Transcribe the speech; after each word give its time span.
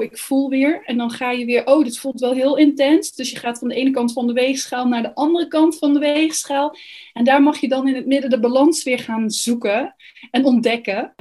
oh, 0.00 0.06
ik 0.06 0.18
voel 0.18 0.48
weer. 0.48 0.82
En 0.84 0.96
dan 0.96 1.10
ga 1.10 1.30
je 1.30 1.44
weer, 1.44 1.66
oh, 1.66 1.84
dit 1.84 1.98
voelt 1.98 2.20
wel 2.20 2.32
heel 2.32 2.56
intens. 2.56 3.12
Dus 3.12 3.30
je 3.30 3.38
gaat 3.38 3.58
van 3.58 3.68
de 3.68 3.74
ene 3.74 3.90
kant 3.90 4.12
van 4.12 4.26
de 4.26 4.32
weegschaal 4.32 4.86
naar 4.86 5.02
de 5.02 5.14
andere 5.14 5.48
kant 5.48 5.78
van 5.78 5.92
de 5.92 5.98
weegschaal. 5.98 6.76
En 7.12 7.24
daar 7.24 7.42
mag 7.42 7.58
je 7.58 7.68
dan 7.68 7.88
in 7.88 7.94
het 7.94 8.06
midden 8.06 8.30
de 8.30 8.40
balans 8.40 8.82
weer 8.82 8.98
gaan 8.98 9.30
zoeken 9.30 9.94
en 10.30 10.44
ontdekken. 10.44 11.14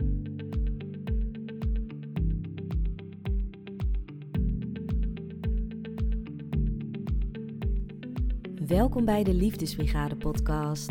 Welkom 8.68 9.06
bij 9.06 9.24
de 9.24 9.34
Liefdesbrigade 9.34 10.16
podcast. 10.16 10.90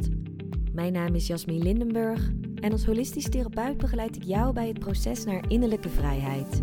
Mijn 0.73 0.93
naam 0.93 1.15
is 1.15 1.27
Jasmine 1.27 1.65
Lindenburg 1.65 2.31
en 2.61 2.73
als 2.73 2.85
holistisch 2.85 3.29
therapeut 3.29 3.77
begeleid 3.77 4.17
ik 4.17 4.23
jou 4.25 4.53
bij 4.53 4.69
het 4.69 4.79
proces 4.79 5.25
naar 5.25 5.45
innerlijke 5.49 5.89
vrijheid. 5.89 6.63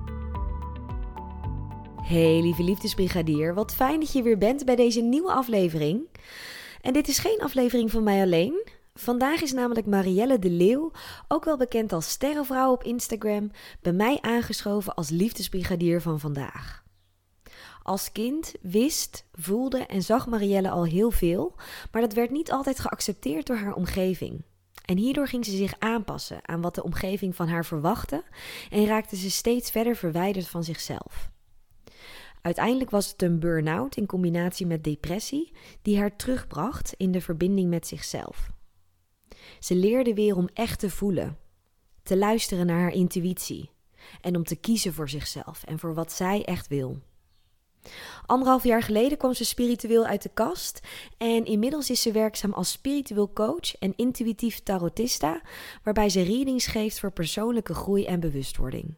Hey 2.11 2.41
lieve 2.41 2.63
liefdesbrigadier, 2.63 3.53
wat 3.53 3.73
fijn 3.73 3.99
dat 3.99 4.11
je 4.11 4.21
weer 4.21 4.37
bent 4.37 4.65
bij 4.65 4.75
deze 4.75 5.01
nieuwe 5.01 5.31
aflevering. 5.31 6.07
En 6.81 6.93
dit 6.93 7.07
is 7.07 7.17
geen 7.17 7.39
aflevering 7.41 7.91
van 7.91 8.03
mij 8.03 8.21
alleen. 8.21 8.67
Vandaag 8.93 9.41
is 9.41 9.51
namelijk 9.51 9.87
Marielle 9.87 10.39
de 10.39 10.49
Leeuw, 10.49 10.91
ook 11.27 11.45
wel 11.45 11.57
bekend 11.57 11.93
als 11.93 12.09
Sterrenvrouw 12.09 12.71
op 12.71 12.83
Instagram, 12.83 13.51
bij 13.81 13.93
mij 13.93 14.17
aangeschoven 14.21 14.95
als 14.95 15.09
liefdesbrigadier 15.09 16.01
van 16.01 16.19
vandaag. 16.19 16.83
Als 17.83 18.11
kind 18.11 18.53
wist, 18.61 19.25
voelde 19.33 19.85
en 19.85 20.01
zag 20.01 20.27
Marielle 20.27 20.69
al 20.69 20.85
heel 20.85 21.11
veel, 21.11 21.55
maar 21.91 22.01
dat 22.01 22.13
werd 22.13 22.31
niet 22.31 22.51
altijd 22.51 22.79
geaccepteerd 22.79 23.47
door 23.47 23.57
haar 23.57 23.73
omgeving. 23.73 24.43
En 24.85 24.97
hierdoor 24.97 25.27
ging 25.27 25.45
ze 25.45 25.55
zich 25.55 25.73
aanpassen 25.79 26.47
aan 26.47 26.61
wat 26.61 26.75
de 26.75 26.83
omgeving 26.83 27.35
van 27.35 27.47
haar 27.47 27.65
verwachtte 27.65 28.23
en 28.69 28.85
raakte 28.85 29.15
ze 29.15 29.31
steeds 29.31 29.71
verder 29.71 29.95
verwijderd 29.95 30.47
van 30.47 30.63
zichzelf. 30.63 31.31
Uiteindelijk 32.41 32.89
was 32.89 33.11
het 33.11 33.21
een 33.21 33.39
burn-out 33.39 33.95
in 33.95 34.05
combinatie 34.05 34.65
met 34.65 34.83
depressie 34.83 35.51
die 35.81 35.99
haar 35.99 36.15
terugbracht 36.15 36.93
in 36.97 37.11
de 37.11 37.21
verbinding 37.21 37.69
met 37.69 37.87
zichzelf. 37.87 38.51
Ze 39.59 39.75
leerde 39.75 40.13
weer 40.13 40.35
om 40.35 40.49
echt 40.53 40.79
te 40.79 40.89
voelen, 40.89 41.37
te 42.03 42.17
luisteren 42.17 42.65
naar 42.65 42.79
haar 42.79 42.93
intuïtie 42.93 43.69
en 44.21 44.35
om 44.35 44.43
te 44.43 44.55
kiezen 44.55 44.93
voor 44.93 45.09
zichzelf 45.09 45.63
en 45.63 45.79
voor 45.79 45.93
wat 45.93 46.11
zij 46.11 46.45
echt 46.45 46.67
wil. 46.67 46.99
Anderhalf 48.25 48.63
jaar 48.63 48.83
geleden 48.83 49.17
kwam 49.17 49.33
ze 49.33 49.45
spiritueel 49.45 50.05
uit 50.05 50.21
de 50.21 50.29
kast 50.33 50.79
en 51.17 51.45
inmiddels 51.45 51.89
is 51.89 52.01
ze 52.01 52.11
werkzaam 52.11 52.53
als 52.53 52.71
spiritueel 52.71 53.33
coach 53.33 53.75
en 53.79 53.93
intuïtief 53.95 54.59
tarotista, 54.59 55.41
waarbij 55.83 56.09
ze 56.09 56.21
readings 56.21 56.65
geeft 56.67 56.99
voor 56.99 57.11
persoonlijke 57.11 57.73
groei 57.73 58.05
en 58.05 58.19
bewustwording. 58.19 58.95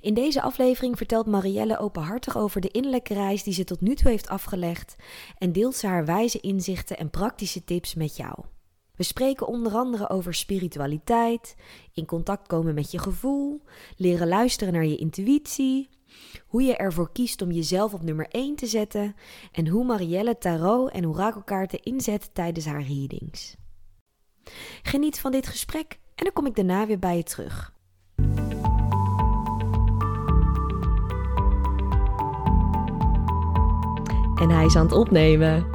In 0.00 0.14
deze 0.14 0.42
aflevering 0.42 0.96
vertelt 0.96 1.26
Marielle 1.26 1.78
openhartig 1.78 2.36
over 2.36 2.60
de 2.60 2.68
innerlijke 2.68 3.14
reis 3.14 3.42
die 3.42 3.54
ze 3.54 3.64
tot 3.64 3.80
nu 3.80 3.94
toe 3.94 4.10
heeft 4.10 4.28
afgelegd 4.28 4.96
en 5.38 5.52
deelt 5.52 5.76
ze 5.76 5.86
haar 5.86 6.04
wijze 6.04 6.40
inzichten 6.40 6.98
en 6.98 7.10
praktische 7.10 7.64
tips 7.64 7.94
met 7.94 8.16
jou. 8.16 8.34
We 8.96 9.02
spreken 9.02 9.46
onder 9.46 9.72
andere 9.72 10.08
over 10.08 10.34
spiritualiteit, 10.34 11.56
in 11.92 12.06
contact 12.06 12.46
komen 12.46 12.74
met 12.74 12.90
je 12.90 12.98
gevoel, 12.98 13.62
leren 13.96 14.28
luisteren 14.28 14.72
naar 14.72 14.86
je 14.86 14.96
intuïtie, 14.96 15.88
hoe 16.46 16.62
je 16.62 16.76
ervoor 16.76 17.12
kiest 17.12 17.42
om 17.42 17.50
jezelf 17.50 17.94
op 17.94 18.02
nummer 18.02 18.28
1 18.28 18.56
te 18.56 18.66
zetten 18.66 19.16
en 19.52 19.68
hoe 19.68 19.84
Marielle 19.84 20.38
tarot 20.38 20.90
en 20.90 21.08
orakelkaarten 21.08 21.82
inzet 21.82 22.30
tijdens 22.32 22.66
haar 22.66 22.82
readings. 22.82 23.56
Geniet 24.82 25.20
van 25.20 25.32
dit 25.32 25.46
gesprek 25.46 25.98
en 26.14 26.24
dan 26.24 26.32
kom 26.32 26.46
ik 26.46 26.54
daarna 26.54 26.86
weer 26.86 26.98
bij 26.98 27.16
je 27.16 27.22
terug. 27.22 27.73
En 34.44 34.50
hij 34.50 34.64
is 34.64 34.76
aan 34.76 34.84
het 34.84 34.94
opnemen. 34.94 35.66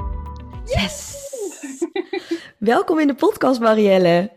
Yes! 0.65 1.17
Welkom 2.57 2.99
in 2.99 3.07
de 3.07 3.15
podcast, 3.15 3.59
Marielle. 3.59 4.31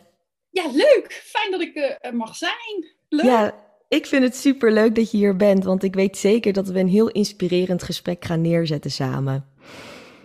Ja, 0.50 0.66
leuk. 0.66 1.22
Fijn 1.24 1.50
dat 1.50 1.60
ik 1.60 1.74
uh, 1.74 1.94
er 2.00 2.16
mag 2.16 2.36
zijn. 2.36 2.86
Leuk. 3.08 3.24
Ja, 3.24 3.54
ik 3.88 4.06
vind 4.06 4.22
het 4.22 4.36
super 4.36 4.72
leuk 4.72 4.94
dat 4.94 5.10
je 5.10 5.16
hier 5.16 5.36
bent, 5.36 5.64
want 5.64 5.82
ik 5.82 5.94
weet 5.94 6.16
zeker 6.16 6.52
dat 6.52 6.68
we 6.68 6.80
een 6.80 6.88
heel 6.88 7.08
inspirerend 7.08 7.82
gesprek 7.82 8.24
gaan 8.24 8.40
neerzetten 8.40 8.90
samen. 8.90 9.46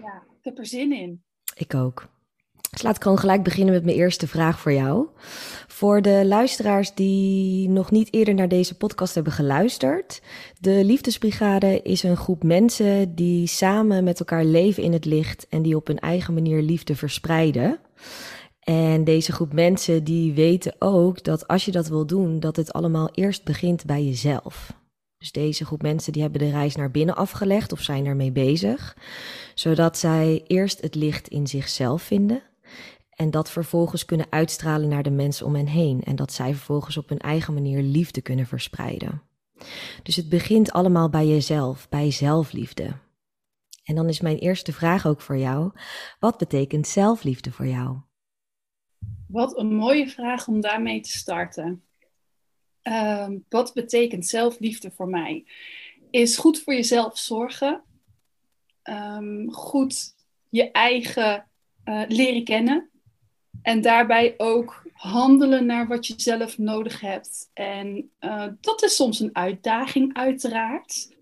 Ja, 0.01 0.24
ik 0.39 0.44
heb 0.44 0.57
er 0.57 0.66
zin 0.66 0.91
in. 0.91 1.24
Ik 1.56 1.74
ook. 1.74 2.07
Dus 2.69 2.81
laat 2.81 2.95
ik 2.95 3.01
gewoon 3.01 3.19
gelijk 3.19 3.44
beginnen 3.44 3.73
met 3.73 3.83
mijn 3.83 3.97
eerste 3.97 4.28
vraag 4.28 4.59
voor 4.59 4.73
jou. 4.73 5.07
Voor 5.67 6.01
de 6.01 6.25
luisteraars 6.25 6.94
die 6.94 7.69
nog 7.69 7.91
niet 7.91 8.13
eerder 8.13 8.33
naar 8.33 8.47
deze 8.47 8.78
podcast 8.78 9.16
hebben 9.16 9.33
geluisterd. 9.33 10.22
De 10.59 10.83
Liefdesbrigade 10.85 11.81
is 11.81 12.03
een 12.03 12.17
groep 12.17 12.44
mensen 12.44 13.16
die 13.16 13.47
samen 13.47 14.03
met 14.03 14.19
elkaar 14.19 14.45
leven 14.45 14.83
in 14.83 14.94
het 14.94 15.06
licht 15.06 15.47
en 15.50 15.61
die 15.61 15.75
op 15.75 15.88
hun 15.88 16.00
eigen 16.00 16.33
manier 16.33 16.61
liefde 16.61 16.95
verspreiden. 16.95 17.79
En 18.59 19.03
deze 19.03 19.31
groep 19.31 19.53
mensen 19.53 20.03
die 20.03 20.33
weten 20.33 20.75
ook 20.79 21.23
dat 21.23 21.47
als 21.47 21.66
je 21.66 21.72
dat 21.72 21.88
wil 21.88 22.06
doen, 22.06 22.39
dat 22.39 22.56
het 22.56 22.73
allemaal 22.73 23.09
eerst 23.13 23.44
begint 23.44 23.85
bij 23.85 24.03
jezelf. 24.03 24.73
Dus 25.17 25.31
deze 25.31 25.66
groep 25.66 25.81
mensen 25.81 26.13
die 26.13 26.22
hebben 26.22 26.39
de 26.39 26.50
reis 26.50 26.75
naar 26.75 26.91
binnen 26.91 27.16
afgelegd 27.16 27.72
of 27.72 27.81
zijn 27.81 28.06
ermee 28.06 28.31
bezig, 28.31 28.97
zodat 29.53 29.97
zij 29.97 30.44
eerst 30.47 30.81
het 30.81 30.95
licht 30.95 31.27
in 31.27 31.47
zichzelf 31.47 32.01
vinden 32.01 32.41
en 33.17 33.31
dat 33.31 33.51
vervolgens 33.51 34.05
kunnen 34.05 34.28
uitstralen 34.29 34.89
naar 34.89 35.03
de 35.03 35.11
mensen 35.11 35.45
om 35.45 35.55
hen 35.55 35.67
heen 35.67 36.03
en 36.03 36.16
dat 36.16 36.33
zij 36.33 36.53
vervolgens 36.53 36.97
op 36.97 37.09
hun 37.09 37.19
eigen 37.19 37.53
manier 37.53 37.81
liefde 37.81 38.22
kunnen 38.22 38.45
verspreiden. 38.45 39.22
Dus 40.03 40.16
het 40.16 40.29
begint 40.29 40.72
allemaal 40.72 41.09
bij 41.09 41.27
jezelf, 41.27 41.89
bij 41.89 42.11
zelfliefde. 42.11 42.97
En 43.83 43.95
dan 43.95 44.07
is 44.09 44.22
mijn 44.22 44.38
eerste 44.38 44.73
vraag 44.73 45.06
ook 45.06 45.22
voor 45.22 45.38
jou: 45.38 45.72
wat 46.19 46.38
betekent 46.38 46.88
zelfliefde 46.88 47.51
voor 47.51 47.67
jou? 47.67 47.97
Wat 49.27 49.57
een 49.57 49.75
mooie 49.75 50.07
vraag 50.07 50.47
om 50.47 50.61
daarmee 50.61 51.01
te 51.01 51.17
starten. 51.17 51.83
Ehm, 52.81 53.38
wat 53.50 53.73
betekent 53.73 54.25
zelfliefde 54.25 54.91
voor 54.91 55.07
mij? 55.07 55.45
Is 56.09 56.38
goed 56.38 56.59
voor 56.59 56.73
jezelf 56.73 57.17
zorgen. 57.17 57.83
Um, 58.83 59.51
goed 59.51 60.16
je 60.50 60.72
eigen 60.72 61.47
uh, 61.85 62.03
leren 62.07 62.44
kennen. 62.44 62.89
En 63.62 63.81
daarbij 63.81 64.34
ook 64.38 64.84
handelen 64.94 65.66
naar 65.66 65.88
wat 65.88 66.07
je 66.07 66.13
zelf 66.18 66.57
nodig 66.57 67.01
hebt. 67.01 67.50
En 67.53 68.12
uh, 68.19 68.45
dat 68.62 68.84
is 68.84 68.95
soms 68.95 69.19
een 69.19 69.35
uitdaging, 69.35 70.13
uiteraard. 70.16 71.16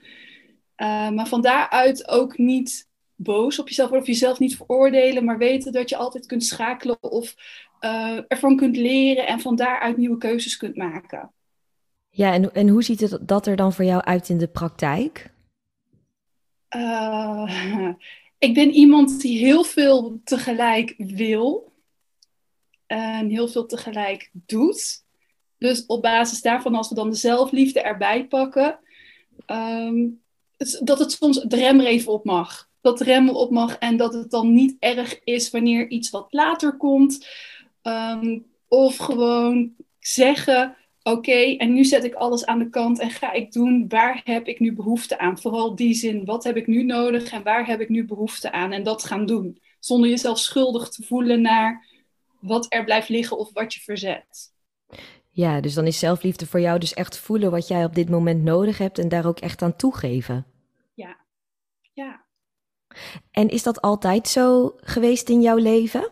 Uh, 0.78 1.10
maar 1.10 1.28
van 1.28 1.42
daaruit 1.42 2.08
ook 2.08 2.38
niet 2.38 2.90
boos 3.16 3.60
op 3.60 3.68
jezelf 3.68 3.92
of 3.92 4.08
jezelf 4.08 4.40
niet 4.40 4.56
veroordelen, 4.56 5.26
maar 5.26 5.38
weten 5.38 5.72
dat 5.72 5.90
je 5.90 5.96
altijd 5.96 6.26
kunt 6.26 6.44
schakelen 6.44 7.04
of 7.04 7.36
uh, 7.82 8.20
ervan 8.28 8.56
kunt 8.56 8.78
leren 8.78 9.28
en 9.28 9.40
van 9.40 9.56
daaruit 9.56 9.98
nieuwe 9.98 10.18
keuzes 10.18 10.58
kunt 10.58 10.76
maken. 10.76 11.32
Ja, 12.10 12.34
en, 12.34 12.54
en 12.54 12.68
hoe 12.68 12.84
ziet 12.84 13.00
het 13.00 13.18
dat 13.22 13.48
er 13.48 13.56
dan 13.56 13.74
voor 13.74 13.86
jou 13.86 14.02
uit 14.02 14.30
in 14.30 14.38
de 14.38 14.48
praktijk? 14.48 15.34
Ik 18.38 18.54
ben 18.54 18.72
iemand 18.72 19.22
die 19.22 19.38
heel 19.38 19.64
veel 19.64 20.20
tegelijk 20.24 20.94
wil 20.98 21.74
en 22.88 23.30
heel 23.30 23.48
veel 23.48 23.66
tegelijk 23.66 24.30
doet. 24.34 25.04
Dus 25.58 25.86
op 25.86 26.02
basis 26.02 26.42
daarvan, 26.42 26.76
als 26.76 26.90
we 26.90 26.96
dan 26.96 27.10
de 27.10 27.16
zelfliefde 27.16 27.82
erbij 27.82 28.26
pakken, 28.28 28.80
um, 29.48 30.22
dat 30.84 31.00
het 31.00 31.12
soms 31.12 31.42
de 31.42 31.56
rem 31.56 31.80
even 31.80 32.14
op 32.14 32.26
mag. 32.26 32.70
Dat 32.82 32.98
de 32.98 33.04
rem 33.04 33.30
op 33.30 33.52
mag 33.52 33.78
en 33.78 33.98
dat 33.98 34.14
het 34.14 34.32
dan 34.32 34.54
niet 34.54 34.76
erg 34.80 35.20
is 35.24 35.50
wanneer 35.50 35.90
iets 35.90 36.10
wat 36.10 36.28
later 36.30 36.78
komt. 36.78 37.28
Um, 37.84 38.46
of 38.68 38.98
gewoon 38.98 39.74
zeggen: 40.00 40.76
Oké, 41.04 41.56
en 41.58 41.74
nu 41.74 41.84
zet 41.84 42.04
ik 42.04 42.14
alles 42.14 42.46
aan 42.46 42.60
de 42.60 42.70
kant 42.70 43.00
en 43.00 43.10
ga 43.10 43.32
ik 43.32 43.52
doen 43.52 43.86
waar 43.88 44.22
heb 44.24 44.48
ik 44.48 44.60
nu 44.60 44.74
behoefte 44.74 45.18
aan. 45.18 45.40
Vooral 45.40 45.76
die 45.76 45.94
zin: 45.94 46.26
wat 46.26 46.44
heb 46.44 46.58
ik 46.58 46.68
nu 46.68 46.84
nodig 46.84 47.32
en 47.32 47.44
waar 47.44 47.68
heb 47.68 47.82
ik 47.82 47.90
nu 47.90 48.06
behoefte 48.06 48.52
aan? 48.52 48.72
En 48.72 48.84
dat 48.84 49.04
gaan 49.04 49.26
doen. 49.26 49.60
Zonder 49.80 50.10
jezelf 50.10 50.40
schuldig 50.40 50.90
te 50.90 51.04
voelen 51.04 51.42
naar 51.42 51.86
wat 52.46 52.66
er 52.70 52.84
blijft 52.84 53.10
liggen 53.10 53.38
of 53.38 53.54
wat 53.54 53.74
je 53.74 53.80
verzet. 53.80 54.54
Ja, 55.30 55.62
dus 55.62 55.74
dan 55.74 55.88
is 55.88 56.00
zelfliefde 56.00 56.46
voor 56.46 56.60
jou 56.60 56.80
dus 56.80 56.94
echt 56.94 57.18
voelen 57.18 57.52
wat 57.52 57.68
jij 57.68 57.86
op 57.86 57.96
dit 57.96 58.10
moment 58.10 58.44
nodig 58.44 58.78
hebt 58.78 59.00
en 59.00 59.10
daar 59.10 59.26
ook 59.26 59.40
echt 59.40 59.62
aan 59.62 59.76
toegeven. 59.76 60.46
Ja, 60.94 61.18
ja. 61.94 62.26
En 63.32 63.50
is 63.50 63.64
dat 63.64 63.82
altijd 63.82 64.28
zo 64.28 64.76
geweest 64.76 65.30
in 65.30 65.42
jouw 65.42 65.58
leven? 65.58 66.10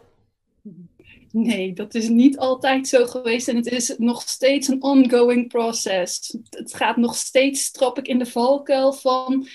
Nee, 1.31 1.73
dat 1.73 1.95
is 1.95 2.09
niet 2.09 2.37
altijd 2.37 2.87
zo 2.87 3.05
geweest 3.05 3.47
en 3.47 3.55
het 3.55 3.67
is 3.67 3.95
nog 3.97 4.21
steeds 4.21 4.67
een 4.67 4.83
ongoing 4.83 5.47
process. 5.47 6.37
Het 6.49 6.73
gaat 6.73 6.97
nog 6.97 7.15
steeds, 7.15 7.71
trap 7.71 7.97
ik 7.97 8.07
in 8.07 8.19
de 8.19 8.25
valkuil 8.25 8.93
van 8.93 9.47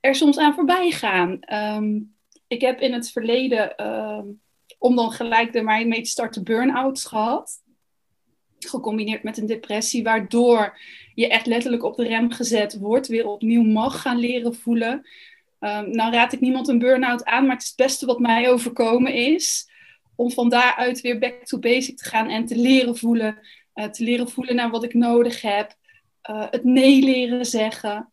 er 0.00 0.14
soms 0.14 0.38
aan 0.38 0.54
voorbij 0.54 0.90
gaan. 0.90 1.40
Ehm, 1.40 2.00
ik 2.46 2.60
heb 2.60 2.80
in 2.80 2.92
het 2.92 3.10
verleden, 3.10 3.76
ehm, 3.76 4.26
om 4.86 4.96
dan 4.96 5.12
gelijk 5.12 5.54
er 5.54 5.64
mee 5.64 6.02
te 6.02 6.08
starten, 6.08 6.44
burn-outs 6.44 7.04
gehad. 7.04 7.62
Gecombineerd 8.58 9.22
met 9.22 9.38
een 9.38 9.46
depressie, 9.46 10.02
waardoor 10.02 10.78
je 11.14 11.28
echt 11.28 11.46
letterlijk 11.46 11.82
op 11.82 11.96
de 11.96 12.06
rem 12.06 12.32
gezet 12.32 12.78
wordt, 12.78 13.06
weer 13.06 13.26
opnieuw 13.26 13.62
mag 13.62 14.00
gaan 14.00 14.18
leren 14.18 14.54
voelen. 14.54 15.08
Um, 15.60 15.90
nou 15.90 16.12
raad 16.12 16.32
ik 16.32 16.40
niemand 16.40 16.68
een 16.68 16.78
burn-out 16.78 17.24
aan, 17.24 17.46
maar 17.46 17.54
het 17.54 17.62
is 17.62 17.68
het 17.68 17.76
beste 17.76 18.06
wat 18.06 18.18
mij 18.18 18.50
overkomen 18.50 19.12
is. 19.12 19.70
Om 20.16 20.30
van 20.30 20.48
daaruit 20.48 21.00
weer 21.00 21.18
back 21.18 21.44
to 21.44 21.58
basic 21.58 21.96
te 21.96 22.08
gaan 22.08 22.28
en 22.28 22.46
te 22.46 22.56
leren 22.56 22.96
voelen. 22.96 23.38
Uh, 23.74 23.84
te 23.84 24.04
leren 24.04 24.28
voelen 24.28 24.54
naar 24.54 24.70
wat 24.70 24.84
ik 24.84 24.94
nodig 24.94 25.42
heb. 25.42 25.74
Uh, 26.30 26.46
het 26.50 26.64
nee 26.64 27.02
leren 27.02 27.46
zeggen. 27.46 28.12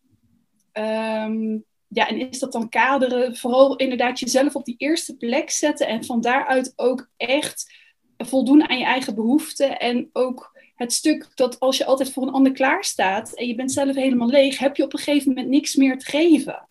Um, 0.73 1.65
ja, 1.93 2.07
en 2.07 2.29
is 2.29 2.39
dat 2.39 2.51
dan 2.51 2.69
kaderen? 2.69 3.35
Vooral 3.35 3.75
inderdaad 3.75 4.19
jezelf 4.19 4.55
op 4.55 4.65
die 4.65 4.75
eerste 4.77 5.17
plek 5.17 5.49
zetten. 5.49 5.87
En 5.87 6.05
van 6.05 6.21
daaruit 6.21 6.73
ook 6.75 7.09
echt 7.17 7.73
voldoen 8.17 8.69
aan 8.69 8.77
je 8.77 8.85
eigen 8.85 9.15
behoeften. 9.15 9.79
En 9.79 10.09
ook 10.13 10.51
het 10.75 10.93
stuk 10.93 11.31
dat 11.35 11.59
als 11.59 11.77
je 11.77 11.85
altijd 11.85 12.11
voor 12.11 12.23
een 12.23 12.33
ander 12.33 12.51
klaar 12.51 12.83
staat 12.83 13.33
en 13.33 13.47
je 13.47 13.55
bent 13.55 13.71
zelf 13.71 13.95
helemaal 13.95 14.27
leeg, 14.27 14.59
heb 14.59 14.75
je 14.75 14.83
op 14.83 14.93
een 14.93 14.99
gegeven 14.99 15.27
moment 15.27 15.47
niks 15.47 15.75
meer 15.75 15.97
te 15.97 16.05
geven. 16.05 16.67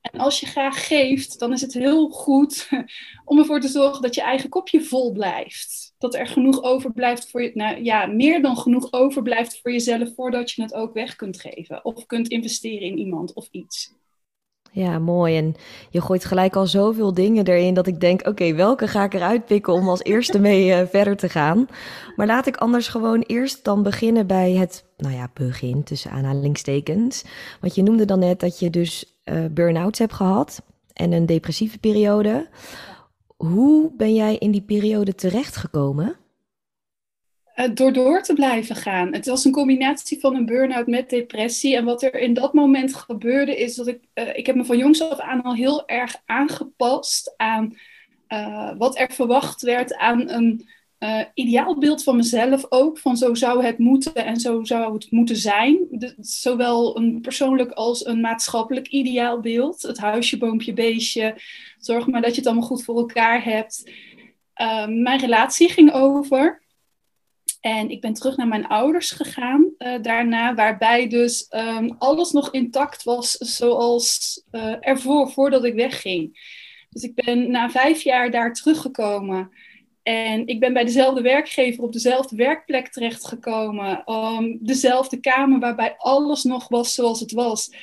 En 0.00 0.20
als 0.20 0.40
je 0.40 0.46
graag 0.46 0.86
geeft, 0.86 1.38
dan 1.38 1.52
is 1.52 1.60
het 1.60 1.74
heel 1.74 2.08
goed 2.08 2.68
om 3.24 3.38
ervoor 3.38 3.60
te 3.60 3.68
zorgen 3.68 4.02
dat 4.02 4.14
je 4.14 4.22
eigen 4.22 4.48
kopje 4.48 4.82
vol 4.82 5.12
blijft. 5.12 5.94
Dat 5.98 6.14
er 6.14 6.26
genoeg 6.26 6.62
overblijft 6.62 7.30
voor 7.30 7.42
je, 7.42 7.50
nou 7.54 7.84
ja, 7.84 8.06
meer 8.06 8.42
dan 8.42 8.56
genoeg 8.56 8.92
overblijft 8.92 9.60
voor 9.60 9.72
jezelf 9.72 10.14
voordat 10.14 10.50
je 10.50 10.62
het 10.62 10.74
ook 10.74 10.94
weg 10.94 11.16
kunt 11.16 11.40
geven. 11.40 11.84
Of 11.84 12.06
kunt 12.06 12.28
investeren 12.28 12.86
in 12.86 12.98
iemand 12.98 13.32
of 13.32 13.48
iets. 13.50 13.98
Ja, 14.72 14.98
mooi. 14.98 15.36
En 15.36 15.54
je 15.90 16.00
gooit 16.00 16.24
gelijk 16.24 16.56
al 16.56 16.66
zoveel 16.66 17.14
dingen 17.14 17.46
erin 17.46 17.74
dat 17.74 17.86
ik 17.86 18.00
denk: 18.00 18.26
oké, 18.26 18.54
welke 18.54 18.88
ga 18.88 19.04
ik 19.04 19.14
eruit 19.14 19.46
pikken 19.46 19.72
om 19.72 19.88
als 19.88 20.02
eerste 20.02 20.38
mee 20.48 20.68
uh, 20.68 20.86
verder 20.90 21.16
te 21.16 21.28
gaan? 21.28 21.66
Maar 22.16 22.26
laat 22.26 22.46
ik 22.46 22.56
anders 22.56 22.88
gewoon 22.88 23.20
eerst 23.20 23.64
dan 23.64 23.82
beginnen 23.82 24.26
bij 24.26 24.52
het, 24.52 24.84
nou 24.96 25.14
ja, 25.14 25.30
begin 25.34 25.82
tussen 25.82 26.10
aanhalingstekens. 26.10 27.24
Want 27.60 27.74
je 27.74 27.82
noemde 27.82 28.04
dan 28.04 28.18
net 28.18 28.40
dat 28.40 28.58
je 28.58 28.70
dus 28.70 29.20
uh, 29.24 29.44
burn-outs 29.50 29.98
hebt 29.98 30.12
gehad 30.12 30.62
en 30.92 31.12
een 31.12 31.26
depressieve 31.26 31.78
periode. 31.78 32.48
Hoe 33.36 33.90
ben 33.96 34.14
jij 34.14 34.36
in 34.36 34.50
die 34.50 34.62
periode 34.62 35.14
terechtgekomen? 35.14 36.16
Uh, 37.60 37.66
door 37.74 37.92
door 37.92 38.22
te 38.22 38.34
blijven 38.34 38.76
gaan. 38.76 39.12
Het 39.12 39.26
was 39.26 39.44
een 39.44 39.52
combinatie 39.52 40.20
van 40.20 40.34
een 40.34 40.46
burn-out 40.46 40.86
met 40.86 41.10
depressie. 41.10 41.76
En 41.76 41.84
wat 41.84 42.02
er 42.02 42.14
in 42.14 42.34
dat 42.34 42.54
moment 42.54 42.94
gebeurde 42.94 43.56
is 43.56 43.74
dat 43.74 43.86
ik... 43.86 44.00
Uh, 44.14 44.36
ik 44.36 44.46
heb 44.46 44.56
me 44.56 44.64
van 44.64 44.78
jongs 44.78 45.02
af 45.02 45.18
aan 45.18 45.42
al 45.42 45.54
heel 45.54 45.88
erg 45.88 46.22
aangepast 46.26 47.34
aan 47.36 47.76
wat 48.78 48.98
er 48.98 49.10
verwacht 49.12 49.62
werd 49.62 49.96
aan 49.96 50.28
een 50.28 50.68
uh, 50.98 51.20
ideaalbeeld 51.34 52.02
van 52.02 52.16
mezelf 52.16 52.66
ook. 52.68 52.98
Van 52.98 53.16
zo 53.16 53.34
zou 53.34 53.64
het 53.64 53.78
moeten 53.78 54.14
en 54.14 54.36
zo 54.36 54.64
zou 54.64 54.94
het 54.94 55.10
moeten 55.10 55.36
zijn. 55.36 55.78
Zowel 56.20 56.96
een 56.96 57.20
persoonlijk 57.20 57.70
als 57.70 58.06
een 58.06 58.20
maatschappelijk 58.20 58.88
ideaalbeeld. 58.88 59.82
Het 59.82 59.98
huisje, 59.98 60.38
boompje, 60.38 60.72
beestje. 60.72 61.40
Zorg 61.78 62.06
maar 62.06 62.22
dat 62.22 62.30
je 62.30 62.36
het 62.36 62.46
allemaal 62.46 62.66
goed 62.66 62.84
voor 62.84 62.98
elkaar 62.98 63.44
hebt. 63.44 63.90
Mijn 64.86 65.20
relatie 65.20 65.68
ging 65.68 65.92
over. 65.92 66.62
En 67.60 67.90
ik 67.90 68.00
ben 68.00 68.12
terug 68.12 68.36
naar 68.36 68.48
mijn 68.48 68.66
ouders 68.66 69.10
gegaan 69.10 69.70
uh, 69.78 70.02
daarna, 70.02 70.54
waarbij 70.54 71.08
dus 71.08 71.46
um, 71.50 71.94
alles 71.98 72.30
nog 72.30 72.50
intact 72.50 73.02
was 73.02 73.30
zoals 73.32 74.42
ervoor, 74.80 75.30
voordat 75.30 75.64
ik 75.64 75.74
wegging. 75.74 76.38
Dus 76.90 77.02
ik 77.02 77.14
ben 77.14 77.50
na 77.50 77.70
vijf 77.70 78.02
jaar 78.02 78.30
daar 78.30 78.52
teruggekomen. 78.52 79.50
En 80.02 80.46
ik 80.46 80.60
ben 80.60 80.72
bij 80.72 80.84
dezelfde 80.84 81.20
werkgever 81.20 81.84
op 81.84 81.92
dezelfde 81.92 82.36
werkplek 82.36 82.88
terechtgekomen. 82.88 84.02
Um, 84.12 84.58
dezelfde 84.60 85.20
kamer 85.20 85.58
waarbij 85.58 85.94
alles 85.96 86.44
nog 86.44 86.68
was 86.68 86.94
zoals 86.94 87.20
het 87.20 87.32
was. 87.32 87.74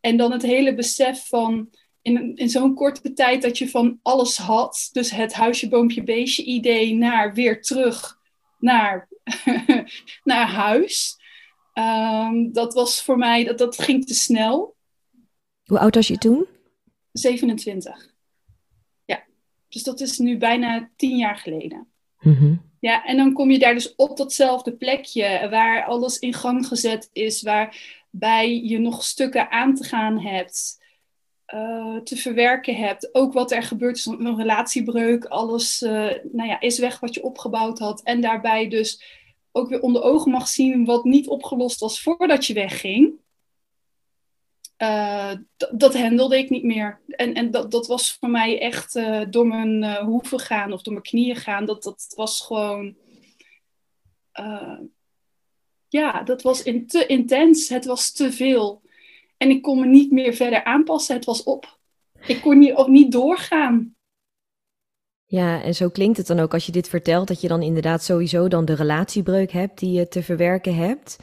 En 0.00 0.16
dan 0.16 0.32
het 0.32 0.42
hele 0.42 0.74
besef 0.74 1.28
van 1.28 1.70
in, 2.02 2.36
in 2.36 2.48
zo'n 2.48 2.74
korte 2.74 3.12
tijd 3.12 3.42
dat 3.42 3.58
je 3.58 3.68
van 3.68 3.98
alles 4.02 4.36
had. 4.36 4.88
Dus 4.92 5.10
het 5.10 5.32
huisje, 5.32 5.68
boompje, 5.68 6.02
beestje 6.02 6.44
idee 6.44 6.94
naar 6.94 7.34
weer 7.34 7.62
terug 7.62 8.18
naar, 8.58 9.08
naar 10.24 10.48
huis. 10.48 11.16
Um, 11.74 12.52
dat 12.52 12.74
was 12.74 13.02
voor 13.02 13.18
mij, 13.18 13.44
dat, 13.44 13.58
dat 13.58 13.78
ging 13.78 14.06
te 14.06 14.14
snel. 14.14 14.76
Hoe 15.64 15.78
oud 15.78 15.94
was 15.94 16.08
je 16.08 16.18
toen? 16.18 16.46
27. 17.12 18.14
Dus 19.68 19.82
dat 19.82 20.00
is 20.00 20.18
nu 20.18 20.38
bijna 20.38 20.90
tien 20.96 21.16
jaar 21.16 21.36
geleden. 21.36 21.88
Mm-hmm. 22.20 22.62
Ja, 22.80 23.04
en 23.04 23.16
dan 23.16 23.32
kom 23.32 23.50
je 23.50 23.58
daar 23.58 23.74
dus 23.74 23.94
op 23.94 24.16
datzelfde 24.16 24.76
plekje 24.76 25.46
waar 25.50 25.84
alles 25.84 26.18
in 26.18 26.32
gang 26.32 26.66
gezet 26.66 27.10
is, 27.12 27.42
waarbij 27.42 28.60
je 28.62 28.78
nog 28.78 29.04
stukken 29.04 29.50
aan 29.50 29.74
te 29.74 29.84
gaan 29.84 30.20
hebt, 30.20 30.84
uh, 31.54 31.96
te 31.96 32.16
verwerken 32.16 32.76
hebt. 32.76 33.14
Ook 33.14 33.32
wat 33.32 33.52
er 33.52 33.62
gebeurt 33.62 33.96
is 33.96 34.06
een 34.06 34.36
relatiebreuk, 34.36 35.24
alles 35.24 35.82
uh, 35.82 35.90
nou 36.32 36.48
ja, 36.48 36.60
is 36.60 36.78
weg 36.78 37.00
wat 37.00 37.14
je 37.14 37.22
opgebouwd 37.22 37.78
had. 37.78 38.02
En 38.02 38.20
daarbij 38.20 38.68
dus 38.68 39.02
ook 39.52 39.68
weer 39.68 39.80
onder 39.80 40.02
ogen 40.02 40.30
mag 40.30 40.48
zien 40.48 40.84
wat 40.84 41.04
niet 41.04 41.28
opgelost 41.28 41.80
was 41.80 42.02
voordat 42.02 42.46
je 42.46 42.54
wegging. 42.54 43.14
Uh, 44.78 45.32
dat 45.70 45.96
handelde 45.96 46.38
ik 46.38 46.50
niet 46.50 46.64
meer. 46.64 47.00
En, 47.08 47.34
en 47.34 47.50
dat, 47.50 47.70
dat 47.70 47.86
was 47.86 48.16
voor 48.20 48.30
mij 48.30 48.60
echt 48.60 48.92
door 49.30 49.46
mijn 49.46 49.96
hoeven 49.96 50.38
gaan 50.38 50.72
of 50.72 50.82
door 50.82 50.92
mijn 50.92 51.04
knieën 51.04 51.36
gaan. 51.36 51.64
Dat, 51.64 51.82
dat 51.82 52.12
was 52.16 52.40
gewoon. 52.40 52.96
ja, 55.88 56.22
dat 56.22 56.42
was 56.42 56.62
te 56.62 57.04
intens. 57.06 57.68
Het 57.68 57.84
was 57.84 58.12
te 58.12 58.32
veel. 58.32 58.82
En 59.36 59.50
ik 59.50 59.62
kon 59.62 59.80
me 59.80 59.86
niet 59.86 60.10
meer 60.10 60.32
verder 60.32 60.64
aanpassen. 60.64 61.16
Het 61.16 61.24
was 61.24 61.42
op. 61.42 61.78
Ik 62.26 62.40
kon 62.40 62.58
niet, 62.58 62.74
ook 62.74 62.88
niet 62.88 63.12
doorgaan. 63.12 63.96
Ja, 65.28 65.62
en 65.62 65.74
zo 65.74 65.88
klinkt 65.88 66.16
het 66.16 66.26
dan 66.26 66.40
ook 66.40 66.52
als 66.52 66.66
je 66.66 66.72
dit 66.72 66.88
vertelt, 66.88 67.28
dat 67.28 67.40
je 67.40 67.48
dan 67.48 67.62
inderdaad 67.62 68.02
sowieso 68.02 68.48
dan 68.48 68.64
de 68.64 68.74
relatiebreuk 68.74 69.52
hebt 69.52 69.78
die 69.78 69.92
je 69.92 70.08
te 70.08 70.22
verwerken 70.22 70.74
hebt. 70.74 71.18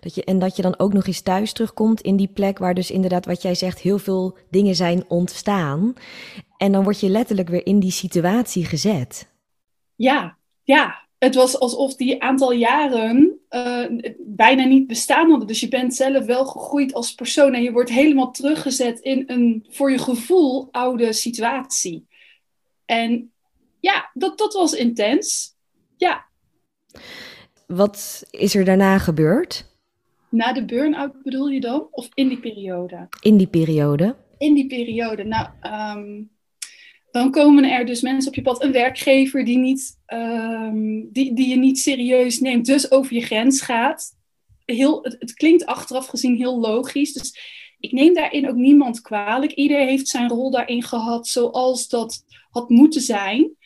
Dat 0.00 0.14
je, 0.14 0.24
en 0.24 0.38
dat 0.38 0.56
je 0.56 0.62
dan 0.62 0.78
ook 0.78 0.92
nog 0.92 1.06
eens 1.06 1.20
thuis 1.20 1.52
terugkomt 1.52 2.00
in 2.00 2.16
die 2.16 2.28
plek 2.28 2.58
waar 2.58 2.74
dus 2.74 2.90
inderdaad 2.90 3.26
wat 3.26 3.42
jij 3.42 3.54
zegt, 3.54 3.80
heel 3.80 3.98
veel 3.98 4.36
dingen 4.50 4.74
zijn 4.74 5.04
ontstaan. 5.08 5.94
En 6.56 6.72
dan 6.72 6.84
word 6.84 7.00
je 7.00 7.08
letterlijk 7.08 7.48
weer 7.48 7.66
in 7.66 7.80
die 7.80 7.90
situatie 7.90 8.64
gezet. 8.64 9.28
Ja, 9.94 10.38
ja. 10.62 11.04
Het 11.18 11.34
was 11.34 11.58
alsof 11.58 11.94
die 11.94 12.22
aantal 12.22 12.52
jaren 12.52 13.35
uh, 13.56 14.12
bijna 14.18 14.64
niet 14.64 14.86
bestaan 14.86 15.30
hadden. 15.30 15.46
Dus 15.46 15.60
je 15.60 15.68
bent 15.68 15.94
zelf 15.94 16.24
wel 16.24 16.46
gegroeid 16.46 16.94
als 16.94 17.14
persoon 17.14 17.54
en 17.54 17.62
je 17.62 17.72
wordt 17.72 17.90
helemaal 17.90 18.30
teruggezet 18.30 19.00
in 19.00 19.24
een 19.26 19.66
voor 19.68 19.90
je 19.90 19.98
gevoel 19.98 20.68
oude 20.70 21.12
situatie. 21.12 22.06
En 22.84 23.32
ja, 23.80 24.10
dat, 24.14 24.38
dat 24.38 24.54
was 24.54 24.72
intens. 24.72 25.54
Ja. 25.96 26.24
Wat 27.66 28.26
is 28.30 28.54
er 28.54 28.64
daarna 28.64 28.98
gebeurd? 28.98 29.74
Na 30.28 30.52
de 30.52 30.64
burn-out 30.64 31.22
bedoel 31.22 31.48
je 31.48 31.60
dan? 31.60 31.88
Of 31.90 32.08
in 32.14 32.28
die 32.28 32.40
periode? 32.40 33.08
In 33.20 33.36
die 33.36 33.46
periode. 33.46 34.16
In 34.38 34.54
die 34.54 34.66
periode. 34.66 35.24
Nou, 35.24 35.48
um, 35.98 36.30
dan 37.16 37.30
komen 37.30 37.64
er 37.64 37.86
dus 37.86 38.00
mensen 38.00 38.28
op 38.28 38.34
je 38.34 38.42
pad. 38.42 38.62
Een 38.62 38.72
werkgever 38.72 39.44
die, 39.44 39.58
niet, 39.58 40.00
um, 40.06 41.12
die, 41.12 41.34
die 41.34 41.48
je 41.48 41.56
niet 41.56 41.78
serieus 41.78 42.40
neemt, 42.40 42.66
dus 42.66 42.90
over 42.90 43.14
je 43.14 43.20
grens 43.20 43.60
gaat. 43.60 44.16
Heel, 44.64 45.02
het, 45.02 45.34
klinkt 45.34 45.66
achteraf 45.66 46.06
gezien 46.06 46.36
heel 46.36 46.60
logisch. 46.60 47.12
Dus 47.12 47.38
ik 47.78 47.92
neem 47.92 48.14
daarin 48.14 48.48
ook 48.48 48.54
niemand 48.54 49.00
kwalijk. 49.00 49.52
Ieder 49.52 49.78
heeft 49.78 50.08
zijn 50.08 50.28
rol 50.28 50.50
daarin 50.50 50.82
gehad 50.82 51.26
zoals 51.26 51.88
dat 51.88 52.24
had 52.50 52.68
moeten 52.68 53.00
zijn. 53.00 53.56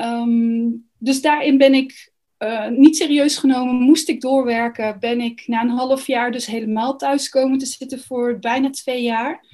Um, 0.00 0.88
dus 0.98 1.20
daarin 1.22 1.58
ben 1.58 1.74
ik 1.74 2.12
uh, 2.38 2.68
niet 2.68 2.96
serieus 2.96 3.36
genomen, 3.36 3.74
moest 3.74 4.08
ik 4.08 4.20
doorwerken. 4.20 5.00
Ben 5.00 5.20
ik 5.20 5.46
na 5.46 5.62
een 5.62 5.68
half 5.68 6.06
jaar 6.06 6.32
dus 6.32 6.46
helemaal 6.46 6.96
thuis 6.96 7.28
komen 7.28 7.58
te 7.58 7.66
zitten 7.66 8.00
voor 8.00 8.38
bijna 8.38 8.70
twee 8.70 9.02
jaar. 9.02 9.44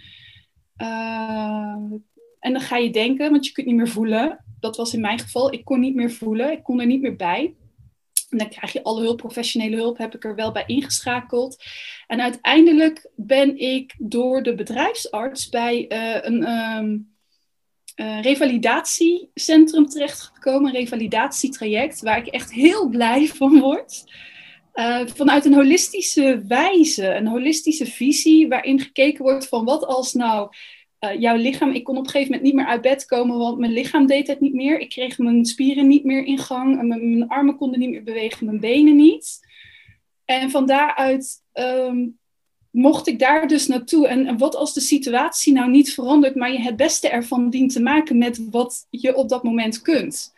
Uh, 0.83 1.77
en 2.43 2.53
dan 2.53 2.61
ga 2.61 2.77
je 2.77 2.91
denken, 2.91 3.31
want 3.31 3.47
je 3.47 3.53
kunt 3.53 3.67
niet 3.67 3.77
meer 3.77 3.89
voelen. 3.89 4.45
Dat 4.61 4.77
was 4.77 4.95
in 4.95 5.01
mijn 5.01 5.19
geval. 5.19 5.53
Ik 5.53 5.65
kon 5.65 5.81
niet 5.81 5.95
meer 5.95 6.11
voelen. 6.11 6.53
Ik 6.53 6.63
kon 6.63 6.81
er 6.81 6.87
niet 6.87 7.01
meer 7.01 7.17
bij. 7.17 7.55
En 8.31 8.39
dan 8.39 8.49
krijg 8.49 8.73
je 8.73 8.83
alle 8.83 9.03
hulp, 9.03 9.17
professionele 9.17 9.77
hulp, 9.77 9.99
heb 9.99 10.15
ik 10.15 10.25
er 10.25 10.35
wel 10.35 10.53
bij 10.53 10.65
ingeschakeld. 10.67 11.65
En 12.07 12.21
uiteindelijk 12.21 13.11
ben 13.17 13.59
ik 13.59 13.95
door 13.99 14.43
de 14.43 14.55
bedrijfsarts 14.55 15.49
bij 15.49 15.87
uh, 15.89 16.19
een, 16.21 16.51
um, 16.51 17.15
uh, 17.97 18.23
revalidatiecentrum 18.23 19.87
terechtgekomen, 19.87 20.67
een 20.67 20.81
revalidatietraject, 20.81 22.01
waar 22.01 22.19
ik 22.19 22.27
echt 22.27 22.53
heel 22.53 22.89
blij 22.89 23.27
van 23.27 23.61
word. 23.61 24.05
Uh, 24.75 25.07
vanuit 25.07 25.45
een 25.45 25.55
holistische 25.55 26.45
wijze, 26.49 27.15
een 27.15 27.27
holistische 27.27 27.87
visie, 27.87 28.49
waarin 28.49 28.81
gekeken 28.81 29.23
wordt 29.23 29.49
van 29.49 29.65
wat 29.65 29.87
als 29.87 30.13
nou 30.13 30.51
uh, 31.05 31.21
jouw 31.21 31.37
lichaam, 31.37 31.71
ik 31.71 31.85
kon 31.85 31.97
op 31.97 32.05
een 32.05 32.11
gegeven 32.11 32.33
moment 32.33 32.47
niet 32.47 32.61
meer 32.61 32.73
uit 32.73 32.83
bed 32.83 33.05
komen, 33.05 33.39
want 33.39 33.59
mijn 33.59 33.73
lichaam 33.73 34.07
deed 34.07 34.27
het 34.27 34.41
niet 34.41 34.55
meer. 34.55 34.79
Ik 34.79 34.89
kreeg 34.89 35.19
mijn 35.19 35.45
spieren 35.45 35.87
niet 35.87 36.05
meer 36.05 36.25
in 36.25 36.39
gang, 36.39 36.83
mijn, 36.83 37.19
mijn 37.19 37.29
armen 37.29 37.57
konden 37.57 37.81
niet 37.81 37.91
meer 37.91 38.03
bewegen, 38.03 38.47
mijn 38.47 38.61
benen 38.61 38.97
niet. 38.97 39.41
En 40.25 40.51
van 40.51 40.67
daaruit 40.67 41.43
um, 41.53 42.19
mocht 42.71 43.07
ik 43.07 43.19
daar 43.19 43.49
dus 43.49 43.67
naartoe. 43.67 44.09
En, 44.09 44.39
wat 44.39 44.57
als 44.57 44.75
de 44.75 44.81
situatie 44.81 45.53
nou 45.53 45.71
niet 45.71 45.95
verandert, 45.95 46.35
maar 46.35 46.53
je 46.53 46.61
het 46.61 46.77
beste 46.77 47.09
ervan 47.09 47.51
dient 47.51 47.73
te 47.73 47.83
maken 47.83 48.19
met 48.19 48.49
wat 48.51 48.87
je 48.91 49.15
op 49.15 49.29
dat 49.29 49.43
moment 49.43 49.83
kunt. 49.83 50.33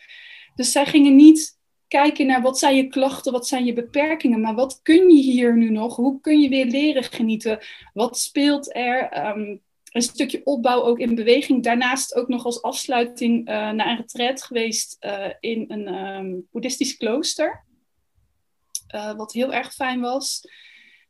Dus 0.55 0.73
zij 0.73 0.87
gingen 0.87 1.17
niet 1.17 1.59
kijken 1.89 2.27
naar 2.27 2.43
wat 2.43 2.59
zijn 2.59 2.77
je 2.77 2.89
klachten, 2.89 3.33
wat 3.33 3.47
zijn 3.47 3.65
je 3.65 3.73
beperkingen, 3.73 4.41
maar 4.41 4.55
wat 4.55 4.81
kun 4.83 5.15
je 5.15 5.23
hier 5.23 5.57
nu 5.57 5.71
nog? 5.71 5.97
Hoe 5.97 6.21
kun 6.21 6.41
je 6.41 6.49
weer 6.49 6.67
leren 6.67 7.05
genieten? 7.05 7.59
Wat 7.93 8.19
speelt 8.19 8.77
er? 8.77 9.27
Um, 9.37 9.61
een 9.95 10.03
stukje 10.03 10.41
opbouw 10.45 10.83
ook 10.83 10.99
in 10.99 11.15
beweging. 11.15 11.63
Daarnaast 11.63 12.15
ook 12.15 12.29
nog 12.29 12.45
als 12.45 12.63
afsluiting 12.63 13.49
uh, 13.49 13.55
naar 13.55 13.89
een 13.89 13.97
retreat 13.97 14.43
geweest 14.43 14.97
uh, 15.01 15.27
in 15.41 15.65
een 15.69 15.95
um, 15.95 16.49
boeddhistisch 16.51 16.97
klooster. 16.97 17.65
Uh, 18.95 19.13
wat 19.17 19.33
heel 19.33 19.53
erg 19.53 19.75
fijn 19.75 20.01
was. 20.01 20.41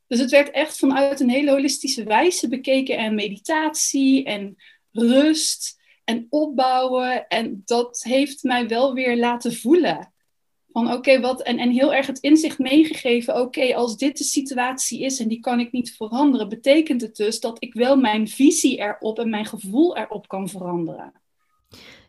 Dus 0.06 0.18
het 0.18 0.30
werd 0.30 0.50
echt 0.50 0.78
vanuit 0.78 1.20
een 1.20 1.30
hele 1.30 1.50
holistische 1.50 2.04
wijze 2.04 2.48
bekeken. 2.48 2.96
En 2.96 3.14
meditatie 3.14 4.24
en 4.24 4.56
rust 4.92 5.80
en 6.04 6.26
opbouwen. 6.30 7.28
En 7.28 7.62
dat 7.64 8.02
heeft 8.02 8.42
mij 8.42 8.68
wel 8.68 8.94
weer 8.94 9.16
laten 9.16 9.54
voelen. 9.54 10.13
Van 10.74 10.92
oké, 10.92 11.20
wat. 11.20 11.42
En, 11.42 11.58
en 11.58 11.70
heel 11.70 11.94
erg 11.94 12.06
het 12.06 12.18
inzicht 12.18 12.58
meegegeven. 12.58 13.40
Oké, 13.40 13.74
als 13.74 13.96
dit 13.96 14.18
de 14.18 14.24
situatie 14.24 15.02
is 15.02 15.20
en 15.20 15.28
die 15.28 15.40
kan 15.40 15.60
ik 15.60 15.72
niet 15.72 15.96
veranderen, 15.96 16.48
betekent 16.48 17.00
het 17.00 17.16
dus 17.16 17.40
dat 17.40 17.56
ik 17.58 17.74
wel 17.74 17.96
mijn 17.96 18.28
visie 18.28 18.78
erop 18.78 19.18
en 19.18 19.30
mijn 19.30 19.44
gevoel 19.44 19.96
erop 19.96 20.28
kan 20.28 20.48
veranderen. 20.48 21.12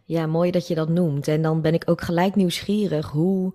Ja, 0.06 0.28
mooi 0.28 0.52
dat 0.52 0.68
je 0.68 0.76
dat 0.76 0.90
noemt. 0.90 1.28
En 1.28 1.42
dan 1.42 1.62
ben 1.62 1.74
ik 1.74 1.90
ook 1.90 2.02
gelijk 2.02 2.36
nieuwsgierig. 2.36 3.12
Hoe, 3.12 3.54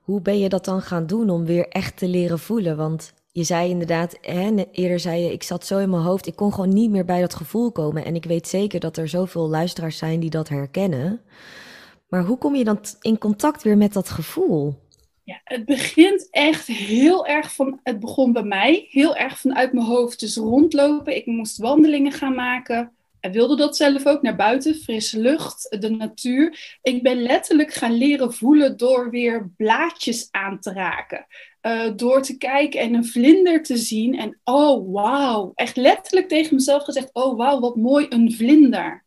hoe 0.00 0.20
ben 0.20 0.38
je 0.38 0.48
dat 0.48 0.64
dan 0.64 0.82
gaan 0.82 1.06
doen 1.06 1.30
om 1.30 1.44
weer 1.44 1.68
echt 1.68 1.96
te 1.96 2.08
leren 2.08 2.38
voelen? 2.38 2.76
Want 2.76 3.12
je 3.32 3.44
zei 3.44 3.70
inderdaad, 3.70 4.18
hè, 4.20 4.64
eerder 4.72 5.00
zei 5.00 5.22
je, 5.22 5.32
ik 5.32 5.42
zat 5.42 5.66
zo 5.66 5.78
in 5.78 5.90
mijn 5.90 6.02
hoofd, 6.02 6.26
ik 6.26 6.36
kon 6.36 6.52
gewoon 6.52 6.74
niet 6.74 6.90
meer 6.90 7.04
bij 7.04 7.20
dat 7.20 7.34
gevoel 7.34 7.72
komen. 7.72 8.04
En 8.04 8.14
ik 8.14 8.24
weet 8.24 8.48
zeker 8.48 8.80
dat 8.80 8.96
er 8.96 9.08
zoveel 9.08 9.48
luisteraars 9.48 9.98
zijn 9.98 10.20
die 10.20 10.30
dat 10.30 10.48
herkennen. 10.48 11.20
Maar 12.06 12.24
hoe 12.24 12.38
kom 12.38 12.54
je 12.54 12.64
dan 12.64 12.80
in 13.00 13.18
contact 13.18 13.62
weer 13.62 13.76
met 13.76 13.92
dat 13.92 14.08
gevoel? 14.08 14.84
Ja, 15.24 15.40
het 15.44 15.64
begint 15.64 16.28
echt 16.30 16.66
heel 16.66 17.26
erg 17.26 17.54
van, 17.54 17.80
het 17.82 18.00
begon 18.00 18.32
bij 18.32 18.42
mij, 18.42 18.86
heel 18.90 19.16
erg 19.16 19.38
vanuit 19.38 19.72
mijn 19.72 19.86
hoofd. 19.86 20.20
Dus 20.20 20.36
rondlopen, 20.36 21.16
ik 21.16 21.26
moest 21.26 21.56
wandelingen 21.56 22.12
gaan 22.12 22.34
maken. 22.34 22.96
En 23.20 23.32
wilde 23.32 23.56
dat 23.56 23.76
zelf 23.76 24.06
ook 24.06 24.22
naar 24.22 24.36
buiten, 24.36 24.74
frisse 24.74 25.20
lucht, 25.20 25.76
de 25.80 25.90
natuur. 25.90 26.78
Ik 26.82 27.02
ben 27.02 27.22
letterlijk 27.22 27.72
gaan 27.72 27.92
leren 27.92 28.34
voelen 28.34 28.76
door 28.76 29.10
weer 29.10 29.50
blaadjes 29.56 30.28
aan 30.30 30.60
te 30.60 30.72
raken. 30.72 31.26
Uh, 31.62 31.90
door 31.96 32.22
te 32.22 32.36
kijken 32.36 32.80
en 32.80 32.94
een 32.94 33.06
vlinder 33.06 33.62
te 33.62 33.76
zien. 33.76 34.18
En 34.18 34.40
oh, 34.44 34.92
wauw. 34.92 35.52
Echt 35.54 35.76
letterlijk 35.76 36.28
tegen 36.28 36.54
mezelf 36.54 36.84
gezegd: 36.84 37.10
oh, 37.12 37.36
wauw, 37.36 37.60
wat 37.60 37.76
mooi 37.76 38.06
een 38.08 38.32
vlinder. 38.32 39.04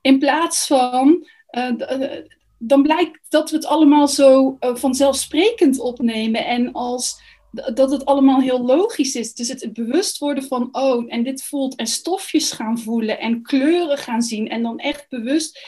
In 0.00 0.18
plaats 0.18 0.66
van. 0.66 1.26
Uh, 1.50 2.16
dan 2.58 2.82
blijkt 2.82 3.20
dat 3.28 3.50
we 3.50 3.56
het 3.56 3.66
allemaal 3.66 4.08
zo 4.08 4.56
uh, 4.60 4.74
vanzelfsprekend 4.74 5.78
opnemen. 5.78 6.46
En 6.46 6.72
als 6.72 7.28
dat 7.74 7.90
het 7.90 8.04
allemaal 8.04 8.40
heel 8.40 8.64
logisch 8.64 9.14
is. 9.14 9.34
Dus 9.34 9.48
het 9.48 9.72
bewust 9.72 10.18
worden 10.18 10.44
van, 10.44 10.68
oh, 10.72 11.04
en 11.08 11.22
dit 11.22 11.42
voelt, 11.42 11.76
en 11.76 11.86
stofjes 11.86 12.52
gaan 12.52 12.78
voelen 12.78 13.18
en 13.18 13.42
kleuren 13.42 13.98
gaan 13.98 14.22
zien. 14.22 14.48
En 14.48 14.62
dan 14.62 14.78
echt 14.78 15.08
bewust 15.08 15.60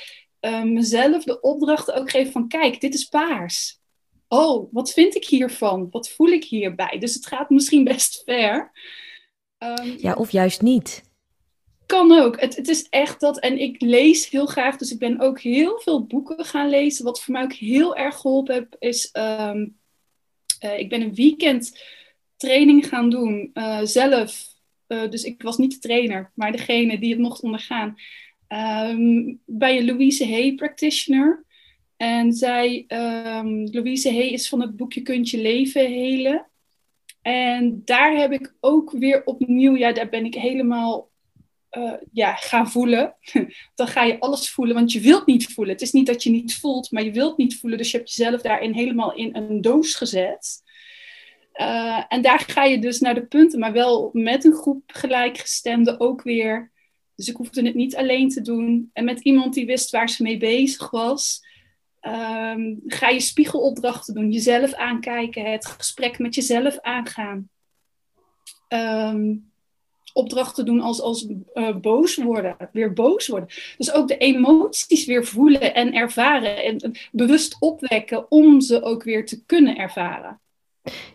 mezelf 0.62 1.24
de 1.24 1.40
opdracht 1.40 1.92
ook 1.92 2.10
geven 2.10 2.32
van, 2.32 2.48
kijk, 2.48 2.80
dit 2.80 2.94
is 2.94 3.04
paars 3.04 3.80
oh, 4.32 4.72
wat 4.72 4.92
vind 4.92 5.14
ik 5.14 5.24
hiervan? 5.24 5.88
Wat 5.90 6.08
voel 6.08 6.28
ik 6.28 6.44
hierbij? 6.44 6.98
Dus 6.98 7.14
het 7.14 7.26
gaat 7.26 7.50
misschien 7.50 7.84
best 7.84 8.22
ver. 8.24 8.72
Um, 9.58 9.94
ja, 9.98 10.14
of 10.14 10.30
juist 10.30 10.62
niet. 10.62 11.02
Kan 11.92 12.12
ook. 12.12 12.40
Het, 12.40 12.56
het 12.56 12.68
is 12.68 12.88
echt 12.88 13.20
dat. 13.20 13.38
En 13.38 13.58
ik 13.58 13.80
lees 13.80 14.28
heel 14.28 14.46
graag, 14.46 14.76
dus 14.76 14.92
ik 14.92 14.98
ben 14.98 15.20
ook 15.20 15.40
heel 15.40 15.80
veel 15.80 16.06
boeken 16.06 16.44
gaan 16.44 16.68
lezen. 16.68 17.04
Wat 17.04 17.22
voor 17.22 17.32
mij 17.32 17.42
ook 17.42 17.52
heel 17.52 17.96
erg 17.96 18.16
geholpen 18.16 18.54
heeft, 18.54 18.76
is. 18.78 19.10
Um, 19.12 19.78
uh, 20.64 20.78
ik 20.78 20.88
ben 20.88 21.00
een 21.00 21.14
weekend 21.14 21.82
training 22.36 22.88
gaan 22.88 23.10
doen 23.10 23.50
uh, 23.54 23.80
zelf. 23.82 24.46
Uh, 24.88 25.10
dus 25.10 25.24
ik 25.24 25.42
was 25.42 25.56
niet 25.56 25.72
de 25.72 25.78
trainer, 25.78 26.30
maar 26.34 26.52
degene 26.52 26.98
die 26.98 27.10
het 27.10 27.20
mocht 27.20 27.42
ondergaan. 27.42 27.96
Um, 28.88 29.40
bij 29.46 29.78
een 29.78 29.86
Louise 29.86 30.28
Hay 30.28 30.54
practitioner. 30.54 31.44
En 31.96 32.32
zij, 32.32 32.84
um, 32.88 33.68
Louise 33.70 34.12
Hay 34.12 34.26
is 34.26 34.48
van 34.48 34.60
het 34.60 34.76
boekje 34.76 35.02
Kunt 35.02 35.30
je 35.30 35.38
leven 35.38 35.90
helen. 35.90 36.46
En 37.22 37.82
daar 37.84 38.16
heb 38.16 38.32
ik 38.32 38.54
ook 38.60 38.90
weer 38.90 39.24
opnieuw, 39.24 39.76
ja, 39.76 39.92
daar 39.92 40.08
ben 40.08 40.24
ik 40.24 40.34
helemaal 40.34 41.10
uh, 41.78 41.92
ja, 42.12 42.34
gaan 42.34 42.70
voelen. 42.70 43.16
Dan 43.74 43.86
ga 43.86 44.02
je 44.02 44.20
alles 44.20 44.50
voelen, 44.50 44.74
want 44.74 44.92
je 44.92 45.00
wilt 45.00 45.26
niet 45.26 45.46
voelen. 45.46 45.72
Het 45.72 45.82
is 45.82 45.92
niet 45.92 46.06
dat 46.06 46.22
je 46.22 46.30
niet 46.30 46.54
voelt, 46.54 46.90
maar 46.90 47.02
je 47.02 47.12
wilt 47.12 47.36
niet 47.36 47.58
voelen. 47.58 47.78
Dus 47.78 47.90
je 47.90 47.96
hebt 47.96 48.14
jezelf 48.14 48.42
daarin 48.42 48.72
helemaal 48.72 49.14
in 49.14 49.36
een 49.36 49.60
doos 49.60 49.94
gezet. 49.94 50.62
Uh, 51.54 52.04
en 52.08 52.22
daar 52.22 52.38
ga 52.38 52.64
je 52.64 52.78
dus 52.78 53.00
naar 53.00 53.14
de 53.14 53.26
punten, 53.26 53.58
maar 53.58 53.72
wel 53.72 54.10
met 54.12 54.44
een 54.44 54.54
groep 54.54 54.82
gelijkgestemden 54.86 56.00
ook 56.00 56.22
weer. 56.22 56.70
Dus 57.14 57.28
ik 57.28 57.36
hoefde 57.36 57.62
het 57.62 57.74
niet 57.74 57.96
alleen 57.96 58.28
te 58.28 58.40
doen. 58.40 58.90
En 58.92 59.04
met 59.04 59.20
iemand 59.20 59.54
die 59.54 59.66
wist 59.66 59.90
waar 59.90 60.10
ze 60.10 60.22
mee 60.22 60.36
bezig 60.36 60.90
was. 60.90 61.46
Um, 62.00 62.80
ga 62.86 63.08
je 63.08 63.20
spiegelopdrachten 63.20 64.14
doen, 64.14 64.30
jezelf 64.30 64.74
aankijken, 64.74 65.52
het 65.52 65.66
gesprek 65.66 66.18
met 66.18 66.34
jezelf 66.34 66.80
aangaan. 66.80 67.48
Um, 68.68 69.51
opdrachten 70.12 70.64
doen 70.64 70.80
als, 70.80 71.00
als 71.00 71.26
uh, 71.54 71.76
boos 71.76 72.16
worden, 72.16 72.56
weer 72.72 72.92
boos 72.92 73.28
worden. 73.28 73.48
Dus 73.76 73.92
ook 73.92 74.08
de 74.08 74.16
emoties 74.16 75.04
weer 75.04 75.24
voelen 75.24 75.74
en 75.74 75.94
ervaren 75.94 76.64
en 76.64 76.92
bewust 77.12 77.56
opwekken 77.60 78.30
om 78.30 78.60
ze 78.60 78.82
ook 78.82 79.02
weer 79.02 79.26
te 79.26 79.44
kunnen 79.46 79.76
ervaren. 79.76 80.40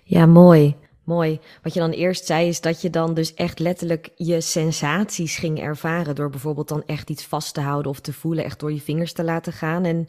Ja, 0.03 0.25
mooi. 0.25 0.75
Mooi. 1.07 1.39
Wat 1.61 1.73
je 1.73 1.79
dan 1.79 1.91
eerst 1.91 2.25
zei, 2.25 2.47
is 2.47 2.61
dat 2.61 2.81
je 2.81 2.89
dan 2.89 3.13
dus 3.13 3.33
echt 3.33 3.59
letterlijk 3.59 4.09
je 4.15 4.41
sensaties 4.41 5.37
ging 5.37 5.59
ervaren. 5.59 6.15
Door 6.15 6.29
bijvoorbeeld 6.29 6.67
dan 6.67 6.83
echt 6.85 7.09
iets 7.09 7.25
vast 7.25 7.53
te 7.53 7.61
houden 7.61 7.91
of 7.91 7.99
te 7.99 8.13
voelen, 8.13 8.43
echt 8.43 8.59
door 8.59 8.71
je 8.71 8.81
vingers 8.81 9.13
te 9.13 9.23
laten 9.23 9.53
gaan. 9.53 9.83
En 9.83 10.05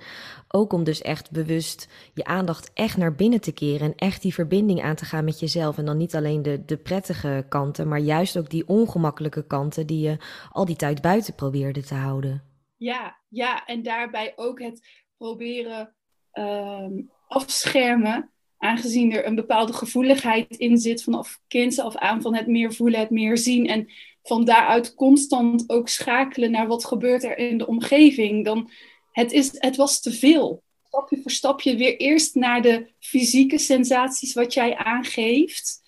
ook 0.49 0.73
om 0.73 0.85
dus 0.85 1.03
echt 1.03 1.31
bewust 1.31 1.89
je 2.15 2.25
aandacht 2.25 2.71
echt 2.75 2.97
naar 2.97 3.15
binnen 3.15 3.41
te 3.41 3.53
keren. 3.53 3.81
En 3.81 3.95
echt 3.97 4.23
die 4.23 4.35
verbinding 4.35 4.83
aan 4.83 4.95
te 4.95 5.05
gaan 5.05 5.25
met 5.25 5.41
jezelf. 5.41 5.79
En 5.79 5.85
dan 5.85 5.97
niet 5.97 6.15
alleen 6.15 6.43
de, 6.43 6.65
de 6.65 6.77
prettige 6.77 7.47
kanten, 7.49 7.89
maar 7.89 8.01
juist 8.01 8.39
ook 8.39 8.51
die 8.51 8.69
ongemakkelijke 8.69 9.47
kanten 9.47 9.87
die 9.87 10.01
je 10.01 10.17
al 10.53 10.65
die 10.65 10.77
tijd 10.77 11.01
buiten 11.01 11.35
probeerde 11.35 11.83
te 11.83 11.95
houden. 11.95 12.43
Ja, 12.77 13.17
ja. 13.29 13.67
En 13.67 13.83
daarbij 13.83 14.33
ook 14.37 14.61
het 14.61 15.07
proberen 15.17 15.95
um, 16.33 17.11
afschermen 17.29 18.31
aangezien 18.59 19.13
er 19.13 19.27
een 19.27 19.35
bepaalde 19.35 19.73
gevoeligheid 19.73 20.57
in 20.57 20.79
zit 20.79 21.03
vanaf 21.03 21.41
kinds 21.49 21.79
af 21.79 21.97
aan 21.97 22.23
van 22.23 22.35
het 22.35 22.47
meer 22.47 22.73
voelen, 22.73 23.01
het 23.01 23.11
meer 23.11 23.39
zien 23.39 23.67
en 23.67 23.89
van 24.23 24.45
daaruit 24.45 24.95
constant 24.95 25.65
ook 25.67 25.89
schakelen 25.89 26.51
naar 26.51 26.67
wat 26.67 26.85
gebeurt 26.85 27.25
er 27.25 27.39
in 27.39 27.59
de 27.59 27.67
omgeving, 27.67 28.45
dan 28.45 28.71
het, 29.13 29.33
is, 29.33 29.51
het 29.53 29.77
was 29.77 30.01
te 30.01 30.13
veel. 30.13 30.63
Stapje 30.83 31.21
voor 31.23 31.31
stapje 31.31 31.77
weer 31.77 31.97
eerst 31.97 32.35
naar 32.35 32.63
de 32.63 32.91
fysieke 32.99 33.59
sensaties 33.59 34.35
wat 34.35 34.55
jij 34.55 34.77
aangeeft, 34.77 35.83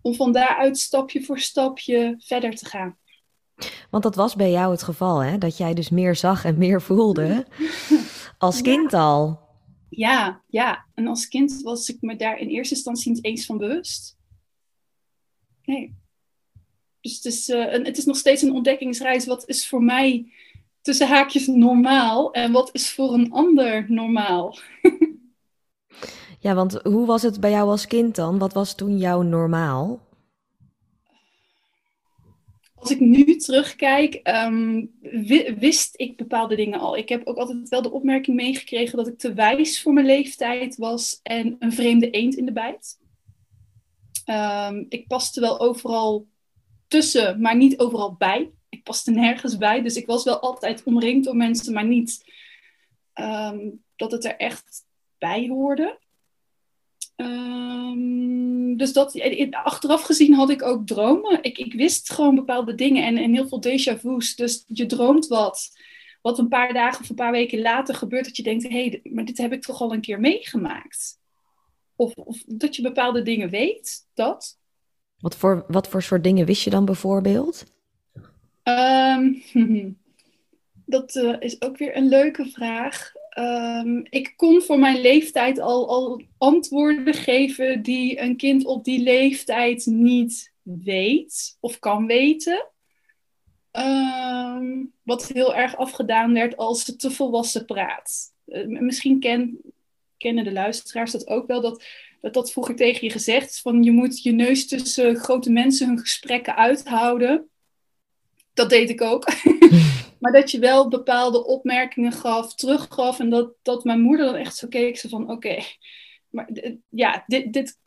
om 0.00 0.14
van 0.14 0.32
daaruit 0.32 0.78
stapje 0.78 1.22
voor 1.22 1.38
stapje 1.38 2.14
verder 2.18 2.54
te 2.54 2.64
gaan. 2.64 2.96
Want 3.90 4.02
dat 4.02 4.14
was 4.14 4.34
bij 4.34 4.50
jou 4.50 4.70
het 4.70 4.82
geval, 4.82 5.18
hè? 5.18 5.38
Dat 5.38 5.56
jij 5.56 5.74
dus 5.74 5.90
meer 5.90 6.16
zag 6.16 6.44
en 6.44 6.58
meer 6.58 6.82
voelde. 6.82 7.46
Als 8.38 8.62
kind 8.62 8.92
al. 8.92 9.41
Ja, 9.94 10.42
ja. 10.48 10.84
En 10.94 11.06
als 11.06 11.28
kind 11.28 11.60
was 11.62 11.88
ik 11.88 12.00
me 12.00 12.16
daar 12.16 12.38
in 12.38 12.48
eerste 12.48 12.74
instantie 12.74 13.12
niet 13.12 13.24
eens 13.24 13.46
van 13.46 13.58
bewust. 13.58 14.16
Nee. 15.64 15.94
Dus 17.00 17.14
het 17.14 17.24
is, 17.24 17.48
een, 17.48 17.84
het 17.84 17.98
is 17.98 18.04
nog 18.04 18.16
steeds 18.16 18.42
een 18.42 18.52
ontdekkingsreis. 18.52 19.26
Wat 19.26 19.48
is 19.48 19.68
voor 19.68 19.82
mij 19.82 20.32
tussen 20.80 21.08
haakjes 21.08 21.46
normaal 21.46 22.32
en 22.32 22.52
wat 22.52 22.70
is 22.72 22.92
voor 22.92 23.14
een 23.14 23.32
ander 23.32 23.84
normaal? 23.88 24.58
ja, 26.40 26.54
want 26.54 26.72
hoe 26.82 27.06
was 27.06 27.22
het 27.22 27.40
bij 27.40 27.50
jou 27.50 27.68
als 27.68 27.86
kind 27.86 28.14
dan? 28.14 28.38
Wat 28.38 28.52
was 28.52 28.74
toen 28.74 28.98
jouw 28.98 29.22
normaal? 29.22 30.00
Als 32.82 32.90
ik 32.90 33.00
nu 33.00 33.36
terugkijk, 33.36 34.14
ehm, 34.14 34.86
wist 35.58 35.94
ik 35.96 36.16
bepaalde 36.16 36.56
dingen 36.56 36.80
al. 36.80 36.96
Ik 36.96 37.08
heb 37.08 37.26
ook 37.26 37.36
altijd 37.36 37.68
wel 37.68 37.82
de 37.82 37.90
opmerking 37.90 38.36
meegekregen 38.36 38.96
dat 38.96 39.06
ik 39.06 39.18
te 39.18 39.34
wijs 39.34 39.82
voor 39.82 39.92
mijn 39.92 40.06
leeftijd 40.06 40.76
was 40.76 41.20
en 41.22 41.56
een 41.58 41.72
vreemde 41.72 42.10
eend 42.10 42.34
in 42.34 42.44
de 42.44 42.52
bijt. 42.52 43.00
Um, 44.26 44.86
ik 44.88 45.06
paste 45.06 45.40
wel 45.40 45.60
overal 45.60 46.28
tussen, 46.88 47.40
maar 47.40 47.56
niet 47.56 47.78
overal 47.78 48.14
bij. 48.14 48.50
Ik 48.68 48.82
paste 48.82 49.10
nergens 49.10 49.56
bij, 49.56 49.82
dus 49.82 49.96
ik 49.96 50.06
was 50.06 50.24
wel 50.24 50.40
altijd 50.40 50.82
omringd 50.84 51.24
door 51.24 51.36
mensen, 51.36 51.72
maar 51.72 51.86
niet 51.86 52.32
ehm, 53.12 53.70
dat 53.96 54.12
het 54.12 54.24
er 54.24 54.36
echt 54.36 54.84
bij 55.18 55.48
hoorde. 55.48 55.98
Um, 57.22 58.76
dus 58.76 58.92
dat, 58.92 59.20
achteraf 59.52 60.02
gezien 60.02 60.34
had 60.34 60.50
ik 60.50 60.62
ook 60.62 60.86
dromen. 60.86 61.42
Ik, 61.42 61.58
ik 61.58 61.72
wist 61.72 62.12
gewoon 62.12 62.34
bepaalde 62.34 62.74
dingen 62.74 63.04
en, 63.04 63.16
en 63.16 63.34
heel 63.34 63.48
veel 63.48 63.62
déjà 63.62 64.00
vu's. 64.00 64.36
Dus 64.36 64.64
je 64.66 64.86
droomt 64.86 65.26
wat, 65.26 65.70
wat 66.22 66.38
een 66.38 66.48
paar 66.48 66.72
dagen 66.72 67.00
of 67.00 67.08
een 67.08 67.14
paar 67.14 67.32
weken 67.32 67.60
later 67.60 67.94
gebeurt, 67.94 68.24
dat 68.24 68.36
je 68.36 68.42
denkt: 68.42 68.62
hé, 68.62 68.68
hey, 68.68 69.00
maar 69.12 69.24
dit 69.24 69.38
heb 69.38 69.52
ik 69.52 69.62
toch 69.62 69.80
al 69.80 69.92
een 69.92 70.00
keer 70.00 70.20
meegemaakt. 70.20 71.20
Of, 71.96 72.14
of 72.14 72.42
dat 72.46 72.76
je 72.76 72.82
bepaalde 72.82 73.22
dingen 73.22 73.50
weet, 73.50 74.06
dat. 74.14 74.58
Wat 75.18 75.36
voor, 75.36 75.64
wat 75.68 75.88
voor 75.88 76.02
soort 76.02 76.24
dingen 76.24 76.46
wist 76.46 76.64
je 76.64 76.70
dan 76.70 76.84
bijvoorbeeld? 76.84 77.64
Um, 78.64 79.42
dat 80.84 81.14
uh, 81.14 81.36
is 81.38 81.62
ook 81.62 81.76
weer 81.76 81.96
een 81.96 82.08
leuke 82.08 82.46
vraag. 82.46 83.12
Um, 83.38 84.06
ik 84.10 84.32
kon 84.36 84.62
voor 84.62 84.78
mijn 84.78 85.00
leeftijd 85.00 85.58
al, 85.60 85.88
al 85.88 86.22
antwoorden 86.38 87.14
geven 87.14 87.82
die 87.82 88.20
een 88.20 88.36
kind 88.36 88.64
op 88.64 88.84
die 88.84 89.02
leeftijd 89.02 89.86
niet 89.86 90.52
weet 90.62 91.56
of 91.60 91.78
kan 91.78 92.06
weten. 92.06 92.66
Um, 93.72 94.92
wat 95.02 95.26
heel 95.26 95.54
erg 95.54 95.76
afgedaan 95.76 96.32
werd 96.32 96.56
als 96.56 96.84
ze 96.84 96.96
te 96.96 97.10
volwassen 97.10 97.64
praat. 97.64 98.32
Uh, 98.46 98.80
misschien 98.80 99.20
ken, 99.20 99.58
kennen 100.16 100.44
de 100.44 100.52
luisteraars 100.52 101.12
dat 101.12 101.28
ook 101.28 101.46
wel, 101.46 101.60
dat, 101.60 101.84
dat 102.20 102.34
dat 102.34 102.52
vroeger 102.52 102.76
tegen 102.76 103.06
je 103.06 103.12
gezegd 103.12 103.60
van 103.60 103.82
je 103.82 103.90
moet 103.90 104.22
je 104.22 104.32
neus 104.32 104.68
tussen 104.68 105.16
grote 105.16 105.50
mensen 105.50 105.86
hun 105.86 105.98
gesprekken 105.98 106.56
uithouden. 106.56 107.50
Dat 108.54 108.70
deed 108.70 108.90
ik 108.90 109.00
ook. 109.00 109.28
maar 110.20 110.32
dat 110.32 110.50
je 110.50 110.58
wel 110.58 110.88
bepaalde 110.88 111.46
opmerkingen 111.46 112.12
gaf, 112.12 112.54
teruggaf. 112.54 113.20
En 113.20 113.30
dat, 113.30 113.52
dat 113.62 113.84
mijn 113.84 114.00
moeder 114.00 114.26
dan 114.26 114.34
echt 114.34 114.56
zo 114.56 114.68
keek, 114.68 114.96
ze 114.96 115.08
van 115.08 115.30
oké, 115.30 115.58
maar 116.32 116.48
ja, 116.88 117.24
dit, 117.26 117.52
dit, 117.52 117.78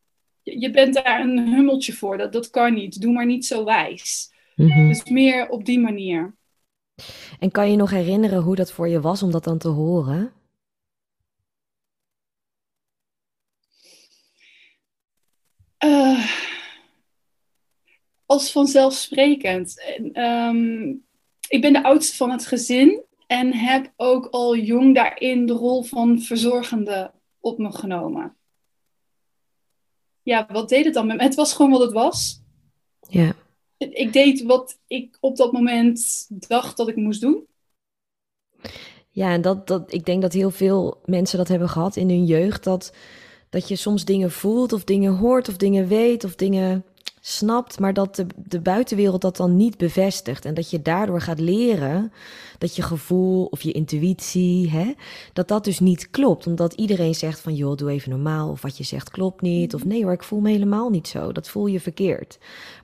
je 0.44 0.72
bent 0.72 0.94
daar 0.94 1.20
een 1.20 1.54
hummeltje 1.54 1.94
voor. 1.94 2.18
Dat, 2.18 2.34
dat 2.34 2.50
kan 2.50 2.74
niet. 2.74 3.02
Doe 3.02 3.14
maar 3.14 3.26
niet 3.26 3.46
zo 3.46 3.64
wijs. 3.64 4.34
Mhm. 4.56 4.88
Dus 4.88 5.04
meer 5.04 5.50
op 5.50 5.66
die 5.66 5.80
manier. 5.80 6.36
En 7.40 7.52
kan 7.52 7.72
je 7.72 7.78
nog 7.78 7.90
herinneren 7.90 8.42
hoe 8.42 8.56
dat 8.56 8.72
voor 8.72 8.88
je 8.88 9.02
was 9.02 9.24
om 9.24 9.32
dat 9.32 9.44
dan 9.44 9.58
te 9.58 9.68
horen? 9.68 10.34
Uh, 15.86 16.26
als 18.26 18.52
vanzelfsprekend. 18.52 19.84
Um, 20.14 21.06
ik 21.48 21.62
ben 21.62 21.74
de 21.74 21.84
oudste 21.84 22.16
van 22.16 22.32
het 22.32 22.46
gezin 22.46 23.04
en 23.28 23.54
heb 23.54 23.94
ook 23.96 24.26
al 24.26 24.56
jong 24.56 24.96
daarin 24.96 25.46
de 25.46 25.54
rol 25.54 25.84
van 25.84 26.20
verzorgende 26.20 27.12
op 27.40 27.58
me 27.58 27.72
genomen. 27.72 28.36
Ja, 30.24 30.48
wat 30.52 30.70
deed 30.70 30.86
het 30.86 30.94
dan 30.94 31.08
met 31.08 31.18
me? 31.18 31.24
Het 31.24 31.36
was 31.36 31.54
gewoon 31.54 31.72
wat 31.72 31.82
het 31.82 31.92
was. 31.92 32.42
Ja. 33.10 33.36
Ik 33.78 34.14
deed 34.14 34.44
wat 34.44 34.80
ik 34.88 35.18
op 35.20 35.36
dat 35.38 35.52
moment 35.52 36.28
dacht 36.30 36.78
dat 36.78 36.88
ik 36.88 36.96
moest 36.96 37.22
doen. 37.22 37.48
Ja, 39.10 39.32
en 39.32 39.42
dat, 39.42 39.68
dat, 39.68 39.94
ik 39.94 40.06
denk 40.06 40.22
dat 40.22 40.34
heel 40.34 40.52
veel 40.52 41.02
mensen 41.06 41.38
dat 41.38 41.48
hebben 41.48 41.70
gehad 41.70 41.96
in 41.96 42.10
hun 42.10 42.26
jeugd. 42.26 42.64
Dat, 42.64 42.94
dat 43.50 43.68
je 43.68 43.76
soms 43.76 44.06
dingen 44.06 44.32
voelt 44.32 44.74
of 44.74 44.84
dingen 44.84 45.16
hoort 45.16 45.50
of 45.50 45.58
dingen 45.58 45.88
weet 45.88 46.24
of 46.24 46.36
dingen 46.36 46.86
snapt, 47.28 47.80
maar 47.80 47.94
dat 47.94 48.16
de, 48.16 48.26
de 48.36 48.60
buitenwereld 48.60 49.22
dat 49.22 49.38
dan 49.38 49.56
niet 49.56 49.78
bevestigt. 49.78 50.46
En 50.46 50.54
dat 50.54 50.70
je 50.70 50.82
daardoor 50.82 51.22
gaat 51.22 51.40
leren 51.40 52.12
dat 52.58 52.76
je 52.76 52.82
gevoel 52.82 53.46
of 53.46 53.62
je 53.62 53.72
intuïtie, 53.72 54.70
hè, 54.70 54.94
dat 55.34 55.48
dat 55.48 55.64
dus 55.64 55.80
niet 55.80 56.10
klopt. 56.10 56.48
Omdat 56.48 56.74
iedereen 56.74 57.16
zegt 57.16 57.40
van, 57.40 57.56
joh, 57.56 57.76
doe 57.76 57.92
even 57.92 58.10
normaal. 58.10 58.50
Of 58.50 58.62
wat 58.62 58.78
je 58.78 58.84
zegt 58.84 59.10
klopt 59.10 59.42
niet. 59.42 59.74
Of 59.74 59.86
nee 59.86 60.04
hoor, 60.04 60.14
ik 60.14 60.24
voel 60.24 60.40
me 60.40 60.50
helemaal 60.50 60.90
niet 60.90 61.08
zo. 61.08 61.32
Dat 61.32 61.50
voel 61.50 61.66
je 61.66 61.80
verkeerd. 61.80 62.38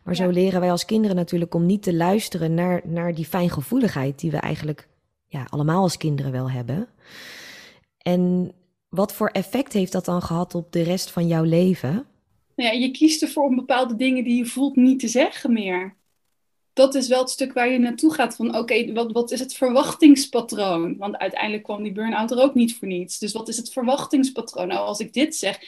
Maar 0.04 0.15
zo 0.15 0.30
leren 0.30 0.60
wij 0.60 0.71
als 0.71 0.86
kinderen 0.86 1.15
natuurlijk 1.15 1.54
om 1.54 1.65
niet 1.65 1.84
te 1.84 1.95
luisteren 1.95 2.54
naar, 2.54 2.82
naar 2.86 3.13
die 3.13 3.25
fijngevoeligheid 3.25 4.19
die 4.19 4.32
we 4.32 4.38
eigenlijk 4.38 4.88
ja, 5.25 5.45
allemaal 5.49 5.82
als 5.82 5.97
kinderen 5.97 6.32
wel 6.32 6.51
hebben. 6.51 6.88
En 7.97 8.51
wat 8.89 9.13
voor 9.13 9.27
effect 9.27 9.73
heeft 9.73 9.91
dat 9.91 10.06
dan 10.06 10.21
gehad 10.21 10.56
op 10.56 10.71
de 10.71 10.82
rest 10.82 11.12
van 11.12 11.27
jouw 11.27 11.43
leven? 11.43 12.06
Nou 12.62 12.74
ja, 12.74 12.80
je 12.80 12.91
kiest 12.91 13.21
ervoor 13.21 13.43
om 13.43 13.56
bepaalde 13.56 13.95
dingen 13.95 14.24
die 14.24 14.36
je 14.36 14.45
voelt 14.45 14.76
niet 14.76 15.00
te 15.00 15.08
zeggen 15.08 15.54
meer. 15.54 15.95
Dat 16.74 16.95
is 16.95 17.08
wel 17.08 17.19
het 17.19 17.30
stuk 17.30 17.54
waar 17.54 17.69
je 17.69 17.78
naartoe 17.78 18.13
gaat 18.13 18.36
van 18.36 18.58
oké, 18.58 18.93
wat, 18.93 19.12
wat 19.12 19.32
is 19.32 19.39
het 19.39 19.54
verwachtingspatroon? 19.54 20.97
Want 20.97 21.17
uiteindelijk 21.17 21.63
kwam 21.63 21.84
die 21.84 21.91
burn-out 21.91 22.32
er 22.32 22.41
ook 22.41 22.54
niet 22.54 22.76
voor 22.76 22.88
niets. 22.88 23.19
Dus 23.19 23.34
wat 23.34 23.47
is 23.47 23.58
het 23.58 23.71
verwachtingspatroon? 23.71 24.67
Nou, 24.67 24.80
als 24.86 25.00
ik 25.00 25.13
dit 25.13 25.36
zeg 25.36 25.60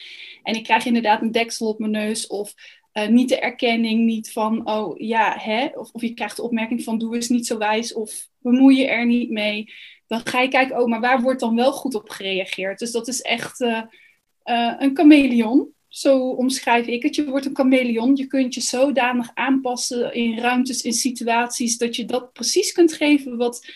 en 0.43 0.55
ik 0.55 0.63
krijg 0.63 0.85
inderdaad 0.85 1.21
een 1.21 1.31
deksel 1.31 1.67
op 1.67 1.79
mijn 1.79 1.91
neus 1.91 2.27
of 2.27 2.53
uh, 2.93 3.07
niet 3.07 3.29
de 3.29 3.39
erkenning, 3.39 4.05
niet 4.05 4.31
van 4.31 4.67
oh 4.69 4.97
ja, 4.97 5.37
hè? 5.39 5.65
Of, 5.75 5.89
of 5.91 6.01
je 6.01 6.13
krijgt 6.13 6.35
de 6.35 6.43
opmerking 6.43 6.83
van 6.83 6.97
doe 6.97 7.15
eens 7.15 7.29
niet 7.29 7.47
zo 7.47 7.57
wijs 7.57 7.93
of 7.93 8.27
bemoei 8.37 8.77
je 8.77 8.87
er 8.87 9.05
niet 9.05 9.29
mee. 9.29 9.73
Dan 10.07 10.21
ga 10.25 10.41
je 10.41 10.47
kijken, 10.47 10.81
oh, 10.81 10.87
maar 10.87 11.01
waar 11.01 11.21
wordt 11.21 11.39
dan 11.39 11.55
wel 11.55 11.71
goed 11.71 11.95
op 11.95 12.09
gereageerd? 12.09 12.79
Dus 12.79 12.91
dat 12.91 13.07
is 13.07 13.21
echt 13.21 13.61
uh, 13.61 13.81
uh, 14.45 14.73
een 14.77 14.95
chameleon. 14.95 15.72
Zo 15.93 16.29
omschrijf 16.29 16.87
ik 16.87 17.03
het. 17.03 17.15
Je 17.15 17.25
wordt 17.25 17.45
een 17.45 17.55
chameleon. 17.55 18.15
Je 18.15 18.27
kunt 18.27 18.53
je 18.53 18.61
zodanig 18.61 19.31
aanpassen 19.33 20.13
in 20.13 20.39
ruimtes, 20.39 20.81
in 20.81 20.93
situaties, 20.93 21.77
dat 21.77 21.95
je 21.95 22.05
dat 22.05 22.33
precies 22.33 22.71
kunt 22.71 22.93
geven 22.93 23.37
wat 23.37 23.67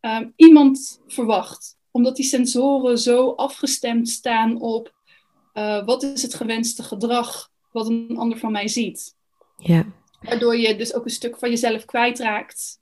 ehm, 0.00 0.28
iemand 0.36 1.00
verwacht. 1.06 1.78
Omdat 1.90 2.16
die 2.16 2.24
sensoren 2.24 2.98
zo 2.98 3.30
afgestemd 3.30 4.08
staan 4.08 4.60
op 4.60 4.94
uh, 5.54 5.84
wat 5.84 6.02
is 6.02 6.22
het 6.22 6.34
gewenste 6.34 6.82
gedrag 6.82 7.50
wat 7.72 7.88
een 7.88 8.16
ander 8.16 8.38
van 8.38 8.52
mij 8.52 8.68
ziet. 8.68 9.16
Ja. 9.56 9.86
Waardoor 10.20 10.56
je 10.56 10.76
dus 10.76 10.94
ook 10.94 11.04
een 11.04 11.10
stuk 11.10 11.38
van 11.38 11.50
jezelf 11.50 11.84
kwijtraakt. 11.84 12.80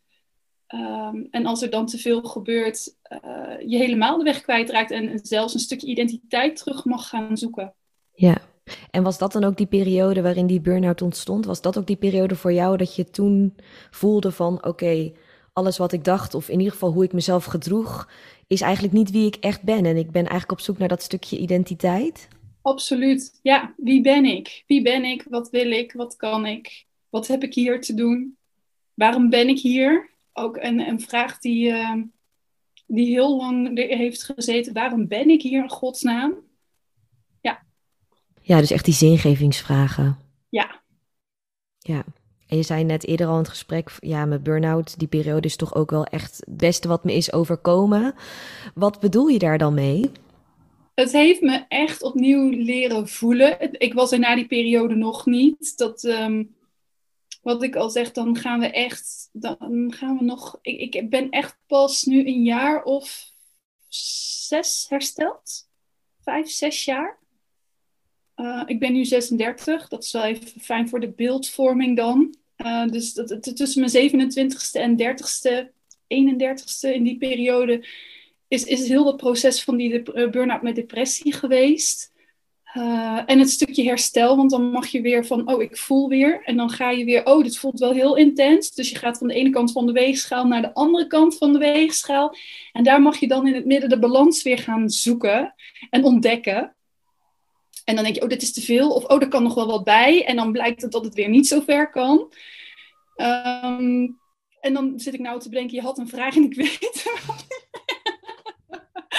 Um, 0.74 1.28
en 1.30 1.46
als 1.46 1.62
er 1.62 1.70
dan 1.70 1.86
te 1.86 1.98
veel 1.98 2.22
gebeurt, 2.22 2.96
uh, 3.24 3.68
je 3.70 3.76
helemaal 3.76 4.18
de 4.18 4.24
weg 4.24 4.40
kwijtraakt 4.40 4.90
en 4.90 5.20
zelfs 5.22 5.54
een 5.54 5.60
stukje 5.60 5.86
identiteit 5.86 6.56
terug 6.56 6.84
mag 6.84 7.08
gaan 7.08 7.36
zoeken. 7.36 7.74
Ja, 8.14 8.48
en 8.90 9.02
was 9.02 9.18
dat 9.18 9.32
dan 9.32 9.44
ook 9.44 9.56
die 9.56 9.66
periode 9.66 10.22
waarin 10.22 10.46
die 10.46 10.60
burn-out 10.60 11.02
ontstond? 11.02 11.44
Was 11.44 11.60
dat 11.60 11.78
ook 11.78 11.86
die 11.86 11.96
periode 11.96 12.36
voor 12.36 12.52
jou 12.52 12.76
dat 12.76 12.94
je 12.94 13.10
toen 13.10 13.56
voelde 13.90 14.32
van 14.32 14.64
oké, 14.64 15.12
alles 15.52 15.78
wat 15.78 15.92
ik 15.92 16.04
dacht, 16.04 16.34
of 16.34 16.48
in 16.48 16.58
ieder 16.58 16.72
geval 16.72 16.92
hoe 16.92 17.04
ik 17.04 17.12
mezelf 17.12 17.44
gedroeg, 17.44 18.08
is 18.46 18.60
eigenlijk 18.60 18.94
niet 18.94 19.10
wie 19.10 19.26
ik 19.26 19.36
echt 19.36 19.62
ben. 19.62 19.86
En 19.86 19.96
ik 19.96 20.10
ben 20.10 20.22
eigenlijk 20.22 20.52
op 20.52 20.60
zoek 20.60 20.78
naar 20.78 20.88
dat 20.88 21.02
stukje 21.02 21.38
identiteit? 21.38 22.28
Absoluut. 22.62 23.38
Ja, 23.42 23.74
wie 23.76 24.00
ben 24.00 24.24
ik? 24.24 24.64
Wie 24.66 24.82
ben 24.82 25.04
ik? 25.04 25.26
Wat 25.28 25.50
wil 25.50 25.70
ik? 25.70 25.92
Wat 25.92 26.16
kan 26.16 26.46
ik? 26.46 26.86
Wat 27.08 27.26
heb 27.26 27.42
ik 27.42 27.54
hier 27.54 27.80
te 27.80 27.94
doen? 27.94 28.36
Waarom 28.94 29.30
ben 29.30 29.48
ik 29.48 29.58
hier? 29.58 30.10
Ook 30.32 30.56
een, 30.56 30.80
een 30.80 31.00
vraag 31.00 31.38
die, 31.38 31.68
uh, 31.68 31.94
die 32.86 33.06
heel 33.06 33.36
lang 33.36 33.78
heeft 33.78 34.22
gezeten. 34.22 34.72
Waarom 34.72 35.08
ben 35.08 35.28
ik 35.28 35.42
hier 35.42 35.62
in 35.62 35.70
godsnaam? 35.70 36.34
Ja, 38.50 38.58
dus 38.58 38.70
echt 38.70 38.84
die 38.84 38.94
zingevingsvragen. 38.94 40.18
Ja. 40.48 40.82
Ja. 41.78 42.04
En 42.46 42.56
je 42.56 42.62
zei 42.62 42.84
net 42.84 43.06
eerder 43.06 43.26
al 43.26 43.32
in 43.32 43.38
het 43.38 43.48
gesprek, 43.48 43.96
ja, 44.00 44.24
met 44.24 44.42
burn-out, 44.42 44.98
die 44.98 45.08
periode 45.08 45.46
is 45.46 45.56
toch 45.56 45.74
ook 45.74 45.90
wel 45.90 46.04
echt 46.04 46.36
het 46.36 46.56
beste 46.56 46.88
wat 46.88 47.04
me 47.04 47.14
is 47.14 47.32
overkomen. 47.32 48.14
Wat 48.74 49.00
bedoel 49.00 49.26
je 49.26 49.38
daar 49.38 49.58
dan 49.58 49.74
mee? 49.74 50.10
Het 50.94 51.12
heeft 51.12 51.40
me 51.40 51.64
echt 51.68 52.02
opnieuw 52.02 52.48
leren 52.48 53.08
voelen. 53.08 53.72
Ik 53.72 53.94
was 53.94 54.12
er 54.12 54.18
na 54.18 54.34
die 54.34 54.46
periode 54.46 54.94
nog 54.94 55.26
niet. 55.26 55.76
Dat, 55.76 56.04
ehm, 56.04 56.44
wat 57.42 57.62
ik 57.62 57.76
al 57.76 57.90
zeg, 57.90 58.12
dan 58.12 58.36
gaan 58.36 58.60
we 58.60 58.70
echt, 58.70 59.28
dan 59.32 59.92
gaan 59.96 60.18
we 60.18 60.24
nog, 60.24 60.58
ik, 60.62 60.94
ik 60.94 61.10
ben 61.10 61.30
echt 61.30 61.58
pas 61.66 62.02
nu 62.02 62.26
een 62.26 62.42
jaar 62.42 62.82
of 62.82 63.32
zes 64.48 64.86
hersteld. 64.88 65.68
Vijf, 66.20 66.50
zes 66.50 66.84
jaar. 66.84 67.18
Uh, 68.40 68.62
ik 68.66 68.78
ben 68.78 68.92
nu 68.92 69.04
36, 69.04 69.88
dat 69.88 70.04
is 70.04 70.12
wel 70.12 70.24
even 70.24 70.60
fijn 70.60 70.88
voor 70.88 71.00
de 71.00 71.10
beeldvorming 71.10 71.96
dan. 71.96 72.34
Uh, 72.56 72.86
dus 72.86 73.12
tussen 73.54 73.80
mijn 73.80 74.10
27ste 74.10 74.80
en 74.80 74.96
30ste, 74.98 75.68
31ste 76.08 76.94
in 76.94 77.02
die 77.02 77.18
periode 77.18 77.84
is, 78.48 78.64
is 78.64 78.88
heel 78.88 79.04
dat 79.04 79.16
proces 79.16 79.62
van 79.62 79.76
die 79.76 80.02
uh, 80.14 80.30
burn-out 80.30 80.62
met 80.62 80.74
depressie 80.74 81.32
geweest. 81.32 82.12
En 83.26 83.38
het 83.38 83.50
stukje 83.50 83.84
herstel, 83.84 84.36
want 84.36 84.50
dan 84.50 84.70
mag 84.70 84.86
je 84.86 85.00
weer 85.00 85.26
van, 85.26 85.52
oh, 85.52 85.62
ik 85.62 85.76
voel 85.76 86.08
weer. 86.08 86.42
En 86.44 86.56
dan 86.56 86.70
ga 86.70 86.90
je 86.90 87.04
weer, 87.04 87.26
oh, 87.26 87.42
dit 87.42 87.58
voelt 87.58 87.78
wel 87.78 87.92
heel 87.92 88.16
intens. 88.16 88.70
Dus 88.70 88.90
je 88.90 88.96
gaat 88.96 89.18
van 89.18 89.28
de 89.28 89.34
ene 89.34 89.50
kant 89.50 89.72
van 89.72 89.86
de 89.86 89.92
weegschaal 89.92 90.46
naar 90.46 90.62
de 90.62 90.74
andere 90.74 91.06
kant 91.06 91.36
van 91.36 91.52
de 91.52 91.58
weegschaal. 91.58 92.36
En 92.72 92.84
daar 92.84 93.02
mag 93.02 93.16
je 93.16 93.28
dan 93.28 93.46
in 93.46 93.54
het 93.54 93.64
midden 93.64 93.88
de 93.88 93.98
balans 93.98 94.42
weer 94.42 94.58
gaan 94.58 94.90
zoeken 94.90 95.54
en 95.90 96.04
ontdekken. 96.04 96.74
En 97.84 97.94
dan 97.94 98.04
denk 98.04 98.16
je, 98.16 98.22
oh, 98.22 98.28
dit 98.28 98.42
is 98.42 98.52
te 98.52 98.60
veel. 98.60 98.90
Of, 98.90 99.04
oh, 99.04 99.22
er 99.22 99.28
kan 99.28 99.42
nog 99.42 99.54
wel 99.54 99.66
wat 99.66 99.84
bij. 99.84 100.24
En 100.24 100.36
dan 100.36 100.52
blijkt 100.52 100.82
het 100.82 100.92
dat 100.92 101.04
het 101.04 101.14
weer 101.14 101.28
niet 101.28 101.46
zo 101.46 101.60
ver 101.60 101.90
kan. 101.90 102.32
Um, 103.16 104.18
en 104.60 104.74
dan 104.74 104.92
zit 104.96 105.14
ik 105.14 105.20
nou 105.20 105.40
te 105.40 105.48
bedenken, 105.48 105.76
je 105.76 105.82
had 105.82 105.98
een 105.98 106.08
vraag 106.08 106.36
en 106.36 106.42
ik 106.42 106.54
weet 106.62 107.04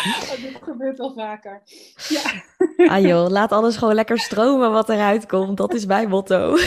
oh, 0.02 0.42
dit 0.42 0.58
gebeurt 0.62 0.98
wel 0.98 1.14
vaker. 1.14 1.62
Ja. 2.10 2.44
Ah 2.88 3.02
joh, 3.02 3.30
laat 3.30 3.52
alles 3.52 3.78
gewoon 3.78 3.96
lekker 3.96 4.20
stromen 4.20 4.72
wat 4.72 4.90
eruit 4.90 5.26
komt. 5.26 5.58
Dat 5.58 5.74
is 5.74 5.86
mijn 5.86 6.10
motto. 6.10 6.58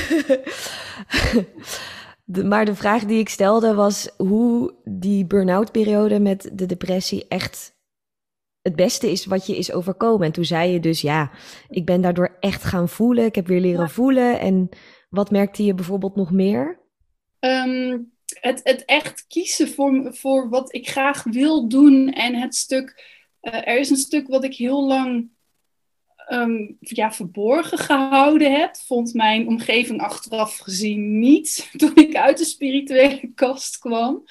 Maar 2.24 2.64
de 2.64 2.74
vraag 2.74 3.04
die 3.04 3.18
ik 3.18 3.28
stelde 3.28 3.74
was 3.74 4.08
hoe 4.16 4.74
die 4.84 5.26
burn-out 5.26 5.72
periode 5.72 6.20
met 6.20 6.50
de 6.52 6.66
depressie 6.66 7.24
echt 7.28 7.73
het 8.64 8.76
beste 8.76 9.10
is 9.10 9.24
wat 9.24 9.46
je 9.46 9.56
is 9.56 9.72
overkomen. 9.72 10.26
En 10.26 10.32
toen 10.32 10.44
zei 10.44 10.72
je 10.72 10.80
dus 10.80 11.00
ja, 11.00 11.30
ik 11.68 11.84
ben 11.84 12.00
daardoor 12.00 12.36
echt 12.40 12.64
gaan 12.64 12.88
voelen. 12.88 13.24
Ik 13.24 13.34
heb 13.34 13.46
weer 13.46 13.60
leren 13.60 13.90
voelen. 13.90 14.40
En 14.40 14.68
wat 15.08 15.30
merkte 15.30 15.64
je 15.64 15.74
bijvoorbeeld 15.74 16.16
nog 16.16 16.30
meer? 16.30 16.80
Um, 17.40 18.12
het, 18.40 18.60
het 18.62 18.84
echt 18.84 19.24
kiezen 19.28 19.68
voor, 19.68 20.14
voor 20.14 20.48
wat 20.48 20.74
ik 20.74 20.88
graag 20.88 21.22
wil 21.22 21.68
doen. 21.68 22.12
En 22.12 22.34
het 22.34 22.54
stuk, 22.54 23.04
uh, 23.42 23.54
er 23.54 23.78
is 23.78 23.90
een 23.90 23.96
stuk 23.96 24.28
wat 24.28 24.44
ik 24.44 24.54
heel 24.54 24.86
lang 24.86 25.28
um, 26.28 26.76
ja, 26.80 27.12
verborgen 27.12 27.78
gehouden 27.78 28.60
heb. 28.60 28.76
Vond 28.76 29.14
mijn 29.14 29.46
omgeving 29.46 30.00
achteraf 30.00 30.58
gezien 30.58 31.18
niet 31.18 31.68
toen 31.76 31.94
ik 31.94 32.16
uit 32.16 32.38
de 32.38 32.44
spirituele 32.44 33.32
kast 33.34 33.78
kwam. 33.78 34.24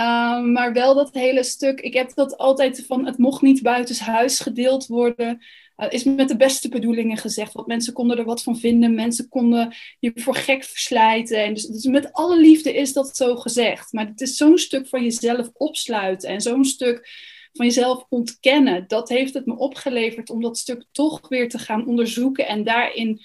Um, 0.00 0.52
maar 0.52 0.72
wel 0.72 0.94
dat 0.94 1.14
hele 1.14 1.42
stuk, 1.42 1.80
ik 1.80 1.94
heb 1.94 2.14
dat 2.14 2.36
altijd 2.36 2.84
van 2.86 3.06
het 3.06 3.18
mocht 3.18 3.42
niet 3.42 3.62
buitenshuis 3.62 4.40
gedeeld 4.40 4.86
worden. 4.86 5.42
Uh, 5.76 5.86
is 5.90 6.04
met 6.04 6.28
de 6.28 6.36
beste 6.36 6.68
bedoelingen 6.68 7.16
gezegd. 7.16 7.52
Want 7.52 7.66
mensen 7.66 7.92
konden 7.92 8.18
er 8.18 8.24
wat 8.24 8.42
van 8.42 8.56
vinden. 8.58 8.94
Mensen 8.94 9.28
konden 9.28 9.74
je 9.98 10.12
voor 10.14 10.34
gek 10.34 10.64
verslijten. 10.64 11.44
En 11.44 11.54
dus, 11.54 11.66
dus 11.66 11.84
met 11.84 12.12
alle 12.12 12.40
liefde 12.40 12.74
is 12.74 12.92
dat 12.92 13.16
zo 13.16 13.36
gezegd. 13.36 13.92
Maar 13.92 14.06
het 14.06 14.20
is 14.20 14.36
zo'n 14.36 14.58
stuk 14.58 14.88
van 14.88 15.02
jezelf 15.02 15.50
opsluiten. 15.52 16.28
En 16.28 16.40
zo'n 16.40 16.64
stuk 16.64 17.08
van 17.52 17.66
jezelf 17.66 18.06
ontkennen. 18.08 18.84
Dat 18.88 19.08
heeft 19.08 19.34
het 19.34 19.46
me 19.46 19.56
opgeleverd 19.56 20.30
om 20.30 20.42
dat 20.42 20.58
stuk 20.58 20.84
toch 20.92 21.28
weer 21.28 21.48
te 21.48 21.58
gaan 21.58 21.86
onderzoeken. 21.86 22.46
En 22.46 22.64
daarin 22.64 23.20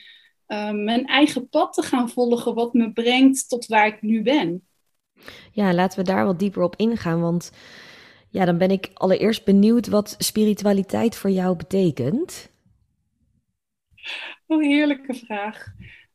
uh, 0.47 0.71
mijn 0.71 1.05
eigen 1.05 1.49
pad 1.49 1.73
te 1.73 1.81
gaan 1.81 2.09
volgen. 2.09 2.53
Wat 2.53 2.73
me 2.73 2.93
brengt 2.93 3.49
tot 3.49 3.65
waar 3.65 3.87
ik 3.87 4.01
nu 4.01 4.21
ben. 4.21 4.65
Ja, 5.51 5.73
laten 5.73 5.99
we 5.99 6.05
daar 6.05 6.25
wat 6.25 6.39
dieper 6.39 6.61
op 6.61 6.75
ingaan. 6.75 7.21
Want 7.21 7.51
ja, 8.29 8.45
dan 8.45 8.57
ben 8.57 8.71
ik 8.71 8.89
allereerst 8.93 9.45
benieuwd 9.45 9.87
wat 9.87 10.15
spiritualiteit 10.17 11.15
voor 11.15 11.29
jou 11.29 11.55
betekent. 11.55 12.49
Oh, 14.47 14.61
heerlijke 14.61 15.13
vraag. 15.13 15.65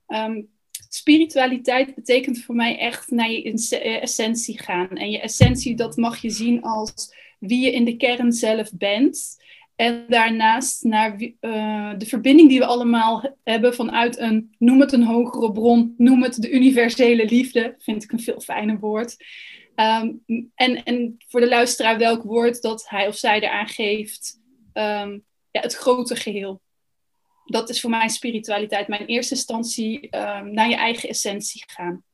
Ehm, 0.06 0.42
spiritualiteit 0.88 1.94
betekent 1.94 2.42
voor 2.42 2.54
mij 2.54 2.78
echt 2.78 3.10
naar 3.10 3.30
je 3.30 3.42
eh, 3.80 4.02
essentie 4.02 4.58
gaan. 4.58 4.88
En 4.88 5.10
je 5.10 5.20
essentie, 5.20 5.76
dat 5.76 5.96
mag 5.96 6.18
je 6.18 6.30
zien 6.30 6.62
als 6.62 7.14
wie 7.38 7.64
je 7.64 7.72
in 7.72 7.84
de 7.84 7.96
kern 7.96 8.32
zelf 8.32 8.70
bent. 8.72 9.44
En 9.76 10.04
daarnaast 10.08 10.84
naar 10.84 11.20
uh, 11.20 11.92
de 11.98 12.06
verbinding 12.06 12.48
die 12.48 12.58
we 12.58 12.66
allemaal 12.66 13.36
hebben 13.44 13.74
vanuit 13.74 14.18
een, 14.18 14.54
noem 14.58 14.80
het 14.80 14.92
een 14.92 15.04
hogere 15.04 15.52
bron, 15.52 15.94
noem 15.96 16.22
het 16.22 16.42
de 16.42 16.50
universele 16.50 17.24
liefde, 17.24 17.74
vind 17.78 18.02
ik 18.02 18.12
een 18.12 18.20
veel 18.20 18.40
fijner 18.40 18.78
woord. 18.78 19.16
Ehm, 19.74 20.12
en, 20.54 20.82
en 20.82 21.16
voor 21.28 21.40
de 21.40 21.48
luisteraar 21.48 21.98
welk 21.98 22.22
woord 22.22 22.62
dat 22.62 22.88
hij 22.88 23.06
of 23.06 23.16
zij 23.16 23.40
eraan 23.40 23.66
geeft, 23.66 24.40
um, 24.72 25.24
ja, 25.50 25.60
het 25.60 25.74
grote 25.74 26.16
geheel. 26.16 26.60
Dat 27.44 27.68
is 27.68 27.80
voor 27.80 27.90
mij 27.90 28.08
spiritualiteit. 28.08 28.88
Mijn 28.88 29.06
eerste 29.06 29.34
instantie 29.34 30.16
um, 30.16 30.52
naar 30.52 30.68
je 30.68 30.76
eigen 30.76 31.08
essentie 31.08 31.64
gaan. 31.66 32.04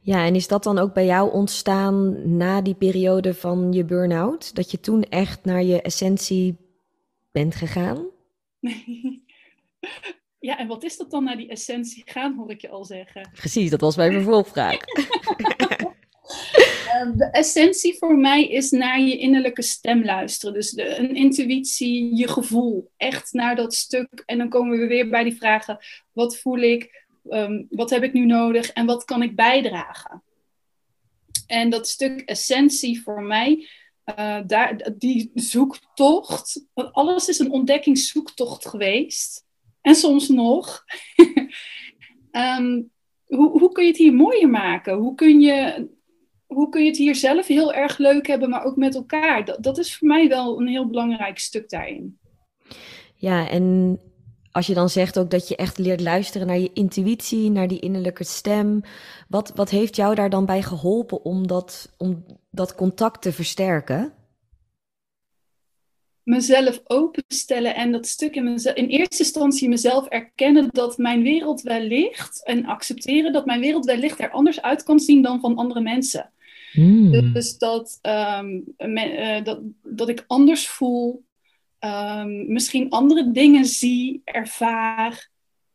Ja, 0.00 0.24
en 0.24 0.34
is 0.34 0.48
dat 0.48 0.62
dan 0.62 0.78
ook 0.78 0.94
bij 0.94 1.06
jou 1.06 1.32
ontstaan 1.32 2.36
na 2.36 2.60
die 2.60 2.74
periode 2.74 3.34
van 3.34 3.72
je 3.72 3.84
burn-out? 3.84 4.54
Dat 4.54 4.70
je 4.70 4.80
toen 4.80 5.02
echt 5.02 5.44
naar 5.44 5.62
je 5.62 5.82
essentie 5.82 6.63
bent 7.34 7.54
gegaan? 7.54 8.06
Ja, 10.38 10.58
en 10.58 10.66
wat 10.66 10.82
is 10.82 10.96
dat 10.96 11.10
dan 11.10 11.24
naar 11.24 11.36
die 11.36 11.48
essentie 11.48 12.02
gaan, 12.06 12.34
hoor 12.36 12.50
ik 12.50 12.60
je 12.60 12.68
al 12.68 12.84
zeggen. 12.84 13.30
Precies, 13.32 13.70
dat 13.70 13.80
was 13.80 13.96
mijn 13.96 14.12
vervolgvraag. 14.12 14.76
Ehm, 16.94 17.16
de 17.16 17.24
essentie 17.24 17.96
voor 17.98 18.16
mij 18.16 18.46
is 18.46 18.70
naar 18.70 19.00
je 19.00 19.18
innerlijke 19.18 19.62
stem 19.62 20.04
luisteren. 20.04 20.54
Dus 20.54 20.70
de, 20.70 20.98
een 20.98 21.14
intuïtie, 21.14 22.16
je 22.16 22.28
gevoel. 22.28 22.90
Echt 22.96 23.32
naar 23.32 23.56
dat 23.56 23.74
stuk. 23.74 24.22
En 24.26 24.38
dan 24.38 24.48
komen 24.48 24.78
we 24.78 24.86
weer 24.86 25.08
bij 25.08 25.24
die 25.24 25.36
vragen: 25.36 25.78
wat 26.12 26.38
voel 26.38 26.58
ik? 26.58 27.04
Ehm, 27.28 27.62
wat 27.70 27.90
heb 27.90 28.02
ik 28.02 28.12
nu 28.12 28.26
nodig? 28.26 28.70
En 28.70 28.86
wat 28.86 29.04
kan 29.04 29.22
ik 29.22 29.36
bijdragen? 29.36 30.22
En 31.46 31.70
dat 31.70 31.88
stuk 31.88 32.20
essentie 32.20 33.02
voor 33.02 33.22
mij, 33.22 33.68
uh, 34.18 34.38
daar, 34.46 34.92
die 34.98 35.30
zoektocht. 35.34 36.66
Alles 36.74 37.28
is 37.28 37.38
een 37.38 37.50
ontdekkingszoektocht 37.50 38.66
geweest. 38.66 39.44
En 39.80 39.94
soms 39.94 40.28
nog. 40.28 40.84
um, 42.32 42.90
hoe, 43.36 43.50
hoe 43.58 43.72
kun 43.72 43.84
je 43.84 43.90
het 43.90 43.98
hier 43.98 44.14
mooier 44.14 44.48
maken? 44.48 44.94
Hoe 44.94 45.14
kun 45.14 45.40
je 45.40 45.88
hoe 46.46 46.68
kun 46.68 46.82
je 46.82 46.88
het 46.88 46.96
hier 46.96 47.14
zelf 47.14 47.46
heel 47.46 47.72
erg 47.72 47.98
leuk 47.98 48.26
hebben, 48.26 48.50
maar 48.50 48.64
ook 48.64 48.76
met 48.76 48.94
elkaar? 48.94 49.44
Dat, 49.44 49.62
dat 49.62 49.78
is 49.78 49.96
voor 49.96 50.08
mij 50.08 50.28
wel 50.28 50.60
een 50.60 50.68
heel 50.68 50.86
belangrijk 50.86 51.38
stuk 51.38 51.68
daarin. 51.68 52.18
Ja, 53.14 53.48
en 53.48 53.98
als 54.54 54.66
je 54.66 54.74
dan 54.74 54.88
zegt 54.88 55.18
ook 55.18 55.30
dat 55.30 55.48
je 55.48 55.56
echt 55.56 55.78
leert 55.78 56.00
luisteren 56.00 56.46
naar 56.46 56.58
je 56.58 56.70
intuïtie, 56.72 57.50
naar 57.50 57.68
die 57.68 57.80
innerlijke 57.80 58.24
stem. 58.24 58.80
Wat, 59.28 59.52
wat 59.54 59.70
heeft 59.70 59.96
jou 59.96 60.14
daar 60.14 60.30
dan 60.30 60.46
bij 60.46 60.62
geholpen 60.62 61.24
om 61.24 61.46
dat, 61.46 61.94
om 61.98 62.24
dat 62.50 62.74
contact 62.74 63.22
te 63.22 63.32
versterken? 63.32 64.12
Mezelf 66.22 66.80
openstellen 66.84 67.74
en 67.74 67.92
dat 67.92 68.06
stuk 68.06 68.34
in 68.34 68.44
mezelf, 68.44 68.76
in 68.76 68.88
eerste 68.88 69.18
instantie 69.18 69.68
mezelf 69.68 70.06
erkennen 70.06 70.68
dat 70.72 70.98
mijn 70.98 71.22
wereld 71.22 71.62
wellicht 71.62 72.44
en 72.44 72.64
accepteren 72.64 73.32
dat 73.32 73.46
mijn 73.46 73.60
wereld 73.60 73.84
wellicht 73.84 74.20
er 74.20 74.30
anders 74.30 74.62
uit 74.62 74.82
kan 74.82 74.98
zien 74.98 75.22
dan 75.22 75.40
van 75.40 75.56
andere 75.56 75.80
mensen. 75.80 76.30
Hmm. 76.72 77.32
Dus 77.32 77.58
dat, 77.58 77.98
um, 78.02 78.64
dat, 79.44 79.60
dat 79.82 80.08
ik 80.08 80.24
anders 80.26 80.68
voel, 80.68 81.24
um, 81.84 82.52
misschien 82.52 82.90
andere 82.90 83.30
dingen 83.30 83.64
zie, 83.64 84.20
ervaar. 84.24 85.30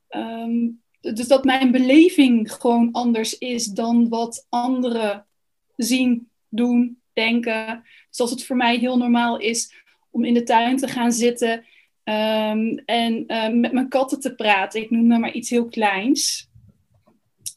Um, 0.10 0.82
dus 1.02 1.28
dat 1.28 1.43
mijn 1.43 1.72
beleving 1.72 2.54
gewoon 2.54 2.89
anders 2.91 3.38
is 3.38 3.65
dan 3.65 4.10
wat 4.10 4.45
anderen 4.50 5.26
zien, 5.76 6.30
doen, 6.50 7.02
denken. 7.13 7.84
Zoals 8.10 8.32
het 8.32 8.45
voor 8.45 8.56
mij 8.56 8.78
heel 8.78 8.98
normaal 8.98 9.39
is 9.39 9.74
om 10.10 10.24
in 10.26 10.34
de 10.34 10.43
tuin 10.43 10.78
te 10.78 10.88
gaan 10.88 11.12
zitten 11.12 11.65
en 12.04 13.24
uh, 13.28 13.50
met 13.50 13.72
mijn 13.72 13.89
katten 13.89 14.19
te 14.19 14.36
praten. 14.36 14.82
Ik 14.82 14.89
noem 14.89 15.19
maar 15.19 15.34
iets 15.34 15.50
heel 15.50 15.65
kleins 15.65 16.50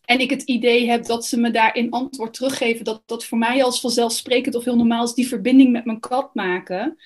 en 0.05 0.21
ik 0.21 0.31
het 0.31 0.43
idee 0.43 0.91
heb 0.91 1.05
dat 1.05 1.27
ze 1.27 1.41
me 1.41 1.51
daarin 1.51 1.91
antwoord 1.91 2.35
teruggeven, 2.35 2.85
dat 2.85 3.03
dat 3.07 3.25
voor 3.25 3.39
mij 3.39 3.65
als 3.65 3.81
vanzelfsprekend 3.81 4.55
of 4.55 4.65
heel 4.65 4.77
normaal 4.77 5.05
is, 5.05 5.15
die 5.15 5.29
verbinding 5.29 5.73
met 5.73 5.85
mijn 5.85 6.01
kat 6.01 6.35
maken. 6.35 6.99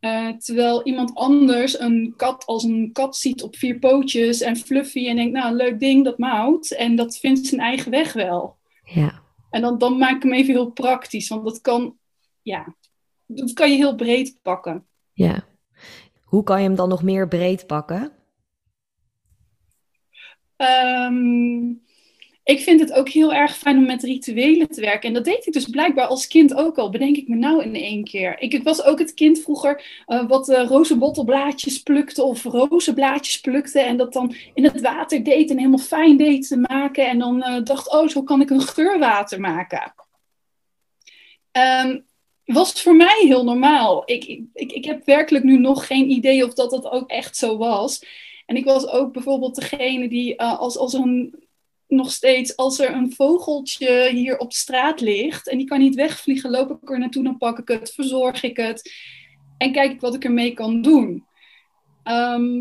Uh, 0.00 0.28
terwijl 0.28 0.82
iemand 0.82 1.14
anders 1.14 1.78
een 1.78 2.14
kat 2.16 2.46
als 2.46 2.64
een 2.64 2.90
kat 2.92 3.16
ziet 3.16 3.42
op 3.42 3.56
vier 3.56 3.78
pootjes 3.78 4.40
en 4.40 4.56
fluffy 4.56 5.08
en 5.08 5.16
denkt, 5.16 5.32
nou, 5.32 5.54
leuk 5.54 5.80
ding, 5.80 6.04
dat 6.04 6.18
mouwt. 6.18 6.70
En 6.70 6.96
dat 6.96 7.18
vindt 7.18 7.46
zijn 7.46 7.60
eigen 7.60 7.90
weg 7.90 8.12
wel. 8.12 8.56
Ja. 8.84 9.22
En 9.50 9.60
dan, 9.60 9.78
dan 9.78 9.98
maak 9.98 10.16
ik 10.16 10.22
hem 10.22 10.32
even 10.32 10.54
heel 10.54 10.70
praktisch, 10.70 11.28
want 11.28 11.44
dat 11.44 11.60
kan, 11.60 11.98
ja, 12.42 12.76
dat 13.26 13.52
kan 13.52 13.70
je 13.70 13.76
heel 13.76 13.94
breed 13.94 14.38
pakken. 14.42 14.86
Ja. 15.12 15.44
Hoe 16.22 16.42
kan 16.42 16.60
je 16.60 16.66
hem 16.66 16.76
dan 16.76 16.88
nog 16.88 17.02
meer 17.02 17.28
breed 17.28 17.66
pakken? 17.66 18.12
Um, 20.56 21.82
ik 22.48 22.60
vind 22.60 22.80
het 22.80 22.92
ook 22.92 23.08
heel 23.08 23.32
erg 23.32 23.56
fijn 23.56 23.76
om 23.76 23.86
met 23.86 24.02
rituelen 24.02 24.68
te 24.68 24.80
werken. 24.80 25.08
En 25.08 25.14
dat 25.14 25.24
deed 25.24 25.46
ik 25.46 25.52
dus 25.52 25.66
blijkbaar 25.66 26.06
als 26.06 26.26
kind 26.26 26.54
ook 26.54 26.78
al, 26.78 26.90
bedenk 26.90 27.16
ik 27.16 27.28
me 27.28 27.36
nou 27.36 27.62
in 27.62 27.74
één 27.74 28.04
keer. 28.04 28.40
Ik, 28.40 28.52
ik 28.52 28.62
was 28.62 28.82
ook 28.82 28.98
het 28.98 29.14
kind 29.14 29.40
vroeger 29.40 30.02
uh, 30.06 30.28
wat 30.28 30.48
uh, 30.48 30.66
rozenbottelblaadjes 30.66 31.82
plukte 31.82 32.22
of 32.22 32.44
rozenblaadjes 32.44 33.40
plukte. 33.40 33.80
En 33.80 33.96
dat 33.96 34.12
dan 34.12 34.34
in 34.54 34.64
het 34.64 34.80
water 34.80 35.24
deed 35.24 35.50
en 35.50 35.56
helemaal 35.56 35.78
fijn 35.78 36.16
deed 36.16 36.48
te 36.48 36.56
maken. 36.56 37.08
En 37.08 37.18
dan 37.18 37.36
uh, 37.36 37.64
dacht, 37.64 37.92
oh, 37.92 38.08
zo 38.08 38.22
kan 38.22 38.40
ik 38.40 38.50
een 38.50 38.60
geurwater 38.60 39.40
maken. 39.40 39.94
Um, 41.84 42.04
was 42.44 42.82
voor 42.82 42.96
mij 42.96 43.18
heel 43.20 43.44
normaal. 43.44 44.02
Ik, 44.04 44.24
ik, 44.52 44.72
ik 44.72 44.84
heb 44.84 45.04
werkelijk 45.04 45.44
nu 45.44 45.58
nog 45.58 45.86
geen 45.86 46.10
idee 46.10 46.44
of 46.44 46.54
dat 46.54 46.70
dat 46.70 46.90
ook 46.90 47.10
echt 47.10 47.36
zo 47.36 47.56
was. 47.56 48.04
En 48.46 48.56
ik 48.56 48.64
was 48.64 48.86
ook 48.86 49.12
bijvoorbeeld 49.12 49.54
degene 49.54 50.08
die 50.08 50.40
als, 50.40 50.76
als 50.76 50.92
een 50.92 51.46
nog 51.88 52.10
steeds, 52.12 52.56
als 52.56 52.78
er 52.78 52.92
een 52.92 53.12
vogeltje 53.12 54.10
hier 54.10 54.38
op 54.38 54.52
straat 54.52 55.00
ligt 55.00 55.48
en 55.48 55.58
die 55.58 55.66
kan 55.66 55.78
niet 55.78 55.94
wegvliegen, 55.94 56.50
loop 56.50 56.70
ik 56.70 56.90
er 56.90 56.98
naartoe, 56.98 57.24
dan 57.24 57.38
pak 57.38 57.58
ik 57.58 57.68
het, 57.68 57.92
verzorg 57.92 58.42
ik 58.42 58.56
het 58.56 58.92
en 59.58 59.72
kijk 59.72 59.92
ik 59.92 60.00
wat 60.00 60.14
ik 60.14 60.24
ermee 60.24 60.54
kan 60.54 60.82
doen. 60.82 61.26
Ehm, 62.02 62.60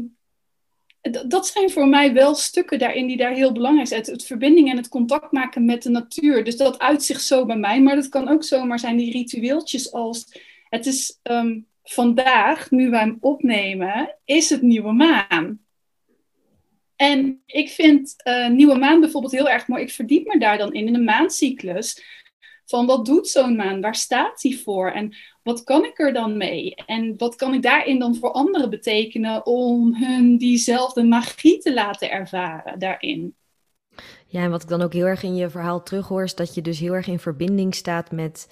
dat 1.27 1.47
zijn 1.47 1.71
voor 1.71 1.87
mij 1.87 2.13
wel 2.13 2.35
stukken 2.35 2.79
daarin 2.79 3.07
die 3.07 3.17
daar 3.17 3.33
heel 3.33 3.51
belangrijk 3.51 3.87
zijn. 3.87 4.01
Het, 4.01 4.25
verbinding 4.25 4.69
en 4.69 4.77
het 4.77 4.89
contact 4.89 5.31
maken 5.31 5.65
met 5.65 5.83
de 5.83 5.89
natuur. 5.89 6.43
Dus 6.43 6.57
dat 6.57 6.79
uitzicht 6.79 7.23
zo 7.23 7.45
bij 7.45 7.57
mij. 7.57 7.81
Maar 7.81 7.95
dat 7.95 8.09
kan 8.09 8.27
ook 8.27 8.43
zomaar 8.43 8.79
zijn 8.79 8.97
die 8.97 9.11
ritueeltjes 9.11 9.91
als... 9.91 10.25
Het 10.69 10.85
is 10.85 11.19
ehm, 11.23 11.59
vandaag, 11.83 12.71
nu 12.71 12.89
wij 12.89 12.99
hem 12.99 13.17
opnemen, 13.19 14.15
is 14.25 14.49
het 14.49 14.61
nieuwe 14.61 14.91
maan. 14.91 15.59
En 16.97 17.41
ik 17.45 17.69
vind 17.69 18.15
uh, 18.23 18.49
nieuwe 18.49 18.77
maan 18.77 18.99
bijvoorbeeld 18.99 19.33
heel 19.33 19.49
erg 19.49 19.67
mooi. 19.67 19.81
Ik 19.83 19.91
verdiep 19.91 20.27
me 20.27 20.39
daar 20.39 20.57
dan 20.57 20.73
in, 20.73 20.88
in 20.88 20.93
de 20.93 20.99
maancyclus. 20.99 22.03
Van 22.65 22.86
wat 22.86 23.05
doet 23.05 23.27
zo'n 23.27 23.55
maan? 23.55 23.81
Waar 23.81 23.95
staat 23.95 24.41
die 24.41 24.60
voor? 24.60 24.91
En 24.91 25.15
wat 25.43 25.63
kan 25.63 25.86
ik 25.86 25.99
er 25.99 26.13
dan 26.13 26.38
mee? 26.38 26.75
En 26.75 27.13
wat 27.17 27.36
kan 27.36 27.53
ik 27.53 27.62
daarin 27.62 27.99
dan 27.99 28.15
voor 28.15 28.31
anderen 28.31 28.69
betekenen 28.69 29.45
om 29.45 29.95
hun 29.95 30.38
diezelfde 30.38 31.03
magie 31.03 31.57
te 31.57 31.73
laten 31.73 32.12
ervaren 32.12 32.79
daarin? 32.79 33.36
Ja, 34.27 34.41
en 34.41 34.49
wat 34.49 34.62
ik 34.62 34.69
dan 34.69 34.81
ook 34.81 34.93
heel 34.93 35.05
erg 35.05 35.23
in 35.23 35.36
je 35.36 35.49
verhaal 35.49 35.83
terughoor, 35.83 36.23
is 36.23 36.36
dat 36.36 36.55
je 36.55 36.62
dus 36.62 36.79
heel 36.79 36.93
erg 36.93 37.07
in 37.07 37.19
verbinding 37.19 37.75
staat 37.75 38.12
met, 38.12 38.47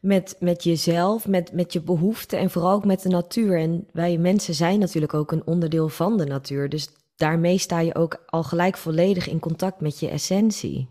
met, 0.00 0.36
met 0.38 0.64
jezelf, 0.64 1.26
met, 1.26 1.52
met 1.52 1.72
je 1.72 1.82
behoeften 1.82 2.38
en 2.38 2.50
vooral 2.50 2.72
ook 2.72 2.84
met 2.84 3.02
de 3.02 3.08
natuur. 3.08 3.58
En 3.58 3.86
wij 3.92 4.16
mensen 4.16 4.54
zijn 4.54 4.78
natuurlijk 4.78 5.14
ook 5.14 5.32
een 5.32 5.46
onderdeel 5.46 5.88
van 5.88 6.16
de 6.16 6.24
natuur. 6.24 6.68
Dus 6.68 6.88
daarmee 7.20 7.58
sta 7.58 7.80
je 7.80 7.94
ook 7.94 8.22
al 8.26 8.42
gelijk 8.42 8.76
volledig 8.76 9.28
in 9.28 9.38
contact 9.38 9.80
met 9.80 10.00
je 10.00 10.08
essentie. 10.08 10.88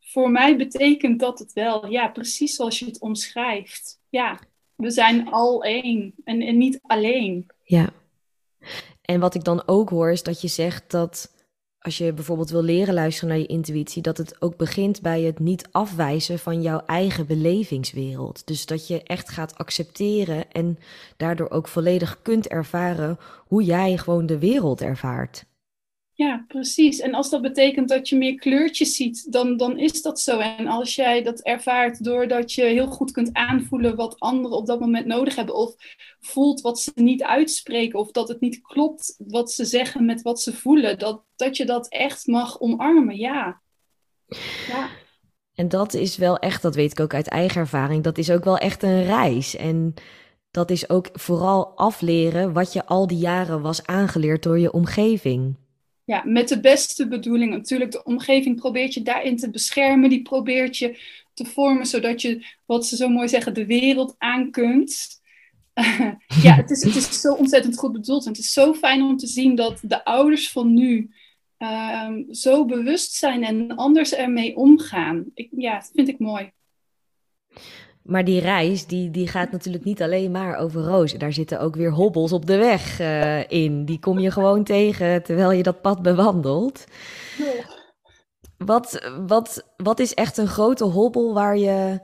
Voor 0.00 0.30
mij 0.30 0.56
betekent 0.56 1.20
dat 1.20 1.38
het 1.38 1.52
wel, 1.52 1.86
ja, 1.86 2.08
precies 2.08 2.54
zoals 2.54 2.78
je 2.78 2.84
het 2.84 3.00
omschrijft. 3.00 4.00
Ja, 4.08 4.38
we 4.74 4.90
zijn 4.90 5.28
al 5.30 5.64
één 5.64 6.14
en, 6.24 6.40
en 6.40 6.58
niet 6.58 6.78
alleen. 6.82 7.46
Ja. 7.64 7.92
En 9.02 9.20
wat 9.20 9.34
ik 9.34 9.44
dan 9.44 9.62
ook 9.66 9.90
hoor 9.90 10.10
is 10.10 10.22
dat 10.22 10.40
je 10.40 10.48
zegt 10.48 10.90
dat 10.90 11.34
als 11.86 11.98
je 11.98 12.12
bijvoorbeeld 12.12 12.50
wil 12.50 12.62
leren 12.62 12.94
luisteren 12.94 13.28
naar 13.28 13.38
je 13.38 13.46
intuïtie, 13.46 14.02
dat 14.02 14.16
het 14.16 14.42
ook 14.42 14.56
begint 14.56 15.02
bij 15.02 15.22
het 15.22 15.38
niet 15.38 15.68
afwijzen 15.70 16.38
van 16.38 16.62
jouw 16.62 16.82
eigen 16.86 17.26
belevingswereld. 17.26 18.46
Dus 18.46 18.66
dat 18.66 18.86
je 18.86 19.02
echt 19.02 19.28
gaat 19.28 19.58
accepteren 19.58 20.52
en 20.52 20.78
daardoor 21.16 21.50
ook 21.50 21.68
volledig 21.68 22.18
kunt 22.22 22.48
ervaren 22.48 23.18
hoe 23.46 23.64
jij 23.64 23.96
gewoon 23.96 24.26
de 24.26 24.38
wereld 24.38 24.80
ervaart. 24.80 25.44
Ja, 26.16 26.44
precies. 26.48 27.00
En 27.00 27.14
als 27.14 27.30
dat 27.30 27.42
betekent 27.42 27.88
dat 27.88 28.08
je 28.08 28.16
meer 28.16 28.34
kleurtjes 28.34 28.96
ziet, 28.96 29.32
dan, 29.32 29.56
dan 29.56 29.78
is 29.78 30.02
dat 30.02 30.20
zo. 30.20 30.38
En 30.38 30.66
als 30.66 30.94
jij 30.94 31.22
dat 31.22 31.40
ervaart 31.40 32.04
doordat 32.04 32.52
je 32.52 32.62
heel 32.62 32.86
goed 32.86 33.10
kunt 33.10 33.32
aanvoelen 33.32 33.96
wat 33.96 34.18
anderen 34.20 34.56
op 34.56 34.66
dat 34.66 34.80
moment 34.80 35.06
nodig 35.06 35.36
hebben, 35.36 35.54
of 35.54 35.74
voelt 36.20 36.60
wat 36.60 36.80
ze 36.80 36.90
niet 36.94 37.22
uitspreken, 37.22 37.98
of 37.98 38.10
dat 38.10 38.28
het 38.28 38.40
niet 38.40 38.60
klopt 38.62 39.14
wat 39.18 39.52
ze 39.52 39.64
zeggen 39.64 40.04
met 40.04 40.22
wat 40.22 40.40
ze 40.40 40.52
voelen, 40.52 40.98
dat, 40.98 41.24
dat 41.36 41.56
je 41.56 41.64
dat 41.64 41.88
echt 41.88 42.26
mag 42.26 42.60
omarmen, 42.60 43.16
ja. 43.16 43.60
ja. 44.68 44.88
En 45.54 45.68
dat 45.68 45.94
is 45.94 46.16
wel 46.16 46.38
echt, 46.38 46.62
dat 46.62 46.74
weet 46.74 46.92
ik 46.92 47.00
ook 47.00 47.14
uit 47.14 47.28
eigen 47.28 47.60
ervaring, 47.60 48.04
dat 48.04 48.18
is 48.18 48.30
ook 48.30 48.44
wel 48.44 48.58
echt 48.58 48.82
een 48.82 49.04
reis. 49.04 49.56
En 49.56 49.94
dat 50.50 50.70
is 50.70 50.90
ook 50.90 51.08
vooral 51.12 51.76
afleren 51.76 52.52
wat 52.52 52.72
je 52.72 52.86
al 52.86 53.06
die 53.06 53.18
jaren 53.18 53.60
was 53.60 53.86
aangeleerd 53.86 54.42
door 54.42 54.58
je 54.58 54.72
omgeving 54.72 55.64
ja, 56.06 56.22
met 56.24 56.48
de 56.48 56.60
beste 56.60 57.08
bedoelingen. 57.08 57.58
Natuurlijk, 57.58 57.92
de 57.92 58.04
omgeving 58.04 58.56
probeert 58.56 58.94
je 58.94 59.02
daarin 59.02 59.36
te 59.36 59.50
beschermen. 59.50 60.10
Die 60.10 60.22
probeert 60.22 60.76
je 60.76 60.98
te 61.34 61.44
vormen 61.44 61.86
zodat 61.86 62.22
je, 62.22 62.46
wat 62.66 62.86
ze 62.86 62.96
zo 62.96 63.08
mooi 63.08 63.28
zeggen, 63.28 63.54
de 63.54 63.66
wereld 63.66 64.14
aan 64.18 64.50
kunt. 64.50 65.20
ja, 66.42 66.54
het 66.54 66.70
is, 66.70 66.82
het 66.82 66.96
is 66.96 67.20
zo 67.20 67.32
ontzettend 67.32 67.78
goed 67.78 67.92
bedoeld. 67.92 68.24
En 68.24 68.30
het 68.30 68.40
is 68.40 68.52
zo 68.52 68.74
fijn 68.74 69.02
om 69.02 69.16
te 69.16 69.26
zien 69.26 69.54
dat 69.54 69.80
de 69.82 70.04
ouders 70.04 70.50
van 70.50 70.74
nu 70.74 71.10
ehm, 71.58 72.32
zo 72.32 72.64
bewust 72.64 73.12
zijn 73.12 73.44
en 73.44 73.76
anders 73.76 74.14
ermee 74.14 74.56
omgaan. 74.56 75.24
Ik, 75.34 75.48
ja, 75.56 75.74
dat 75.74 75.90
vind 75.94 76.08
ik 76.08 76.18
mooi. 76.18 76.50
Maar 78.06 78.24
die 78.24 78.40
reis, 78.40 78.86
die, 78.86 79.10
die 79.10 79.28
gaat 79.28 79.50
natuurlijk 79.50 79.84
niet 79.84 80.02
alleen 80.02 80.30
maar 80.30 80.56
over 80.56 80.82
rozen. 80.82 81.18
Daar 81.18 81.32
zitten 81.32 81.60
ook 81.60 81.76
weer 81.76 81.90
hobbels 81.90 82.32
op 82.32 82.46
de 82.46 82.56
weg 82.56 83.00
uh, 83.00 83.50
in. 83.50 83.84
Die 83.84 83.98
kom 83.98 84.18
je 84.18 84.30
gewoon 84.30 84.64
tegen 84.64 85.22
terwijl 85.22 85.52
je 85.52 85.62
dat 85.62 85.80
pad 85.80 86.02
bewandelt. 86.02 86.84
Wat, 88.58 89.10
wat, 89.26 89.74
wat 89.76 89.98
is 89.98 90.14
echt 90.14 90.36
een 90.36 90.46
grote 90.46 90.84
hobbel 90.84 91.34
waar 91.34 91.56
je 91.56 92.00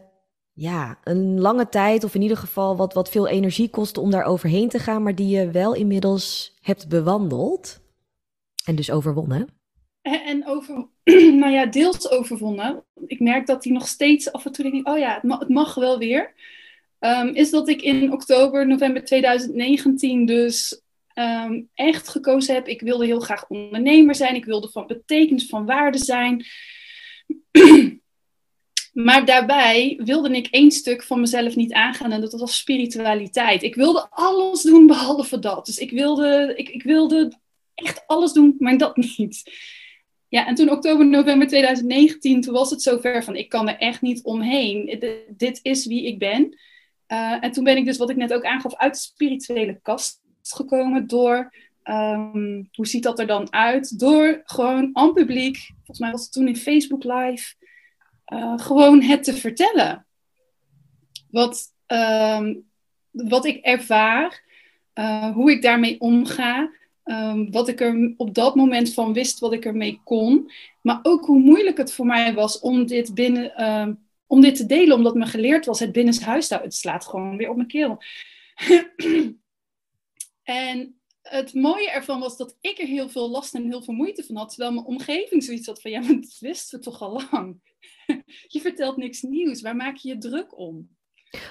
ja, 0.53 0.99
een 1.05 1.41
lange 1.41 1.69
tijd, 1.69 2.05
of 2.05 2.15
in 2.15 2.23
ieder 2.23 2.37
geval 2.37 2.77
wat, 2.77 2.95
wat 2.95 3.09
veel 3.09 3.29
energie 3.29 3.71
kost 3.71 3.99
om 3.99 4.11
daar 4.11 4.25
overheen 4.25 4.69
te 4.69 4.79
gaan, 4.79 5.03
maar 5.03 5.15
die 5.15 5.29
je 5.29 5.51
wel 5.51 5.75
inmiddels 5.75 6.57
hebt 6.61 6.89
bewandeld 6.89 7.81
en 8.65 8.75
dus 8.75 8.91
overwonnen? 8.91 9.49
En 10.03 10.47
over, 10.47 10.89
nou 11.41 11.53
ja, 11.53 11.67
deels 11.67 12.11
overwonnen. 12.11 12.85
Ik 13.07 13.21
merk 13.21 13.47
dat 13.47 13.63
die 13.63 13.73
nog 13.73 13.89
steeds 13.89 14.33
af 14.33 14.45
en 14.45 14.53
toe 14.53 14.71
denk, 14.71 14.89
oh 14.89 14.99
ja, 14.99 15.15
het 15.23 15.49
mag, 15.49 15.75
wel 15.75 15.99
weer. 15.99 16.35
Um, 17.01 17.29
is 17.29 17.51
dat 17.51 17.69
ik 17.69 17.83
in 17.83 18.13
oktober, 18.13 18.67
november 18.67 19.05
2019 19.05 20.27
dus 20.27 20.83
um, 21.15 21.69
echt 21.75 22.09
gekozen 22.09 22.55
heb. 22.55 22.69
Ik 22.69 22.81
wilde 22.81 23.05
heel 23.05 23.21
graag 23.21 23.49
ondernemer 23.49 24.15
zijn. 24.15 24.35
Ik 24.35 24.45
wilde 24.45 24.69
van 24.69 24.87
betekenis, 24.87 25.47
van 25.47 25.67
waarde 25.67 25.99
zijn. 25.99 26.45
maar 28.93 29.25
daarbij 29.25 30.01
wilde 30.05 30.31
ik 30.31 30.47
één 30.47 30.71
stuk 30.71 31.03
van 31.03 31.21
mezelf 31.21 31.57
niet 31.57 31.73
aangaan 31.73 32.13
en 32.13 32.21
dat 32.21 32.33
was 32.33 32.57
spiritualiteit. 32.57 33.63
Ik 33.63 33.75
wilde 33.75 34.07
alles 34.11 34.63
doen 34.63 34.87
behalve 34.87 35.39
dat. 35.39 35.67
Dus 35.67 35.79
ik 35.79 35.91
wilde, 35.91 36.53
ik, 36.57 36.69
ik 36.69 36.83
wilde 36.83 37.39
echt 37.75 38.03
alles 38.07 38.33
doen, 38.33 38.55
maar 38.59 38.79
dat 38.79 38.97
niet. 39.17 39.43
Ja, 40.33 40.47
en 40.47 40.55
toen 40.55 40.71
oktober, 40.71 41.07
november 41.07 41.49
2019, 41.49 42.41
toen 42.41 42.55
was 42.55 42.71
het 42.71 42.83
zover 42.83 43.25
van 43.25 43.37
ik 43.37 43.49
kan 43.49 43.69
er 43.69 43.77
echt 43.77 44.01
niet 44.01 44.23
omheen. 44.23 44.99
dit 45.37 45.61
is 45.63 45.87
wie 45.87 46.07
ik 46.07 46.19
ben. 46.19 46.59
Uh, 47.09 47.45
en 47.45 47.53
toen 47.53 47.65
ben 47.65 47.77
ik 47.77 47.85
dus, 47.85 47.99
wat 47.99 48.11
ik 48.11 48.17
net 48.17 48.33
ook 48.33 48.45
aangaf, 48.45 48.77
uit 48.77 48.95
de 48.95 49.01
spirituele 49.01 49.81
kast 49.83 50.21
gekomen 50.43 51.07
door, 51.07 51.55
um, 51.85 52.69
hoe 52.73 52.87
ziet 52.87 53.03
dat 53.03 53.19
er 53.19 53.27
dan 53.27 53.53
uit? 53.53 53.99
Door 53.99 54.43
gewoon 54.45 54.91
aan 54.93 55.13
publiek, 55.13 55.57
volgens 55.75 55.99
mij 55.99 56.11
was 56.11 56.23
het 56.23 56.33
toen 56.33 56.49
in 56.49 56.57
Facebook 56.57 57.05
Live, 57.05 57.55
uh, 58.33 58.59
gewoon 58.59 59.03
het 59.03 59.25
te 59.25 59.35
vertellen. 59.35 60.07
Wat, 61.31 61.75
um, 61.87 62.65
wat 63.11 63.45
ik 63.45 63.65
ervaar, 63.65 64.43
uh, 64.95 65.31
hoe 65.31 65.51
ik 65.51 65.63
daarmee 65.63 66.01
omga. 66.01 66.71
Um, 67.05 67.51
wat 67.51 67.69
ik 67.69 67.81
er 67.81 68.15
op 68.17 68.35
dat 68.35 68.55
moment 68.55 68.95
van 68.95 69.13
wist, 69.13 69.39
wat 69.39 69.53
ik 69.53 69.65
ermee 69.65 70.01
kon. 70.05 70.51
Maar 70.83 70.99
ook 71.03 71.27
hoe 71.27 71.39
moeilijk 71.39 71.77
het 71.77 71.93
voor 71.93 72.07
mij 72.07 72.35
was 72.35 72.61
om 72.61 72.87
dit, 72.87 73.15
binnen, 73.15 73.71
um, 73.71 74.07
om 74.27 74.41
dit 74.41 74.57
te 74.57 74.67
delen, 74.67 74.97
omdat 74.97 75.15
me 75.15 75.27
geleerd 75.27 75.67
was: 75.67 75.81
het 75.81 75.93
binnenshuis, 75.93 76.49
het 76.49 76.75
slaat 76.75 77.07
gewoon 77.07 77.37
weer 77.37 77.51
op 77.51 77.57
mijn 77.57 77.69
keel. 77.69 78.03
en 80.43 81.01
het 81.23 81.55
mooie 81.55 81.91
ervan 81.91 82.21
was 82.21 82.37
dat 82.37 82.57
ik 82.61 82.79
er 82.79 82.87
heel 82.87 83.09
veel 83.09 83.31
last 83.31 83.55
en 83.55 83.67
heel 83.69 83.83
veel 83.83 83.95
moeite 83.95 84.25
van 84.25 84.37
had, 84.37 84.49
terwijl 84.49 84.73
mijn 84.73 84.87
omgeving 84.87 85.45
zoiets 85.45 85.67
had 85.67 85.81
van: 85.81 85.91
ja, 85.91 86.01
maar 86.01 86.15
dat 86.21 86.37
wisten 86.41 86.79
we 86.79 86.85
toch 86.85 87.01
al 87.01 87.23
lang. 87.31 87.61
je 88.55 88.61
vertelt 88.61 88.97
niks 88.97 89.23
nieuws, 89.23 89.61
waar 89.61 89.77
maak 89.77 89.97
je 89.97 90.09
je 90.09 90.19
druk 90.19 90.59
om? 90.59 90.97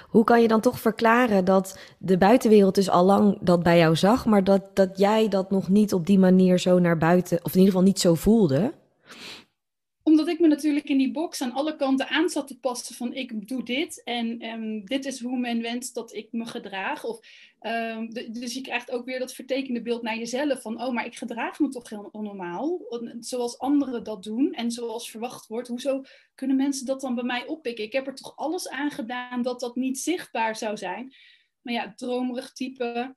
Hoe 0.07 0.23
kan 0.23 0.41
je 0.41 0.47
dan 0.47 0.61
toch 0.61 0.79
verklaren 0.79 1.45
dat 1.45 1.79
de 1.97 2.17
buitenwereld 2.17 2.75
dus 2.75 2.89
al 2.89 3.05
lang 3.05 3.37
dat 3.41 3.63
bij 3.63 3.77
jou 3.77 3.95
zag, 3.95 4.25
maar 4.25 4.43
dat, 4.43 4.61
dat 4.73 4.97
jij 4.97 5.27
dat 5.27 5.51
nog 5.51 5.69
niet 5.69 5.93
op 5.93 6.05
die 6.05 6.19
manier 6.19 6.59
zo 6.59 6.79
naar 6.79 6.97
buiten, 6.97 7.39
of 7.43 7.53
in 7.53 7.59
ieder 7.59 7.73
geval 7.73 7.87
niet 7.87 7.99
zo 7.99 8.15
voelde? 8.15 8.73
Omdat 10.03 10.27
ik 10.27 10.39
me 10.39 10.47
natuurlijk 10.47 10.89
in 10.89 10.97
die 10.97 11.11
box 11.11 11.41
aan 11.41 11.51
alle 11.51 11.75
kanten 11.75 12.07
aan 12.07 12.29
zat 12.29 12.47
te 12.47 12.59
passen 12.59 12.95
van 12.95 13.13
ik 13.13 13.47
doe 13.47 13.63
dit 13.63 14.01
en 14.03 14.45
um, 14.45 14.85
dit 14.85 15.05
is 15.05 15.21
hoe 15.21 15.39
men 15.39 15.61
wenst 15.61 15.93
dat 15.93 16.13
ik 16.13 16.27
me 16.31 16.45
gedraag. 16.45 17.03
Of, 17.03 17.19
um, 17.61 18.09
dus 18.31 18.53
je 18.53 18.61
krijgt 18.61 18.91
ook 18.91 19.05
weer 19.05 19.19
dat 19.19 19.33
vertekende 19.33 19.81
beeld 19.81 20.01
naar 20.01 20.17
jezelf 20.17 20.61
van 20.61 20.81
oh, 20.81 20.93
maar 20.93 21.05
ik 21.05 21.15
gedraag 21.15 21.59
me 21.59 21.69
toch 21.69 21.89
heel 21.89 22.09
onnormaal, 22.11 22.81
zoals 23.19 23.57
anderen 23.59 24.03
dat 24.03 24.23
doen 24.23 24.53
en 24.53 24.71
zoals 24.71 25.11
verwacht 25.11 25.47
wordt. 25.47 25.67
Hoezo 25.67 26.01
kunnen 26.35 26.55
mensen 26.55 26.85
dat 26.85 27.01
dan 27.01 27.15
bij 27.15 27.23
mij 27.23 27.45
oppikken? 27.45 27.83
Ik 27.83 27.93
heb 27.93 28.07
er 28.07 28.15
toch 28.15 28.35
alles 28.35 28.69
aan 28.69 28.91
gedaan 28.91 29.41
dat 29.41 29.59
dat 29.59 29.75
niet 29.75 29.99
zichtbaar 29.99 30.55
zou 30.55 30.77
zijn. 30.77 31.13
Maar 31.61 31.73
ja, 31.73 31.93
dromerig 31.95 32.53
type. 32.53 33.15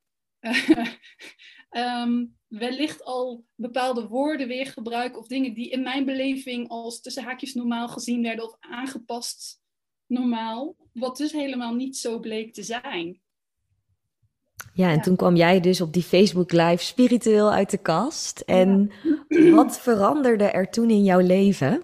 Um, 1.70 2.36
wellicht 2.48 3.04
al 3.04 3.44
bepaalde 3.54 4.06
woorden 4.08 4.48
weer 4.48 4.66
gebruiken 4.66 5.18
of 5.18 5.26
dingen 5.26 5.54
die 5.54 5.70
in 5.70 5.82
mijn 5.82 6.04
beleving 6.04 6.68
als 6.68 7.00
tussen 7.00 7.22
haakjes 7.22 7.54
normaal 7.54 7.88
gezien 7.88 8.22
werden 8.22 8.44
of 8.44 8.56
aangepast 8.60 9.62
normaal, 10.06 10.76
wat 10.92 11.16
dus 11.16 11.32
helemaal 11.32 11.74
niet 11.74 11.96
zo 11.96 12.18
bleek 12.18 12.54
te 12.54 12.62
zijn. 12.62 13.22
Ja, 14.74 14.90
en 14.90 15.00
toen 15.00 15.16
kwam 15.16 15.36
jij 15.36 15.60
dus 15.60 15.80
op 15.80 15.92
die 15.92 16.02
Facebook 16.02 16.52
Live 16.52 16.84
spiritueel 16.84 17.52
uit 17.52 17.70
de 17.70 17.78
kast. 17.78 18.40
En 18.40 18.90
wat 19.28 19.80
veranderde 19.80 20.44
er 20.44 20.70
toen 20.70 20.90
in 20.90 21.04
jouw 21.04 21.20
leven? 21.20 21.82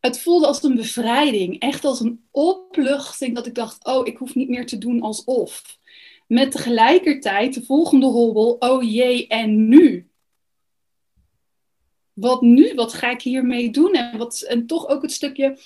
Het 0.00 0.20
voelde 0.20 0.46
als 0.46 0.62
een 0.62 0.76
bevrijding, 0.76 1.58
echt 1.58 1.84
als 1.84 2.00
een 2.00 2.24
opluchting 2.30 3.34
dat 3.34 3.46
ik 3.46 3.54
dacht, 3.54 3.84
oh, 3.84 4.06
ik 4.06 4.16
hoef 4.16 4.34
niet 4.34 4.48
meer 4.48 4.66
te 4.66 4.78
doen 4.78 5.00
alsof. 5.00 5.78
Met 6.26 6.50
tegelijkertijd 6.50 7.54
de 7.54 7.64
volgende 7.64 8.06
hobbel, 8.06 8.56
oh 8.58 8.92
jee, 8.92 9.26
en 9.26 9.68
nu? 9.68 10.10
Wat 12.12 12.40
nu? 12.40 12.74
Wat 12.74 12.92
ga 12.92 13.10
ik 13.10 13.22
hiermee 13.22 13.70
doen? 13.70 13.92
En, 13.92 14.18
wat, 14.18 14.40
en 14.40 14.66
toch 14.66 14.88
ook 14.88 15.02
het 15.02 15.12
stukje, 15.12 15.58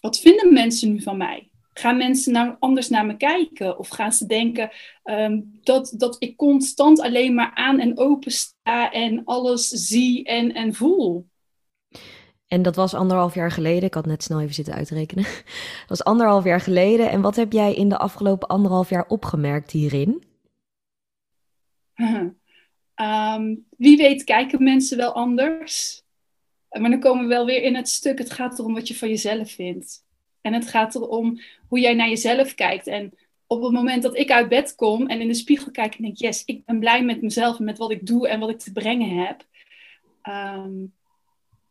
wat 0.00 0.18
vinden 0.18 0.52
mensen 0.52 0.92
nu 0.92 1.02
van 1.02 1.16
mij? 1.16 1.50
Gaan 1.74 1.96
mensen 1.96 2.32
nou 2.32 2.56
anders 2.58 2.88
naar 2.88 3.06
me 3.06 3.16
kijken? 3.16 3.78
Of 3.78 3.88
gaan 3.88 4.12
ze 4.12 4.26
denken 4.26 4.70
ehm, 5.02 5.40
dat, 5.62 5.94
dat 5.96 6.16
ik 6.18 6.36
constant 6.36 7.00
alleen 7.00 7.34
maar 7.34 7.50
aan 7.54 7.78
en 7.78 7.98
open 7.98 8.32
sta 8.32 8.92
en 8.92 9.24
alles 9.24 9.68
zie 9.68 10.24
en, 10.24 10.54
en 10.54 10.74
voel? 10.74 11.30
En 12.52 12.62
dat 12.62 12.76
was 12.76 12.94
anderhalf 12.94 13.34
jaar 13.34 13.50
geleden. 13.50 13.82
Ik 13.82 13.94
had 13.94 14.06
net 14.06 14.22
snel 14.22 14.40
even 14.40 14.54
zitten 14.54 14.74
uitrekenen. 14.74 15.24
Dat 15.80 15.88
was 15.88 16.04
anderhalf 16.04 16.44
jaar 16.44 16.60
geleden. 16.60 17.10
En 17.10 17.20
wat 17.20 17.36
heb 17.36 17.52
jij 17.52 17.74
in 17.74 17.88
de 17.88 17.98
afgelopen 17.98 18.48
anderhalf 18.48 18.88
jaar 18.88 19.06
opgemerkt 19.08 19.70
hierin? 19.70 20.22
Ehm, 22.94 23.54
wie 23.76 23.96
weet 23.96 24.24
kijken 24.24 24.62
mensen 24.62 24.96
wel 24.96 25.12
anders. 25.12 26.02
Maar 26.70 26.90
dan 26.90 27.00
komen 27.00 27.22
we 27.22 27.28
wel 27.28 27.46
weer 27.46 27.62
in 27.62 27.74
het 27.74 27.88
stuk. 27.88 28.18
Het 28.18 28.30
gaat 28.30 28.58
erom 28.58 28.74
wat 28.74 28.88
je 28.88 28.96
van 28.96 29.08
jezelf 29.08 29.50
vindt. 29.50 30.04
En 30.40 30.52
het 30.52 30.68
gaat 30.68 30.94
erom 30.94 31.40
hoe 31.68 31.80
jij 31.80 31.94
naar 31.94 32.08
jezelf 32.08 32.54
kijkt. 32.54 32.86
En 32.86 33.12
op 33.46 33.62
het 33.62 33.72
moment 33.72 34.02
dat 34.02 34.16
ik 34.16 34.30
uit 34.30 34.48
bed 34.48 34.74
kom 34.74 35.06
en 35.06 35.20
in 35.20 35.28
de 35.28 35.34
spiegel 35.34 35.70
kijk 35.70 35.94
en 35.94 36.02
denk, 36.02 36.16
yes, 36.16 36.44
ik 36.44 36.64
ben 36.64 36.78
blij 36.78 37.04
met 37.04 37.22
mezelf 37.22 37.58
en 37.58 37.64
met 37.64 37.78
wat 37.78 37.90
ik 37.90 38.06
doe 38.06 38.28
en 38.28 38.40
wat 38.40 38.50
ik 38.50 38.58
te 38.58 38.72
brengen 38.72 39.24
heb. 39.24 39.46
Ehm, 40.22 40.72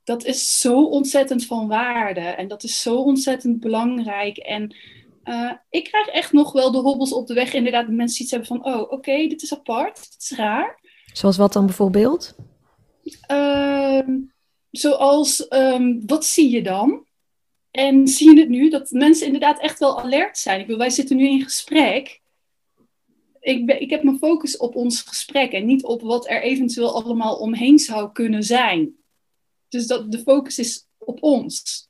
dat 0.03 0.25
is 0.25 0.59
zo 0.59 0.83
ontzettend 0.83 1.45
van 1.45 1.67
waarde 1.67 2.19
en 2.19 2.47
dat 2.47 2.63
is 2.63 2.81
zo 2.81 2.95
ontzettend 2.95 3.59
belangrijk. 3.59 4.37
En 4.37 4.75
uh, 5.23 5.51
ik 5.69 5.83
krijg 5.83 6.07
echt 6.07 6.31
nog 6.31 6.51
wel 6.51 6.71
de 6.71 6.77
hobbels 6.77 7.13
op 7.13 7.27
de 7.27 7.33
weg, 7.33 7.53
inderdaad, 7.53 7.85
dat 7.85 7.95
mensen 7.95 8.21
iets 8.21 8.31
hebben 8.31 8.49
van, 8.49 8.65
oh, 8.65 8.91
oké, 8.91 9.27
dit 9.27 9.41
is 9.41 9.53
apart, 9.53 9.95
dit 9.95 10.21
is 10.21 10.37
raar. 10.37 10.79
Zoals 11.13 11.37
wat 11.37 11.53
dan 11.53 11.65
bijvoorbeeld? 11.65 12.35
Uh, 13.31 13.99
zoals, 14.71 15.45
um, 15.49 16.03
wat 16.05 16.25
zie 16.25 16.49
je 16.49 16.63
dan? 16.63 17.05
En 17.71 18.07
zie 18.07 18.33
je 18.33 18.39
het 18.39 18.49
nu, 18.49 18.69
dat 18.69 18.91
mensen 18.91 19.25
inderdaad 19.25 19.59
echt 19.59 19.79
wel 19.79 19.99
alert 19.99 20.37
zijn. 20.37 20.59
Ik 20.59 20.65
bedoel, 20.65 20.81
wij 20.81 20.89
zitten 20.89 21.15
nu 21.15 21.27
in 21.27 21.41
gesprek. 21.41 22.21
Ik, 23.39 23.65
ben, 23.65 23.81
ik 23.81 23.89
heb 23.89 24.03
mijn 24.03 24.17
focus 24.17 24.57
op 24.57 24.75
ons 24.75 25.01
gesprek 25.01 25.51
en 25.51 25.65
niet 25.65 25.83
op 25.83 26.01
wat 26.01 26.29
er 26.29 26.41
eventueel 26.41 27.03
allemaal 27.03 27.35
omheen 27.35 27.79
zou 27.79 28.11
kunnen 28.11 28.43
zijn. 28.43 28.95
Dus 29.71 29.87
dat, 29.87 30.11
de 30.11 30.19
focus 30.19 30.59
is 30.59 30.87
op 30.97 31.23
ons. 31.23 31.89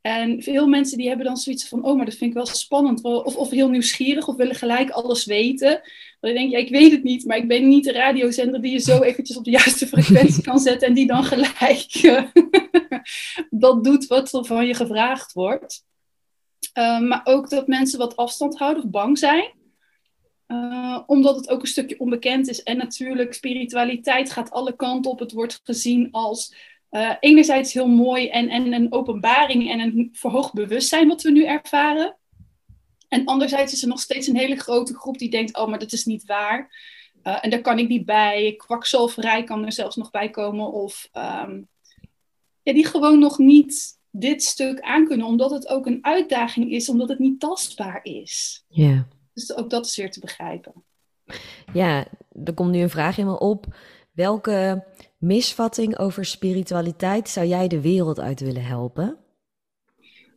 En 0.00 0.42
veel 0.42 0.66
mensen 0.66 0.98
die 0.98 1.08
hebben 1.08 1.26
dan 1.26 1.36
zoiets 1.36 1.68
van, 1.68 1.84
oh, 1.84 1.96
maar 1.96 2.04
dat 2.04 2.14
vind 2.14 2.30
ik 2.30 2.36
wel 2.36 2.46
spannend. 2.46 3.02
Of, 3.02 3.36
of 3.36 3.50
heel 3.50 3.68
nieuwsgierig, 3.68 4.28
of 4.28 4.36
willen 4.36 4.54
gelijk 4.54 4.90
alles 4.90 5.24
weten. 5.24 5.80
Dan 6.20 6.32
denk 6.34 6.50
je, 6.50 6.56
ja, 6.56 6.62
ik 6.62 6.70
weet 6.70 6.92
het 6.92 7.02
niet, 7.02 7.24
maar 7.24 7.36
ik 7.36 7.48
ben 7.48 7.68
niet 7.68 7.84
de 7.84 7.92
radiozender 7.92 8.62
die 8.62 8.72
je 8.72 8.78
zo 8.78 9.02
eventjes 9.02 9.36
op 9.36 9.44
de 9.44 9.50
juiste 9.50 9.86
frequentie 9.86 10.42
kan 10.42 10.58
zetten 10.58 10.88
en 10.88 10.94
die 10.94 11.06
dan 11.06 11.24
gelijk 11.24 12.00
dat 13.50 13.84
doet 13.84 14.06
wat 14.06 14.32
er 14.32 14.44
van 14.44 14.66
je 14.66 14.74
gevraagd 14.74 15.32
wordt. 15.32 15.84
Uh, 16.78 17.00
maar 17.00 17.20
ook 17.24 17.50
dat 17.50 17.66
mensen 17.66 17.98
wat 17.98 18.16
afstand 18.16 18.58
houden 18.58 18.84
of 18.84 18.90
bang 18.90 19.18
zijn. 19.18 19.52
Uh, 20.48 21.00
omdat 21.06 21.36
het 21.36 21.48
ook 21.48 21.60
een 21.60 21.66
stukje 21.66 22.00
onbekend 22.00 22.48
is. 22.48 22.62
En 22.62 22.76
natuurlijk, 22.76 23.34
spiritualiteit 23.34 24.30
gaat 24.30 24.50
alle 24.50 24.76
kanten 24.76 25.10
op. 25.10 25.18
Het 25.18 25.32
wordt 25.32 25.60
gezien 25.62 26.08
als 26.10 26.54
uh, 26.94 27.14
enerzijds 27.20 27.72
heel 27.72 27.88
mooi 27.88 28.28
en, 28.28 28.48
en 28.48 28.72
een 28.72 28.92
openbaring 28.92 29.70
en 29.70 29.80
een 29.80 30.08
verhoogd 30.12 30.52
bewustzijn 30.52 31.08
wat 31.08 31.22
we 31.22 31.30
nu 31.30 31.44
ervaren. 31.44 32.16
En 33.08 33.24
anderzijds 33.24 33.72
is 33.72 33.82
er 33.82 33.88
nog 33.88 34.00
steeds 34.00 34.26
een 34.26 34.36
hele 34.36 34.56
grote 34.56 34.94
groep 34.94 35.18
die 35.18 35.30
denkt, 35.30 35.56
oh, 35.56 35.68
maar 35.68 35.78
dat 35.78 35.92
is 35.92 36.04
niet 36.04 36.24
waar. 36.24 36.76
Uh, 37.22 37.38
en 37.40 37.50
daar 37.50 37.60
kan 37.60 37.78
ik 37.78 37.88
niet 37.88 38.04
bij. 38.04 38.54
Kwakzalverij 38.56 39.44
kan 39.44 39.64
er 39.64 39.72
zelfs 39.72 39.96
nog 39.96 40.10
bij 40.10 40.30
komen. 40.30 40.72
Of 40.72 41.08
um, 41.12 41.68
ja, 42.62 42.72
die 42.72 42.86
gewoon 42.86 43.18
nog 43.18 43.38
niet 43.38 43.98
dit 44.10 44.42
stuk 44.42 44.80
aankunnen, 44.80 45.26
omdat 45.26 45.50
het 45.50 45.68
ook 45.68 45.86
een 45.86 46.04
uitdaging 46.04 46.70
is, 46.70 46.88
omdat 46.88 47.08
het 47.08 47.18
niet 47.18 47.40
tastbaar 47.40 48.00
is. 48.02 48.64
Ja. 48.68 49.06
Dus 49.32 49.56
ook 49.56 49.70
dat 49.70 49.86
is 49.86 49.96
weer 49.96 50.10
te 50.10 50.20
begrijpen. 50.20 50.72
Ja, 51.72 52.06
er 52.44 52.54
komt 52.54 52.70
nu 52.70 52.80
een 52.80 52.90
vraag 52.90 53.18
in 53.18 53.26
me 53.26 53.38
op. 53.38 53.66
Welke 54.12 54.84
misvatting 55.18 55.98
over 55.98 56.24
spiritualiteit 56.24 57.28
zou 57.28 57.46
jij 57.46 57.68
de 57.68 57.80
wereld 57.80 58.20
uit 58.20 58.40
willen 58.40 58.64
helpen? 58.64 59.18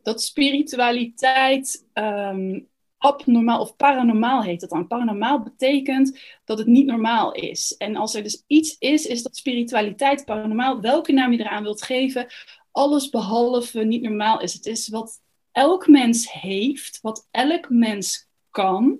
Dat 0.02 0.22
spiritualiteit 0.22 1.86
um, 1.94 2.68
abnormaal 2.98 3.60
of 3.60 3.76
paranormaal 3.76 4.42
heet 4.42 4.60
het 4.60 4.70
dan. 4.70 4.86
Paranormaal 4.86 5.42
betekent 5.42 6.20
dat 6.44 6.58
het 6.58 6.66
niet 6.66 6.86
normaal 6.86 7.32
is. 7.32 7.74
En 7.76 7.96
als 7.96 8.14
er 8.14 8.22
dus 8.22 8.44
iets 8.46 8.76
is, 8.78 9.06
is 9.06 9.22
dat 9.22 9.36
spiritualiteit 9.36 10.24
paranormaal, 10.24 10.80
welke 10.80 11.12
naam 11.12 11.32
je 11.32 11.38
eraan 11.38 11.62
wilt 11.62 11.82
geven, 11.82 12.26
alles 12.70 13.08
behalve 13.08 13.84
niet 13.84 14.02
normaal 14.02 14.40
is. 14.40 14.52
Het 14.52 14.66
is 14.66 14.88
wat 14.88 15.20
elk 15.52 15.86
mens 15.86 16.32
heeft, 16.32 16.98
wat 17.02 17.28
elk 17.30 17.70
mens 17.70 18.28
kan. 18.50 18.98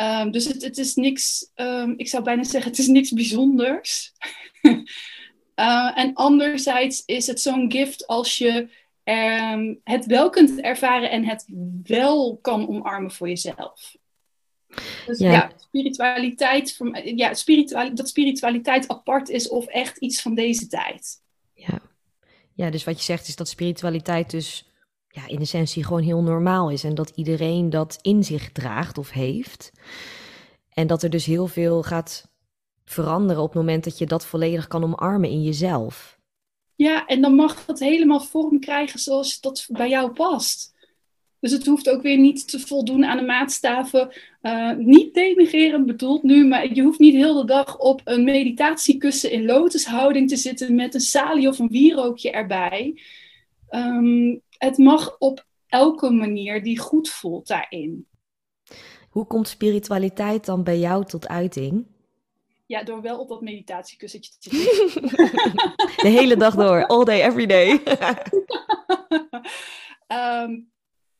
Um, 0.00 0.30
dus 0.30 0.44
het, 0.44 0.62
het, 0.62 0.78
is 0.78 0.94
niks, 0.94 1.50
um, 1.54 1.94
ik 1.96 2.08
zou 2.08 2.22
bijna 2.22 2.44
zeggen, 2.44 2.70
het 2.70 2.80
is 2.80 2.86
niks 2.86 3.10
bijzonders. 3.10 4.12
uh, 4.62 5.98
en 6.02 6.14
anderzijds 6.14 7.02
is 7.06 7.26
het 7.26 7.40
zo'n 7.40 7.72
gift 7.72 8.06
als 8.06 8.38
je 8.38 8.68
um, 9.04 9.80
het 9.84 10.06
wel 10.06 10.30
kunt 10.30 10.60
ervaren 10.60 11.10
en 11.10 11.24
het 11.24 11.44
wel 11.82 12.38
kan 12.42 12.68
omarmen 12.68 13.10
voor 13.10 13.28
jezelf. 13.28 13.96
Dus 15.06 15.18
ja, 15.18 15.32
ja 15.32 15.52
spiritualiteit, 15.56 16.78
ja, 17.04 17.34
spiritualiteit, 17.34 17.96
dat 17.96 18.08
spiritualiteit 18.08 18.88
apart 18.88 19.28
is 19.28 19.48
of 19.48 19.66
echt 19.66 19.98
iets 19.98 20.22
van 20.22 20.34
deze 20.34 20.66
tijd. 20.66 21.22
Ja. 21.54 21.80
ja, 22.54 22.70
dus 22.70 22.84
wat 22.84 22.98
je 22.98 23.04
zegt 23.04 23.28
is 23.28 23.36
dat 23.36 23.48
spiritualiteit 23.48 24.30
dus 24.30 24.69
ja, 25.10 25.26
in 25.26 25.40
essentie 25.40 25.84
gewoon 25.84 26.02
heel 26.02 26.22
normaal 26.22 26.70
is 26.70 26.84
en 26.84 26.94
dat 26.94 27.12
iedereen 27.14 27.70
dat 27.70 27.98
in 28.00 28.24
zich 28.24 28.52
draagt 28.52 28.98
of 28.98 29.10
heeft. 29.10 29.72
En 30.72 30.86
dat 30.86 31.02
er 31.02 31.10
dus 31.10 31.24
heel 31.24 31.46
veel 31.46 31.82
gaat 31.82 32.30
veranderen 32.84 33.42
op 33.42 33.48
het 33.48 33.56
moment 33.56 33.84
dat 33.84 33.98
je 33.98 34.06
dat 34.06 34.26
volledig 34.26 34.66
kan 34.66 34.84
omarmen 34.84 35.30
in 35.30 35.42
jezelf. 35.42 36.18
Ja, 36.74 37.06
en 37.06 37.20
dan 37.20 37.34
mag 37.34 37.66
het 37.66 37.78
helemaal 37.78 38.20
vorm 38.20 38.60
krijgen 38.60 38.98
zoals 38.98 39.40
dat 39.40 39.66
bij 39.70 39.88
jou 39.88 40.12
past. 40.12 40.74
Dus 41.40 41.52
het 41.52 41.66
hoeft 41.66 41.90
ook 41.90 42.02
weer 42.02 42.18
niet 42.18 42.48
te 42.48 42.60
voldoen 42.60 43.04
aan 43.04 43.16
de 43.16 43.24
maatstaven. 43.24 44.12
Uh, 44.42 44.76
niet 44.76 45.14
denigrerend 45.14 45.86
bedoeld 45.86 46.22
nu, 46.22 46.46
maar 46.46 46.74
je 46.74 46.82
hoeft 46.82 46.98
niet 46.98 47.14
heel 47.14 47.34
de 47.34 47.44
dag 47.44 47.78
op 47.78 48.00
een 48.04 48.24
meditatiekussen 48.24 49.30
in 49.30 49.44
lotushouding 49.44 50.28
te 50.28 50.36
zitten 50.36 50.74
met 50.74 50.94
een 50.94 51.00
salie 51.00 51.48
of 51.48 51.58
een 51.58 51.68
wierookje 51.68 52.30
erbij. 52.30 53.00
Um, 53.70 54.42
het 54.60 54.78
mag 54.78 55.16
op 55.18 55.46
elke 55.66 56.10
manier 56.10 56.62
die 56.62 56.78
goed 56.78 57.08
voelt 57.08 57.46
daarin. 57.46 58.06
Hoe 59.10 59.26
komt 59.26 59.48
spiritualiteit 59.48 60.44
dan 60.44 60.64
bij 60.64 60.78
jou 60.78 61.04
tot 61.04 61.28
uiting? 61.28 61.86
Ja, 62.66 62.82
door 62.82 63.02
wel 63.02 63.18
op 63.18 63.28
dat 63.28 63.40
meditatiekussentje 63.40 64.32
te 64.38 64.56
zitten. 64.56 65.02
De 66.02 66.08
hele 66.08 66.36
dag 66.36 66.54
door, 66.54 66.86
all 66.86 67.04
day, 67.04 67.22
every 67.22 67.46
day. 67.46 67.70
um, 70.08 70.70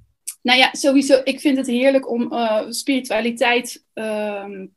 nou 0.48 0.59
ja, 0.59 0.68
sowieso, 0.72 1.20
ik 1.24 1.40
vind 1.40 1.57
het 1.57 1.66
heerlijk 1.66 2.11
om 2.11 2.33
uh, 2.33 2.62
spiritualiteit, 2.68 3.85
um, 3.94 4.74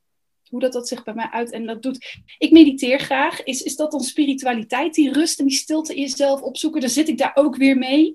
hoe 0.49 0.59
dat, 0.59 0.73
dat 0.73 0.87
zich 0.87 1.03
bij 1.03 1.13
mij 1.13 1.29
uit 1.31 1.51
en 1.51 1.65
dat 1.65 1.81
doet. 1.81 2.21
Ik 2.37 2.51
mediteer 2.51 2.99
graag. 2.99 3.43
Is, 3.43 3.61
is 3.61 3.75
dat 3.75 3.91
dan 3.91 4.01
spiritualiteit, 4.01 4.93
die 4.93 5.11
rust 5.11 5.39
en 5.39 5.45
die 5.45 5.57
stilte 5.57 5.95
in 5.95 6.01
jezelf 6.01 6.41
opzoeken? 6.41 6.81
Dan 6.81 6.89
zit 6.89 7.07
ik 7.07 7.17
daar 7.17 7.35
ook 7.35 7.55
weer 7.55 7.77
mee. 7.77 8.13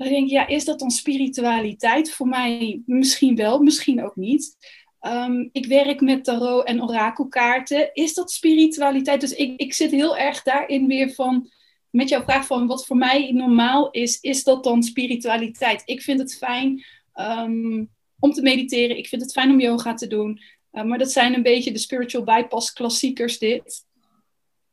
Dan 0.00 0.08
denk 0.08 0.24
ik, 0.24 0.30
ja, 0.30 0.46
is 0.46 0.64
dat 0.64 0.78
dan 0.78 0.90
spiritualiteit? 0.90 2.12
Voor 2.12 2.26
mij 2.26 2.82
misschien 2.86 3.36
wel, 3.36 3.58
misschien 3.58 4.04
ook 4.04 4.16
niet. 4.16 4.56
Um, 5.00 5.48
ik 5.52 5.66
werk 5.66 6.00
met 6.00 6.24
tarot 6.24 6.64
en 6.64 6.82
orakelkaarten. 6.82 7.90
Is 7.94 8.14
dat 8.14 8.30
spiritualiteit? 8.30 9.20
Dus 9.20 9.32
ik, 9.32 9.60
ik 9.60 9.74
zit 9.74 9.90
heel 9.90 10.16
erg 10.16 10.42
daarin 10.42 10.86
weer 10.86 11.10
van, 11.12 11.50
met 11.90 12.08
jouw 12.08 12.22
vraag 12.22 12.46
van 12.46 12.66
wat 12.66 12.86
voor 12.86 12.96
mij 12.96 13.32
normaal 13.32 13.90
is, 13.90 14.20
is 14.20 14.44
dat 14.44 14.64
dan 14.64 14.82
spiritualiteit? 14.82 15.82
Ik 15.84 16.02
vind 16.02 16.20
het 16.20 16.36
fijn 16.36 16.84
um, 17.14 17.90
om 18.18 18.32
te 18.32 18.42
mediteren. 18.42 18.98
Ik 18.98 19.08
vind 19.08 19.22
het 19.22 19.32
fijn 19.32 19.50
om 19.50 19.60
yoga 19.60 19.94
te 19.94 20.06
doen. 20.06 20.40
Uh, 20.72 20.82
maar 20.82 20.98
dat 20.98 21.12
zijn 21.12 21.34
een 21.34 21.42
beetje 21.42 21.72
de 21.72 21.78
spiritual 21.78 22.24
bypass 22.24 22.72
klassiekers 22.72 23.38
dit. 23.38 23.84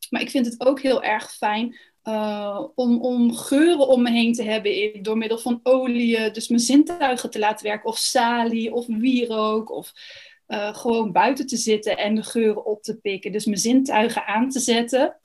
Maar 0.10 0.22
ik 0.22 0.30
vind 0.30 0.46
het 0.46 0.66
ook 0.66 0.82
heel 0.82 1.04
erg 1.04 1.36
fijn 1.36 1.76
uh, 2.08 2.64
om, 2.76 3.02
om 3.02 3.36
geuren 3.36 3.88
om 3.88 4.02
me 4.02 4.12
heen 4.12 4.34
te 4.34 4.44
hebben 4.44 5.04
door 5.04 5.18
middel 5.18 5.38
van 5.38 5.60
olie. 5.64 6.32
Dus 6.32 6.48
mijn 6.48 6.62
zintuigen 6.62 7.30
te 7.30 7.40
laten 7.40 7.66
werken. 7.66 7.90
Of 7.90 7.98
salie 7.98 8.74
of 8.74 8.86
wierook. 8.88 9.72
Of 9.72 9.94
uh, 10.48 10.76
gewoon 10.76 11.12
buiten 11.12 11.48
te 11.48 11.58
zitten 11.58 11.98
en 11.98 12.16
de 12.16 12.24
geuren 12.24 12.66
op 12.66 12.84
te 12.84 12.98
pikken. 12.98 13.32
Dus 13.32 13.46
mijn 13.46 13.58
zintuigen 13.58 14.26
aan 14.26 14.50
te 14.50 14.60
zetten. 14.60 15.20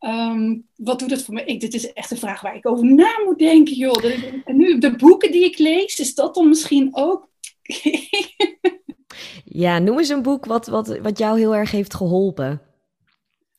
Um, 0.00 0.68
wat 0.76 0.98
doet 0.98 1.10
het 1.10 1.24
voor 1.24 1.34
me? 1.34 1.44
Ik, 1.44 1.60
dit 1.60 1.74
is 1.74 1.92
echt 1.92 2.10
een 2.10 2.16
vraag 2.16 2.40
waar 2.40 2.56
ik 2.56 2.68
over 2.68 2.84
na 2.84 3.20
moet 3.24 3.38
denken, 3.38 3.74
joh. 3.74 4.04
En 4.44 4.56
nu, 4.56 4.78
de 4.78 4.96
boeken 4.96 5.32
die 5.32 5.44
ik 5.44 5.58
lees, 5.58 5.98
is 5.98 6.14
dat 6.14 6.34
dan 6.34 6.48
misschien 6.48 6.88
ook... 6.92 7.28
ja, 9.44 9.78
noem 9.78 9.98
eens 9.98 10.08
een 10.08 10.22
boek 10.22 10.44
wat, 10.44 10.66
wat, 10.66 10.98
wat 10.98 11.18
jou 11.18 11.38
heel 11.38 11.54
erg 11.54 11.70
heeft 11.70 11.94
geholpen. 11.94 12.62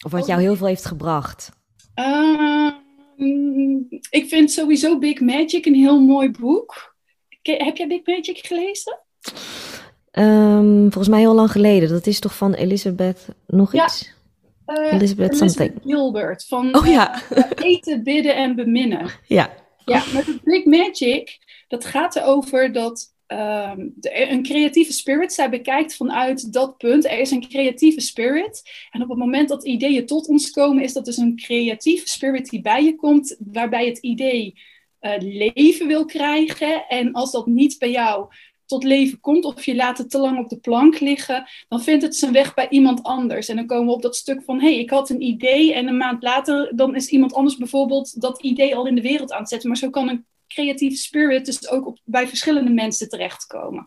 Of 0.06 0.12
wat 0.12 0.26
jou 0.26 0.42
heel 0.42 0.56
veel 0.56 0.68
heeft 0.68 0.86
gebracht. 0.86 1.50
Uh, 1.96 2.72
ik 4.10 4.28
vind 4.28 4.52
sowieso 4.52 4.98
Big 4.98 5.20
Magic 5.20 5.66
een 5.66 5.76
heel 5.76 6.02
mooi 6.02 6.32
boek. 6.32 6.96
Heb 7.42 7.78
jij 7.78 7.88
Big 7.88 8.06
Magic 8.06 8.38
gelezen? 8.38 9.00
Um, 10.12 10.82
volgens 10.82 11.08
mij 11.08 11.20
heel 11.20 11.34
lang 11.34 11.52
geleden. 11.52 11.90
Dat 11.90 12.08
is 12.08 12.20
toch 12.20 12.36
van 12.36 12.54
Elizabeth 12.54 13.28
nog 13.48 13.74
iets? 13.74 14.14
Uh, 14.68 14.94
Elizabeth, 14.94 15.42
Elizabeth 15.42 15.82
Gilbert 15.86 16.46
van 16.46 16.76
oh, 16.76 16.86
ja. 16.86 17.22
uh, 17.32 17.44
Eten, 17.56 18.04
Bidden 18.04 18.36
en 18.36 18.56
Beminnen. 18.56 19.10
Ja. 19.28 19.54
Ja, 19.86 20.04
maar 20.14 20.26
Big 20.44 20.66
Magic, 20.66 21.38
dat 21.68 21.86
gaat 21.86 22.16
erover 22.16 22.72
dat 22.72 23.13
um, 23.34 23.94
de, 23.96 24.30
een 24.32 24.44
creatieve 24.44 24.94
spirit, 24.94 25.34
zij 25.34 25.50
bekijkt 25.50 25.96
vanuit 25.96 26.54
dat 26.54 26.78
punt, 26.78 27.06
er 27.06 27.20
is 27.20 27.32
een 27.32 27.48
creatieve 27.48 28.02
spirit. 28.02 28.62
En 28.92 29.02
op 29.02 29.10
het 29.10 29.18
moment 29.18 29.50
dat 29.50 29.66
ideeën 29.66 30.06
tot 30.06 30.28
ons 30.28 30.52
komen, 30.52 30.84
is 30.84 30.94
dat 30.94 31.06
dus 31.06 31.18
een 31.18 31.36
creatieve 31.36 32.10
spirit 32.10 32.50
die 32.50 32.62
bij 32.62 32.84
je 32.84 32.96
komt, 32.96 33.38
waarbij 33.40 33.86
het 33.86 33.98
idee 33.98 34.60
uh, 35.02 35.12
leven 35.20 35.88
wil 35.88 36.06
krijgen. 36.06 36.88
En 36.88 37.12
als 37.12 37.32
dat 37.32 37.48
niet 37.48 37.80
bij 37.80 37.92
jou 37.92 38.28
tot 38.66 38.84
leven 38.84 39.20
komt 39.20 39.46
of 39.46 39.66
je 39.66 39.76
laat 39.76 39.98
het 39.98 40.10
te 40.10 40.18
lang 40.18 40.40
op 40.40 40.50
de 40.50 40.58
plank 40.58 41.00
liggen, 41.00 41.48
dan 41.68 41.82
vindt 41.82 42.04
het 42.04 42.16
zijn 42.16 42.32
weg 42.32 42.54
bij 42.54 42.70
iemand 42.70 43.04
anders. 43.04 43.48
En 43.50 43.56
dan 43.56 43.66
komen 43.66 43.88
we 43.88 43.94
op 43.94 44.02
dat 44.02 44.16
stuk 44.16 44.42
van, 44.46 44.60
hé, 44.60 44.66
hey, 44.66 44.80
ik 44.80 44.90
had 44.90 45.10
een 45.10 45.22
idee 45.22 45.74
en 45.74 45.88
een 45.88 45.98
maand 45.98 46.24
later, 46.24 46.72
dan 46.76 46.96
is 46.96 47.08
iemand 47.08 47.34
anders 47.34 47.58
bijvoorbeeld 47.58 48.22
dat 48.22 48.42
idee 48.42 48.76
al 48.76 48.88
in 48.88 48.96
de 48.96 49.02
wereld 49.02 49.32
aan 49.32 49.40
het 49.40 49.50
zetten. 49.50 49.70
Maar 49.70 49.78
zo 49.78 49.90
kan 49.90 50.10
een 50.10 50.26
creatieve 50.54 50.96
spirit 50.96 51.46
dus 51.46 51.70
ook 51.70 51.88
op, 51.88 52.00
bij 52.04 52.28
verschillende 52.28 52.72
mensen 52.72 53.10
terechtkomen. 53.10 53.86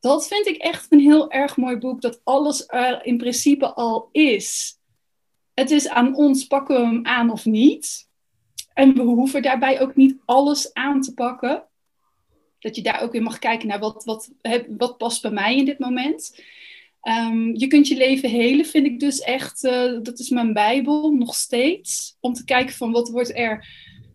Dat 0.00 0.26
vind 0.26 0.46
ik 0.46 0.56
echt 0.56 0.92
een 0.92 1.00
heel 1.00 1.30
erg 1.30 1.56
mooi 1.56 1.76
boek, 1.76 2.00
dat 2.00 2.20
alles 2.24 2.64
er 2.66 3.04
in 3.04 3.16
principe 3.16 3.74
al 3.74 4.08
is. 4.12 4.76
Het 5.54 5.70
is 5.70 5.88
aan 5.88 6.16
ons, 6.16 6.46
pakken 6.46 6.80
we 6.80 6.86
hem 6.86 7.06
aan 7.06 7.30
of 7.30 7.44
niet. 7.44 8.08
En 8.74 8.94
we 8.94 9.02
hoeven 9.02 9.42
daarbij 9.42 9.80
ook 9.80 9.96
niet 9.96 10.16
alles 10.24 10.72
aan 10.72 11.00
te 11.00 11.14
pakken. 11.14 11.64
Dat 12.58 12.76
je 12.76 12.82
daar 12.82 13.02
ook 13.02 13.12
weer 13.12 13.22
mag 13.22 13.38
kijken 13.38 13.68
naar 13.68 13.78
wat, 13.78 14.04
wat, 14.04 14.30
wat 14.76 14.96
past 14.96 15.22
bij 15.22 15.30
mij 15.30 15.56
in 15.56 15.64
dit 15.64 15.78
moment. 15.78 16.42
Um, 17.08 17.56
je 17.56 17.66
kunt 17.66 17.88
je 17.88 17.96
leven 17.96 18.30
helen, 18.30 18.66
vind 18.66 18.86
ik 18.86 19.00
dus 19.00 19.20
echt, 19.20 19.64
uh, 19.64 19.98
dat 20.02 20.18
is 20.18 20.28
mijn 20.28 20.52
bijbel 20.52 21.10
nog 21.12 21.34
steeds. 21.34 22.16
Om 22.20 22.32
te 22.32 22.44
kijken 22.44 22.74
van 22.74 22.92
wat 22.92 23.08
wordt 23.08 23.36
er 23.36 23.66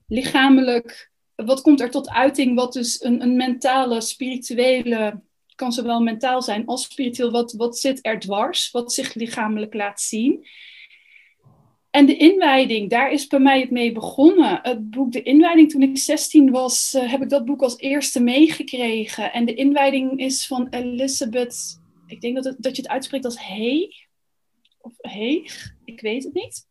lichamelijk, 0.08 1.12
wat 1.46 1.62
komt 1.62 1.82
er 1.82 1.90
tot 1.90 2.10
uiting, 2.10 2.56
wat 2.56 2.74
dus 2.74 3.04
een, 3.04 3.22
een 3.22 3.36
mentale, 3.36 4.02
spirituele, 4.02 5.22
kan 5.56 5.72
zowel 5.72 6.00
mentaal 6.00 6.42
zijn 6.42 6.66
als 6.66 6.84
spiritueel, 6.84 7.32
wat, 7.32 7.54
wat 7.54 7.78
zit 7.78 8.00
er 8.02 8.20
dwars, 8.20 8.72
wat 8.72 8.94
zich 8.94 9.14
lichamelijk 9.14 9.74
laat 9.74 10.02
zien. 10.02 10.48
En 11.90 12.06
de 12.06 12.18
inwijding, 12.18 12.90
daar 12.90 13.12
is 13.12 13.28
bij 13.28 13.40
mij 13.40 13.60
het 13.60 13.72
mee 13.72 13.92
begonnen. 13.92 14.60
Het 14.62 14.90
boek 14.90 15.12
De 15.12 15.22
Inwijding, 15.22 15.70
toen 15.70 15.82
ik 15.82 15.98
16 15.98 16.52
was, 16.52 16.94
uh, 16.96 17.12
heb 17.12 17.22
ik 17.22 17.30
dat 17.30 17.46
boek 17.46 17.62
als 17.62 17.78
eerste 17.78 18.20
meegekregen. 18.20 19.34
En 19.34 19.46
de 19.46 19.54
inwijding 19.54 20.20
is 20.20 20.48
van 20.48 20.68
Elizabeth, 20.70 21.82
ik 22.08 22.22
denk 22.22 22.36
dat, 22.36 22.44
het, 22.44 22.56
dat 22.60 22.76
je 22.76 22.82
het 22.82 22.92
uitspreekt 22.92 23.26
als 23.26 23.48
Hey. 23.48 23.94
Of 24.82 24.94
Heeg, 24.98 25.76
ik 25.86 26.02
weet 26.02 26.24
het 26.24 26.34
niet. 26.34 26.68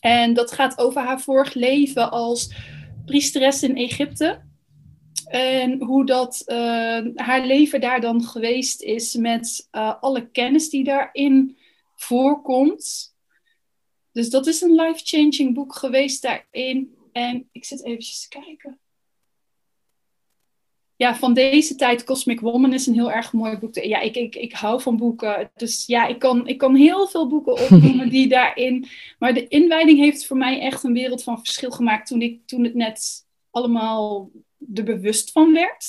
En 0.00 0.34
dat 0.34 0.52
gaat 0.52 0.78
over 0.78 1.02
haar 1.02 1.20
vorig 1.20 1.54
leven 1.54 2.10
als 2.10 2.54
priesteres 3.04 3.62
in 3.62 3.76
Egypte. 3.76 4.50
En 5.24 5.82
hoe 5.82 6.06
dat 6.06 6.42
uh, 6.46 6.56
haar 7.14 7.46
leven 7.46 7.80
daar 7.80 8.00
dan 8.00 8.24
geweest 8.24 8.82
is 8.82 9.14
met 9.14 9.68
uh, 9.72 10.02
alle 10.02 10.30
kennis 10.30 10.68
die 10.68 10.84
daarin 10.84 11.56
voorkomt. 11.94 13.14
Dus 14.12 14.30
dat 14.30 14.46
is 14.46 14.60
een 14.60 14.74
life-changing 14.74 15.54
boek 15.54 15.74
geweest 15.74 16.22
daarin. 16.22 16.94
En 17.12 17.48
ik 17.52 17.64
zit 17.64 17.84
eventjes 17.84 18.20
te 18.20 18.28
kijken. 18.28 18.81
Ja, 21.02 21.16
van 21.16 21.34
deze 21.34 21.74
tijd, 21.74 22.04
Cosmic 22.04 22.40
Woman 22.40 22.72
is 22.72 22.86
een 22.86 22.94
heel 22.94 23.12
erg 23.12 23.32
mooi 23.32 23.58
boek. 23.58 23.74
Ja, 23.74 24.00
ik, 24.00 24.16
ik, 24.16 24.34
ik 24.34 24.52
hou 24.52 24.80
van 24.80 24.96
boeken. 24.96 25.50
Dus 25.56 25.86
ja, 25.86 26.06
ik 26.06 26.18
kan, 26.18 26.46
ik 26.46 26.58
kan 26.58 26.74
heel 26.74 27.08
veel 27.08 27.28
boeken 27.28 27.62
opnoemen 27.62 28.08
die 28.08 28.28
daarin... 28.38 28.86
Maar 29.18 29.34
de 29.34 29.48
inwijding 29.48 29.98
heeft 29.98 30.26
voor 30.26 30.36
mij 30.36 30.60
echt 30.60 30.84
een 30.84 30.92
wereld 30.92 31.22
van 31.22 31.38
verschil 31.38 31.70
gemaakt... 31.70 32.06
toen, 32.06 32.22
ik, 32.22 32.46
toen 32.46 32.64
het 32.64 32.74
net 32.74 33.26
allemaal 33.50 34.30
er 34.74 34.84
bewust 34.84 35.32
van 35.32 35.52
werd. 35.52 35.86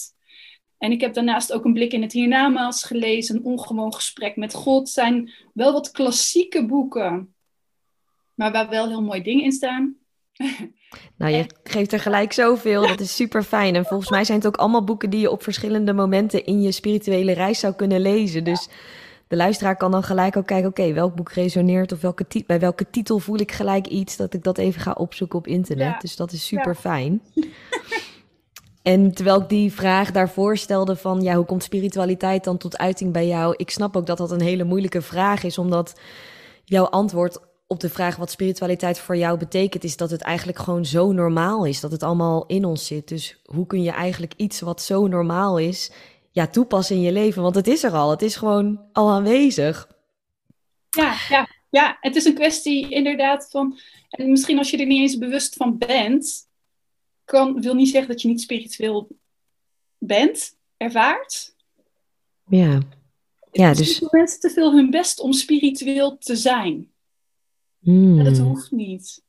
En 0.78 0.92
ik 0.92 1.02
heb 1.02 1.14
daarnaast 1.14 1.54
ook 1.54 1.66
een 1.66 1.74
blik 1.74 1.94
in 1.94 2.02
het 2.02 2.14
hiernamaals 2.14 2.84
gelezen. 2.84 3.36
Een 3.36 3.44
ongewoon 3.44 3.94
gesprek 3.94 4.36
met 4.36 4.54
God. 4.54 4.90
zijn 4.90 5.32
wel 5.54 5.74
wat 5.74 5.92
klassieke 5.92 6.66
boeken 6.66 7.34
maar 8.34 8.52
waar 8.52 8.70
wel 8.70 8.88
heel 8.88 9.02
mooie 9.02 9.24
dingen 9.24 9.44
in 9.44 9.52
staan. 9.52 9.96
Nou, 11.16 11.32
je 11.32 11.46
geeft 11.64 11.94
er 11.94 12.00
gelijk 12.00 12.34
zoveel. 12.34 12.88
Dat 12.88 13.00
is 13.00 13.16
super 13.16 13.44
fijn. 13.44 13.76
En 13.76 13.86
volgens 13.86 14.10
mij 14.10 14.24
zijn 14.24 14.38
het 14.38 14.48
ook 14.48 14.58
allemaal 14.58 14.84
boeken 14.84 15.10
die 15.10 15.20
je 15.20 15.32
op 15.32 15.44
verschillende 15.44 15.94
momenten 15.94 16.46
in 16.46 16.62
je 16.62 16.72
spirituele 16.72 17.32
reis 17.32 17.60
zou 17.60 17.74
kunnen 17.74 18.02
lezen. 18.02 18.44
Dus 18.44 18.70
de 19.28 19.36
luisteraar 19.36 19.78
kan 19.78 19.92
dan 19.92 20.04
gelijk 20.04 20.38
ook 20.38 20.46
kijken: 20.46 20.70
oké, 20.70 20.94
welk 20.94 21.16
boek 21.16 21.32
resoneert 21.32 21.92
of 21.92 22.02
welke 22.02 22.26
bij 22.46 22.60
welke 22.60 22.90
titel 22.90 23.20
voel 23.20 23.40
ik 23.40 23.52
gelijk 23.52 23.88
iets, 23.88 24.18
dat 24.18 24.34
ik 24.34 24.44
dat 24.44 24.58
even 24.58 24.82
ga 24.82 24.92
opzoeken 24.92 25.40
op 25.40 25.48
internet. 25.48 26.02
Dus 26.02 26.16
dat 26.16 26.32
is 26.32 26.46
super 26.46 26.76
fijn. 26.76 27.22
En 28.84 29.14
terwijl 29.14 29.42
ik 29.42 29.50
die 29.50 29.74
vraag 29.74 30.12
daarvoor 30.12 30.58
stelde 30.58 30.96
van 30.96 31.22
ja, 31.22 31.36
hoe 31.36 31.46
komt 31.46 31.64
spiritualiteit 31.64 32.44
dan 32.44 32.58
tot 32.58 32.78
uiting 32.78 33.12
bij 33.14 33.28
jou? 33.28 33.54
Ik 33.58 33.70
snap 33.70 33.96
ook 33.96 34.06
dat 34.06 34.18
dat 34.18 34.32
een 34.32 34.42
hele 34.42 34.64
moeilijke 34.64 35.02
vraag 35.02 35.44
is, 35.44 35.58
omdat 35.58 36.00
jouw 36.64 36.86
antwoord 36.86 37.40
op 37.74 37.80
de 37.80 37.90
vraag 37.90 38.16
wat 38.16 38.32
spiritualiteit 38.32 39.00
voor 39.00 39.18
jou 39.18 39.38
betekent, 39.38 39.84
is 39.84 39.98
dat 39.98 40.10
het 40.10 40.22
eigenlijk 40.22 40.60
gewoon 40.60 40.86
zo 40.86 41.12
normaal 41.12 41.66
is, 41.66 41.80
dat 41.80 41.92
het 41.92 42.04
allemaal 42.04 42.46
in 42.46 42.66
ons 42.66 42.86
zit. 42.86 43.08
Dus 43.08 43.42
hoe 43.46 43.66
kun 43.66 43.84
je 43.84 43.92
eigenlijk 43.92 44.34
iets 44.38 44.60
wat 44.60 44.82
zo 44.82 45.08
normaal 45.08 45.58
is, 45.58 45.92
ja, 46.32 46.48
toepassen 46.48 46.96
in 46.96 47.02
je 47.02 47.12
leven? 47.12 47.42
Want 47.42 47.56
het 47.56 47.68
is 47.68 47.84
er 47.84 47.92
al, 47.92 48.10
het 48.10 48.22
is 48.22 48.36
gewoon 48.36 48.82
al 48.92 49.10
aanwezig. 49.10 49.88
Ja, 50.90 51.16
ja, 51.30 51.48
ja, 51.70 51.98
het 52.00 52.16
is 52.16 52.26
een 52.26 52.34
kwestie 52.34 52.90
inderdaad 52.90 53.48
van, 53.50 53.80
en 54.10 54.32
misschien 54.32 54.58
als 54.58 54.70
je 54.70 54.78
er 54.78 54.86
niet 54.86 55.02
eens 55.02 55.18
bewust 55.18 55.54
van 55.56 55.78
bent, 55.78 56.48
kan, 57.26 57.62
wil 57.62 57.74
niet 57.74 57.90
zeggen 57.90 58.12
dat 58.12 58.22
je 58.22 58.28
niet 58.28 58.42
spiritueel 58.42 59.08
bent, 59.98 60.56
ervaart. 60.78 61.56
Ja. 62.48 62.80
Ja, 63.52 63.74
dus... 63.74 64.00
mensen 64.00 64.40
te 64.40 64.50
veel 64.50 64.74
hun 64.74 64.90
best 64.90 65.20
om 65.20 65.34
spiritueel 65.34 66.18
te 66.18 66.36
zijn. 66.36 66.93
Mm. 67.84 68.24
Dat 68.24 68.38
hoeft 68.38 68.72
niet. 68.72 69.24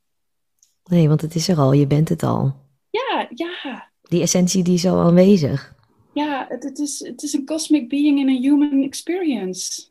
Nee, 0.85 1.09
want 1.09 1.21
het 1.21 1.35
is 1.35 1.49
er 1.49 1.59
al, 1.59 1.73
je 1.73 1.87
bent 1.87 2.09
het 2.09 2.23
al. 2.23 2.55
Ja, 2.91 3.29
ja. 3.35 3.91
Die 4.03 4.23
essentie 4.23 4.65
die 4.65 4.75
is 4.75 4.87
al 4.87 5.01
aanwezig. 5.01 5.75
Ja, 6.13 6.47
het, 6.49 6.63
het, 6.63 6.79
is, 6.79 6.99
het 6.99 7.23
is 7.23 7.33
een 7.33 7.45
cosmic 7.45 7.89
being 7.89 8.19
in 8.19 8.29
a 8.29 8.41
human 8.41 8.83
experience. 8.83 9.85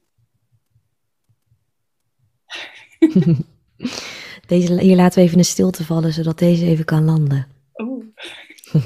deze, 4.47 4.80
hier 4.80 4.95
laten 4.95 5.20
we 5.20 5.26
even 5.26 5.38
een 5.38 5.45
stilte 5.45 5.84
vallen, 5.84 6.14
zodat 6.14 6.39
deze 6.39 6.66
even 6.66 6.86
kan 6.86 7.05
landen. 7.05 7.47
Oh. 7.74 8.03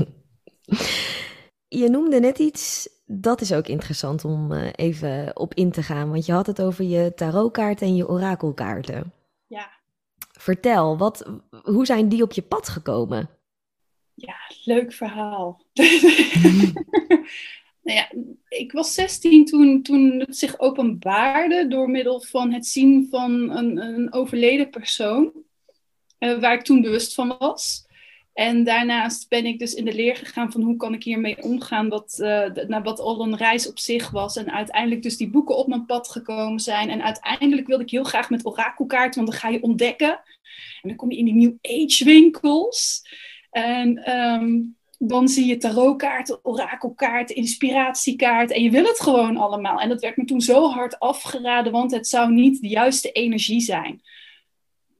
je 1.82 1.89
noemde 1.89 2.19
net 2.19 2.39
iets, 2.39 2.89
dat 3.05 3.41
is 3.41 3.53
ook 3.53 3.67
interessant 3.67 4.25
om 4.25 4.51
uh, 4.51 4.69
even 4.75 5.32
op 5.34 5.53
in 5.53 5.71
te 5.71 5.84
gaan. 5.84 6.09
Want 6.09 6.25
je 6.25 6.32
had 6.32 6.47
het 6.47 6.61
over 6.61 6.84
je 6.84 7.13
tarotkaarten 7.15 7.88
en 7.88 7.95
je 7.95 8.09
orakelkaarten. 8.09 9.11
Vertel, 10.48 10.98
wat, 10.98 11.32
hoe 11.64 11.86
zijn 11.86 12.10
die 12.10 12.24
op 12.24 12.32
je 12.32 12.41
pad 12.41 12.70
gekomen? 12.70 13.30
Ja, 14.14 14.36
leuk 14.64 14.93
verhaal. 14.93 15.62
nou 17.84 17.98
ja, 17.98 18.12
ik 18.48 18.72
was 18.72 18.93
16 18.93 19.45
toen, 19.45 19.82
toen 19.82 20.20
het 20.20 20.38
zich 20.38 20.60
openbaarde 20.60 21.68
door 21.68 21.89
middel 21.89 22.22
van 22.22 22.52
het 22.52 22.66
zien 22.66 23.08
van 23.10 23.32
een, 23.50 23.78
een 23.78 24.14
overleden 24.14 24.70
persoon, 24.70 25.32
uh, 26.20 26.39
waar 26.39 26.54
ik 26.54 26.64
toen 26.64 26.82
bewust 26.82 27.14
van 27.14 27.36
was. 27.39 27.86
En 28.38 28.63
daarnaast 28.63 29.29
ben 29.29 29.45
ik 29.45 29.59
dus 29.59 29.73
in 29.73 29.85
de 29.85 29.93
leer 29.93 30.15
gegaan 30.15 30.51
van 30.51 30.61
hoe 30.61 30.75
kan 30.75 30.93
ik 30.93 31.03
hiermee 31.03 31.43
omgaan, 31.43 31.89
wat, 31.89 32.17
uh, 32.21 32.83
wat 32.83 32.99
al 32.99 33.21
een 33.21 33.38
reis 33.38 33.69
op 33.69 33.79
zich 33.79 34.09
was. 34.09 34.35
En 34.35 34.51
uiteindelijk 34.51 35.03
dus 35.03 35.17
die 35.17 35.29
boeken 35.29 35.57
op 35.57 35.67
mijn 35.67 35.85
pad 35.85 36.09
gekomen 36.09 36.59
zijn. 36.59 36.89
En 36.89 37.03
uiteindelijk 37.03 37.67
wilde 37.67 37.83
ik 37.83 37.89
heel 37.89 38.03
graag 38.03 38.29
met 38.29 38.45
orakelkaarten, 38.45 39.21
want 39.21 39.31
dan 39.31 39.41
ga 39.41 39.49
je 39.49 39.61
ontdekken. 39.61 40.09
En 40.81 40.89
dan 40.89 40.95
kom 40.95 41.11
je 41.11 41.17
in 41.17 41.25
die 41.25 41.33
New 41.33 41.53
Age 41.61 42.03
winkels. 42.03 43.01
En 43.51 44.03
ehm, 44.03 44.59
dan 44.97 45.27
zie 45.27 45.45
je 45.45 45.57
tarotkaarten, 45.57 46.39
orakelkaarten, 46.45 47.35
inspiratiekaarten. 47.35 48.55
En 48.55 48.63
je 48.63 48.69
wil 48.69 48.85
het 48.85 48.99
gewoon 48.99 49.38
allemaal. 49.38 49.79
En 49.79 49.89
dat 49.89 50.01
werd 50.01 50.17
me 50.17 50.25
toen 50.25 50.41
zo 50.41 50.69
hard 50.69 50.99
afgeraden, 50.99 51.71
want 51.71 51.91
het 51.91 52.07
zou 52.07 52.31
niet 52.31 52.61
de 52.61 52.67
juiste 52.67 53.11
energie 53.11 53.61
zijn 53.61 54.01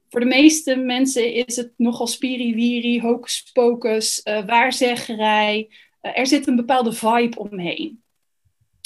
voor 0.08 0.20
de 0.20 0.26
meeste 0.26 0.76
mensen 0.76 1.32
is 1.32 1.56
het 1.56 1.72
nogal 1.76 2.06
spiriwiri, 2.06 3.00
hocus 3.00 3.50
pocus, 3.52 4.20
uh, 4.24 4.46
waarzeggerij. 4.46 5.68
Uh, 6.02 6.18
er 6.18 6.26
zit 6.26 6.46
een 6.46 6.56
bepaalde 6.56 6.92
vibe 6.92 7.38
omheen. 7.38 8.02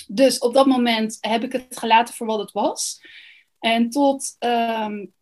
Dus 0.08 0.38
op 0.38 0.54
dat 0.54 0.66
moment 0.66 1.18
heb 1.20 1.44
ik 1.44 1.52
het 1.52 1.78
gelaten 1.78 2.14
voor 2.14 2.26
wat 2.26 2.38
het 2.38 2.52
was. 2.52 3.00
En 3.58 3.90
tot, 3.90 4.36
um, 4.38 5.12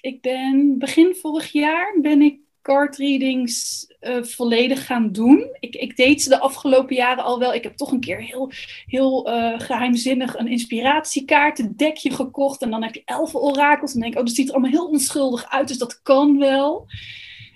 ik 0.00 0.20
ben 0.20 0.78
begin 0.78 1.14
vorig 1.14 1.52
jaar 1.52 1.98
ben 2.00 2.22
ik 2.22 2.38
card 2.62 2.96
readings 2.96 3.86
uh, 4.00 4.22
volledig 4.22 4.86
gaan 4.86 5.12
doen. 5.12 5.56
Ik, 5.60 5.74
ik, 5.74 5.96
deed 5.96 6.22
ze 6.22 6.28
de 6.28 6.38
afgelopen 6.38 6.96
jaren 6.96 7.24
al 7.24 7.38
wel. 7.38 7.54
Ik 7.54 7.62
heb 7.62 7.76
toch 7.76 7.92
een 7.92 8.00
keer 8.00 8.20
heel, 8.20 8.50
heel 8.86 9.30
uh, 9.30 9.60
geheimzinnig 9.60 10.38
een 10.38 10.48
inspiratiekaart, 10.48 11.58
een 11.58 11.76
dekje 11.76 12.10
gekocht. 12.10 12.62
En 12.62 12.70
dan 12.70 12.82
heb 12.82 12.94
je 12.94 13.02
elf 13.04 13.34
orakels. 13.34 13.94
En 13.94 14.00
denk 14.00 14.12
ik, 14.12 14.18
oh, 14.18 14.26
dat 14.26 14.34
ziet 14.34 14.48
er 14.48 14.54
allemaal 14.54 14.70
heel 14.70 14.88
onschuldig 14.88 15.50
uit. 15.50 15.68
Dus 15.68 15.78
dat 15.78 16.02
kan 16.02 16.38
wel. 16.38 16.86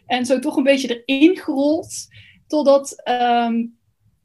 En 0.07 0.27
zo 0.27 0.39
toch 0.39 0.57
een 0.57 0.63
beetje 0.63 1.03
erin 1.05 1.37
gerold. 1.37 2.07
Totdat, 2.47 3.03
um, 3.05 3.79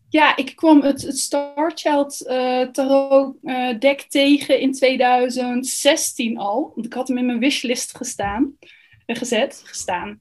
ja, 0.09 0.35
ik 0.35 0.55
kwam 0.55 0.81
het, 0.81 1.01
het 1.01 1.17
Star 1.17 1.71
Child 1.75 2.25
uh, 2.27 2.61
tarot 2.61 3.35
deck 3.79 4.01
tegen 4.01 4.59
in 4.59 4.73
2016 4.73 6.37
al. 6.37 6.71
Want 6.75 6.85
ik 6.85 6.93
had 6.93 7.07
hem 7.07 7.17
in 7.17 7.25
mijn 7.25 7.39
wishlist 7.39 7.97
gestaan, 7.97 8.57
gezet, 9.05 9.61
gestaan. 9.65 10.19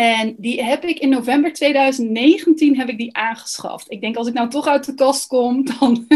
En 0.00 0.34
die 0.38 0.62
heb 0.62 0.84
ik 0.84 0.98
in 0.98 1.08
november 1.08 1.52
2019 1.52 2.78
heb 2.78 2.88
ik 2.88 2.98
die 2.98 3.16
aangeschaft. 3.16 3.90
Ik 3.90 4.00
denk 4.00 4.16
als 4.16 4.28
ik 4.28 4.34
nou 4.34 4.48
toch 4.48 4.66
uit 4.66 4.84
de 4.84 4.94
kast 4.94 5.26
kom, 5.26 5.64
dan 5.78 6.06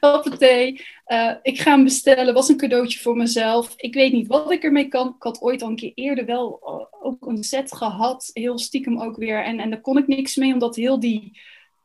hoppatee. 0.00 0.84
Uh, 1.06 1.34
ik 1.42 1.60
ga 1.60 1.70
hem 1.70 1.84
bestellen. 1.84 2.34
Was 2.34 2.48
een 2.48 2.56
cadeautje 2.56 2.98
voor 2.98 3.16
mezelf. 3.16 3.74
Ik 3.76 3.94
weet 3.94 4.12
niet 4.12 4.26
wat 4.26 4.50
ik 4.50 4.62
ermee 4.62 4.88
kan. 4.88 5.08
Ik 5.08 5.22
had 5.22 5.40
ooit 5.40 5.62
al 5.62 5.68
een 5.68 5.76
keer 5.76 5.92
eerder 5.94 6.26
wel 6.26 6.60
uh, 6.62 7.06
ook 7.08 7.26
een 7.26 7.44
set 7.44 7.74
gehad. 7.74 8.30
Heel 8.32 8.58
stiekem 8.58 9.00
ook 9.00 9.16
weer. 9.16 9.44
En, 9.44 9.60
en 9.60 9.70
daar 9.70 9.80
kon 9.80 9.98
ik 9.98 10.06
niks 10.06 10.36
mee, 10.36 10.52
omdat 10.52 10.76
heel 10.76 11.00
die, 11.00 11.40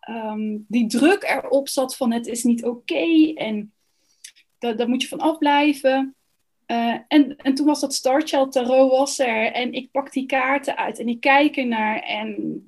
um, 0.10 0.66
die 0.68 0.88
druk 0.88 1.24
erop 1.24 1.68
zat 1.68 1.96
van 1.96 2.12
het 2.12 2.28
is 2.28 2.44
niet 2.44 2.66
oké. 2.66 3.34
En 3.34 3.74
daar 4.58 4.90
moet 4.90 5.02
je 5.02 5.08
van 5.08 5.20
afblijven. 5.20 6.16
Uh, 6.72 6.98
en, 7.08 7.36
en 7.36 7.54
toen 7.54 7.66
was 7.66 7.80
dat 7.80 7.94
Star 7.94 8.22
Child 8.22 8.52
Tarot 8.52 8.92
was 8.92 9.20
er. 9.20 9.52
En 9.52 9.74
ik 9.74 9.92
pak 9.92 10.12
die 10.12 10.26
kaarten 10.26 10.78
uit 10.78 11.00
en 11.00 11.08
ik 11.08 11.20
kijk 11.20 11.58
ernaar. 11.58 12.00
En 12.00 12.62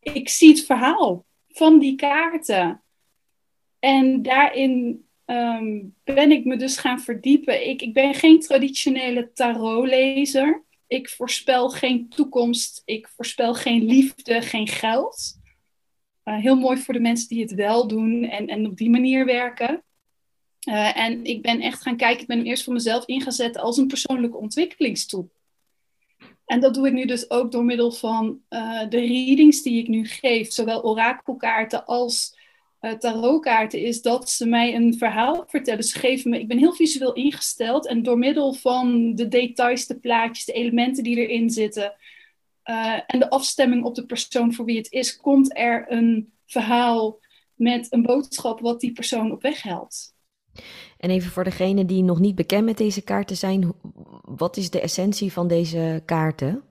ik 0.00 0.28
zie 0.28 0.48
het 0.48 0.64
verhaal 0.64 1.24
van 1.48 1.78
die 1.78 1.94
kaarten. 1.94 2.82
En 3.78 4.22
daarin 4.22 5.04
um, 5.26 5.94
ben 6.04 6.30
ik 6.30 6.44
me 6.44 6.56
dus 6.56 6.76
gaan 6.76 7.00
verdiepen. 7.00 7.68
Ik, 7.68 7.82
ik 7.82 7.92
ben 7.92 8.14
geen 8.14 8.40
traditionele 8.40 9.32
tarotlezer. 9.32 10.64
Ik 10.86 11.08
voorspel 11.08 11.68
geen 11.68 12.08
toekomst. 12.08 12.82
Ik 12.84 13.08
voorspel 13.08 13.54
geen 13.54 13.84
liefde, 13.84 14.42
geen 14.42 14.68
geld. 14.68 15.38
Uh, 16.24 16.36
heel 16.38 16.56
mooi 16.56 16.78
voor 16.78 16.94
de 16.94 17.00
mensen 17.00 17.28
die 17.28 17.42
het 17.42 17.54
wel 17.54 17.88
doen 17.88 18.24
en, 18.24 18.46
en 18.46 18.66
op 18.66 18.76
die 18.76 18.90
manier 18.90 19.24
werken. 19.24 19.82
Uh, 20.68 20.96
en 20.96 21.24
ik 21.24 21.42
ben 21.42 21.60
echt 21.60 21.82
gaan 21.82 21.96
kijken, 21.96 22.20
ik 22.20 22.26
ben 22.26 22.36
hem 22.36 22.46
eerst 22.46 22.64
voor 22.64 22.72
mezelf 22.72 23.06
ingezet 23.06 23.58
als 23.58 23.76
een 23.76 23.86
persoonlijke 23.86 24.36
ontwikkelingstool. 24.36 25.30
En 26.44 26.60
dat 26.60 26.74
doe 26.74 26.86
ik 26.86 26.92
nu 26.92 27.04
dus 27.04 27.30
ook 27.30 27.52
door 27.52 27.64
middel 27.64 27.92
van 27.92 28.40
uh, 28.50 28.88
de 28.88 28.98
readings 28.98 29.62
die 29.62 29.82
ik 29.82 29.88
nu 29.88 30.06
geef, 30.06 30.52
zowel 30.52 30.82
orakelkaarten 30.84 31.84
als 31.84 32.38
uh, 32.80 32.92
tarotkaarten, 32.92 33.80
is 33.80 34.02
dat 34.02 34.30
ze 34.30 34.46
mij 34.46 34.74
een 34.74 34.98
verhaal 34.98 35.44
vertellen. 35.46 35.84
Ze 35.84 35.98
geven 35.98 36.30
me, 36.30 36.40
ik 36.40 36.48
ben 36.48 36.58
heel 36.58 36.74
visueel 36.74 37.12
ingesteld 37.12 37.86
en 37.86 38.02
door 38.02 38.18
middel 38.18 38.52
van 38.52 39.14
de 39.14 39.28
details, 39.28 39.86
de 39.86 39.98
plaatjes, 39.98 40.44
de 40.44 40.52
elementen 40.52 41.02
die 41.02 41.16
erin 41.16 41.50
zitten 41.50 41.94
en 43.06 43.18
de 43.18 43.30
afstemming 43.30 43.84
op 43.84 43.94
de 43.94 44.06
persoon 44.06 44.54
voor 44.54 44.64
wie 44.64 44.76
het 44.76 44.92
is, 44.92 45.16
komt 45.16 45.58
er 45.58 45.86
een 45.88 46.32
verhaal 46.46 47.18
met 47.54 47.86
een 47.90 48.02
boodschap 48.02 48.60
wat 48.60 48.80
die 48.80 48.92
persoon 48.92 49.32
op 49.32 49.42
weg 49.42 49.62
helpt. 49.62 50.14
En 50.98 51.10
even 51.10 51.30
voor 51.30 51.44
degenen 51.44 51.86
die 51.86 52.02
nog 52.02 52.18
niet 52.18 52.34
bekend 52.34 52.64
met 52.64 52.78
deze 52.78 53.02
kaarten 53.02 53.36
zijn, 53.36 53.72
wat 54.24 54.56
is 54.56 54.70
de 54.70 54.80
essentie 54.80 55.32
van 55.32 55.48
deze 55.48 56.02
kaarten? 56.04 56.62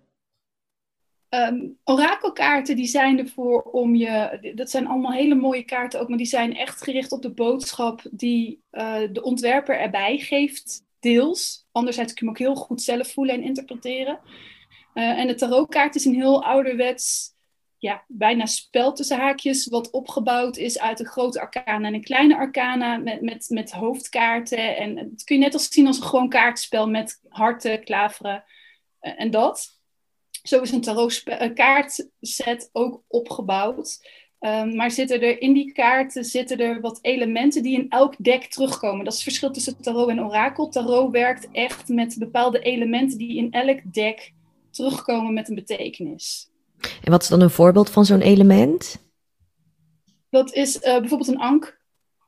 Um, 1.30 1.78
orakelkaarten 1.84 2.76
die 2.76 2.88
zijn 2.88 3.20
ervoor 3.20 3.62
om 3.62 3.96
je, 3.96 4.40
dat 4.56 4.70
zijn 4.70 4.88
allemaal 4.88 5.12
hele 5.12 5.36
mooie 5.36 5.64
kaarten 5.64 6.00
ook, 6.00 6.08
maar 6.10 6.18
die 6.18 6.28
zijn 6.28 6.56
echt 6.56 6.84
gericht 6.84 7.12
op 7.12 7.22
de 7.22 7.32
boodschap 7.32 8.02
die 8.12 8.64
uh, 8.72 8.96
de 9.12 9.22
ontwerper 9.24 9.80
erbij 9.80 10.18
geeft, 10.18 10.84
deels. 11.00 11.68
Anderzijds 11.72 12.14
kun 12.14 12.28
je 12.28 12.34
hem 12.34 12.48
ook 12.50 12.56
heel 12.56 12.66
goed 12.66 12.82
zelf 12.82 13.14
voelen 13.14 13.36
en 13.36 13.44
interpreteren. 13.44 14.20
Uh, 14.94 15.20
en 15.20 15.28
de 15.28 15.36
tarotkaart 15.36 15.96
is 15.96 16.06
een 16.06 16.14
heel 16.14 16.44
ouderwets 16.44 17.34
ja, 17.80 18.04
bijna 18.08 18.46
spel 18.46 18.94
tussen 18.94 19.18
haakjes, 19.18 19.68
wat 19.68 19.92
opgebouwd 19.92 20.58
is 20.58 20.80
uit 20.80 21.00
een 21.00 21.06
grote 21.06 21.42
arcana 21.42 21.88
en 21.88 21.94
een 21.94 22.04
kleine 22.04 22.38
arcana 22.38 22.98
met, 22.98 23.22
met, 23.22 23.50
met 23.50 23.72
hoofdkaarten. 23.72 24.78
En 24.78 24.98
het 24.98 25.24
kun 25.24 25.36
je 25.36 25.42
net 25.42 25.54
als 25.54 25.68
zien 25.70 25.88
als 25.88 25.98
een 25.98 26.04
gewoon 26.04 26.30
kaartspel 26.30 26.90
met 26.90 27.20
harten, 27.30 27.84
klaveren 27.84 28.44
uh, 29.02 29.22
en 29.22 29.32
dat. 29.32 29.78
Zo 30.44 30.62
is 30.62 30.72
een 30.72 30.82
tarot 30.82 31.24
uh, 31.26 31.54
kaartset 31.54 32.70
ook 32.72 33.04
opgebouwd. 33.08 34.08
Um, 34.40 34.76
maar 34.76 34.92
zitten 34.92 35.22
er 35.22 35.42
in 35.42 35.54
die 35.54 35.72
kaarten 35.72 36.24
zitten 36.24 36.58
er 36.58 36.82
wat 36.82 37.00
elementen 37.02 37.64
die 37.64 37.78
in 37.78 37.90
elk 37.90 38.16
deck 38.18 38.44
terugkomen. 38.44 39.04
Dat 39.04 39.14
is 39.14 39.20
het 39.20 39.28
verschil 39.28 39.52
tussen 39.52 39.82
tarot 39.82 40.10
en 40.10 40.24
orakel. 40.24 40.70
Tarot 40.70 41.12
werkt 41.12 41.48
echt 41.52 41.88
met 41.88 42.16
bepaalde 42.20 42.60
elementen 42.60 43.18
die 43.18 43.38
in 43.38 43.52
elk 43.52 43.94
deck 43.94 44.34
terugkomen 44.72 45.34
met 45.34 45.50
een 45.50 45.56
betekenis. 45.56 46.50
En 47.04 47.12
wat 47.12 47.22
is 47.22 47.28
dan 47.28 47.42
een 47.42 47.50
voorbeeld 47.50 47.90
van 47.90 48.06
zo'n 48.06 48.22
element? 48.22 49.08
Dat 50.30 50.54
is 50.54 50.76
uh, 50.76 50.82
bijvoorbeeld 50.82 51.28
een 51.30 51.40
ank. 51.40 51.80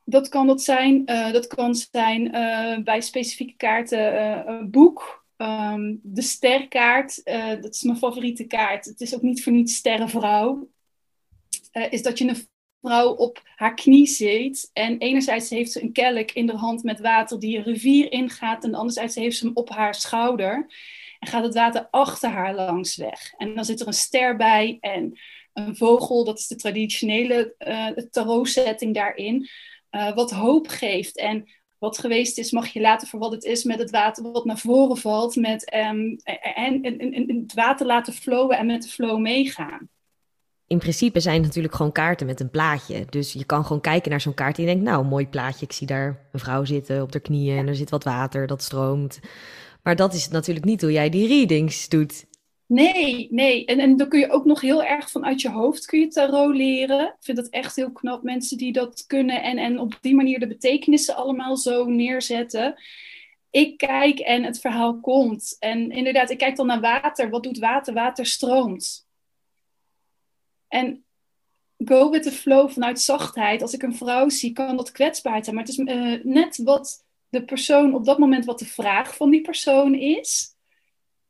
Dat 0.04 0.28
kan 0.28 0.46
dat 0.46 0.62
zijn. 0.62 1.02
Uh, 1.06 1.32
dat 1.32 1.46
kan 1.46 1.74
zijn 1.74 2.36
uh, 2.36 2.84
bij 2.84 3.00
specifieke 3.00 3.56
kaarten 3.56 4.48
een 4.48 4.70
boek. 4.70 5.20
Um, 5.36 6.00
de 6.02 6.22
sterkaart, 6.22 7.24
dat 7.60 7.74
is 7.74 7.82
mijn 7.82 7.98
favoriete 7.98 8.44
kaart. 8.44 8.84
Het 8.84 9.00
is 9.00 9.14
ook 9.14 9.22
niet 9.22 9.42
voor 9.42 9.52
niets 9.52 9.74
sterrenvrouw. 9.74 10.68
is 11.90 12.02
dat 12.02 12.18
je 12.18 12.28
een 12.28 12.46
vrouw 12.82 13.08
op 13.08 13.42
haar 13.56 13.74
knie 13.74 14.06
zit. 14.06 14.70
En 14.72 14.98
enerzijds 14.98 15.50
heeft 15.50 15.72
ze 15.72 15.82
een 15.82 15.92
kelk 15.92 16.30
in 16.30 16.46
de 16.46 16.56
hand 16.56 16.82
met 16.82 17.00
water 17.00 17.38
die 17.38 17.56
een 17.56 17.62
rivier 17.62 18.12
ingaat. 18.12 18.64
En 18.64 18.74
anderzijds 18.74 19.14
heeft 19.14 19.36
ze 19.36 19.46
hem 19.46 19.56
op 19.56 19.70
haar 19.70 19.94
schouder. 19.94 20.66
En 21.22 21.28
gaat 21.28 21.44
het 21.44 21.54
water 21.54 21.88
achter 21.90 22.30
haar 22.30 22.54
langs 22.54 22.96
weg. 22.96 23.32
En 23.36 23.54
dan 23.54 23.64
zit 23.64 23.80
er 23.80 23.86
een 23.86 23.92
ster 23.92 24.36
bij 24.36 24.78
en 24.80 25.18
een 25.52 25.76
vogel, 25.76 26.24
dat 26.24 26.38
is 26.38 26.46
de 26.46 26.56
traditionele 26.56 27.54
uh, 27.58 27.86
tarot-setting 28.10 28.94
daarin, 28.94 29.48
uh, 29.90 30.14
wat 30.14 30.30
hoop 30.30 30.68
geeft. 30.68 31.16
En 31.18 31.48
wat 31.78 31.98
geweest 31.98 32.38
is, 32.38 32.50
mag 32.50 32.68
je 32.68 32.80
laten 32.80 33.08
voor 33.08 33.18
wat 33.18 33.32
het 33.32 33.44
is 33.44 33.64
met 33.64 33.78
het 33.78 33.90
water 33.90 34.32
wat 34.32 34.44
naar 34.44 34.58
voren 34.58 34.96
valt. 34.96 35.36
Met, 35.36 35.74
um, 35.74 36.16
en, 36.54 36.82
en, 36.82 36.98
en, 36.98 37.40
het 37.42 37.54
water 37.54 37.86
laten 37.86 38.12
flowen 38.12 38.58
en 38.58 38.66
met 38.66 38.82
de 38.82 38.88
flow 38.88 39.18
meegaan. 39.18 39.88
In 40.66 40.78
principe 40.78 41.20
zijn 41.20 41.36
het 41.36 41.46
natuurlijk 41.46 41.74
gewoon 41.74 41.92
kaarten 41.92 42.26
met 42.26 42.40
een 42.40 42.50
plaatje. 42.50 43.04
Dus 43.10 43.32
je 43.32 43.44
kan 43.44 43.64
gewoon 43.64 43.80
kijken 43.80 44.10
naar 44.10 44.20
zo'n 44.20 44.34
kaart 44.34 44.56
en 44.56 44.62
je 44.62 44.68
denkt, 44.68 44.84
nou, 44.84 45.04
mooi 45.04 45.28
plaatje. 45.28 45.66
Ik 45.66 45.72
zie 45.72 45.86
daar 45.86 46.28
een 46.32 46.40
vrouw 46.40 46.64
zitten 46.64 47.02
op 47.02 47.12
haar 47.12 47.22
knieën 47.22 47.58
en 47.58 47.68
er 47.68 47.76
zit 47.76 47.90
wat 47.90 48.04
water, 48.04 48.46
dat 48.46 48.62
stroomt. 48.62 49.20
Maar 49.82 49.96
dat 49.96 50.14
is 50.14 50.28
natuurlijk 50.28 50.66
niet 50.66 50.80
hoe 50.80 50.92
jij 50.92 51.08
die 51.08 51.26
readings 51.26 51.88
doet. 51.88 52.26
Nee, 52.66 53.28
nee. 53.30 53.64
En, 53.64 53.78
en 53.78 53.96
dan 53.96 54.08
kun 54.08 54.20
je 54.20 54.30
ook 54.30 54.44
nog 54.44 54.60
heel 54.60 54.84
erg 54.84 55.10
vanuit 55.10 55.40
je 55.40 55.50
hoofd 55.50 55.84
kun 55.84 56.00
je 56.00 56.08
tarot 56.08 56.54
leren. 56.54 57.06
Ik 57.06 57.24
vind 57.24 57.36
dat 57.36 57.48
echt 57.48 57.76
heel 57.76 57.92
knap, 57.92 58.22
mensen 58.22 58.58
die 58.58 58.72
dat 58.72 59.06
kunnen 59.06 59.42
en, 59.42 59.58
en 59.58 59.78
op 59.78 59.98
die 60.00 60.14
manier 60.14 60.40
de 60.40 60.46
betekenissen 60.46 61.16
allemaal 61.16 61.56
zo 61.56 61.84
neerzetten. 61.84 62.74
Ik 63.50 63.76
kijk 63.76 64.18
en 64.18 64.44
het 64.44 64.60
verhaal 64.60 65.00
komt. 65.00 65.56
En 65.58 65.90
inderdaad, 65.90 66.30
ik 66.30 66.38
kijk 66.38 66.56
dan 66.56 66.66
naar 66.66 66.80
water. 66.80 67.30
Wat 67.30 67.42
doet 67.42 67.58
water? 67.58 67.94
Water 67.94 68.26
stroomt. 68.26 69.06
En 70.68 71.04
go 71.84 72.10
with 72.10 72.22
the 72.22 72.32
flow 72.32 72.70
vanuit 72.70 73.00
zachtheid. 73.00 73.62
Als 73.62 73.74
ik 73.74 73.82
een 73.82 73.96
vrouw 73.96 74.28
zie, 74.28 74.52
kan 74.52 74.76
dat 74.76 74.92
kwetsbaarheid 74.92 75.44
zijn. 75.44 75.56
Maar 75.56 75.64
het 75.64 75.78
is 75.78 75.78
uh, 75.78 76.24
net 76.24 76.56
wat 76.56 77.04
de 77.32 77.44
persoon 77.44 77.94
op 77.94 78.04
dat 78.04 78.18
moment 78.18 78.44
wat 78.44 78.58
de 78.58 78.66
vraag 78.66 79.16
van 79.16 79.30
die 79.30 79.40
persoon 79.40 79.94
is. 79.94 80.54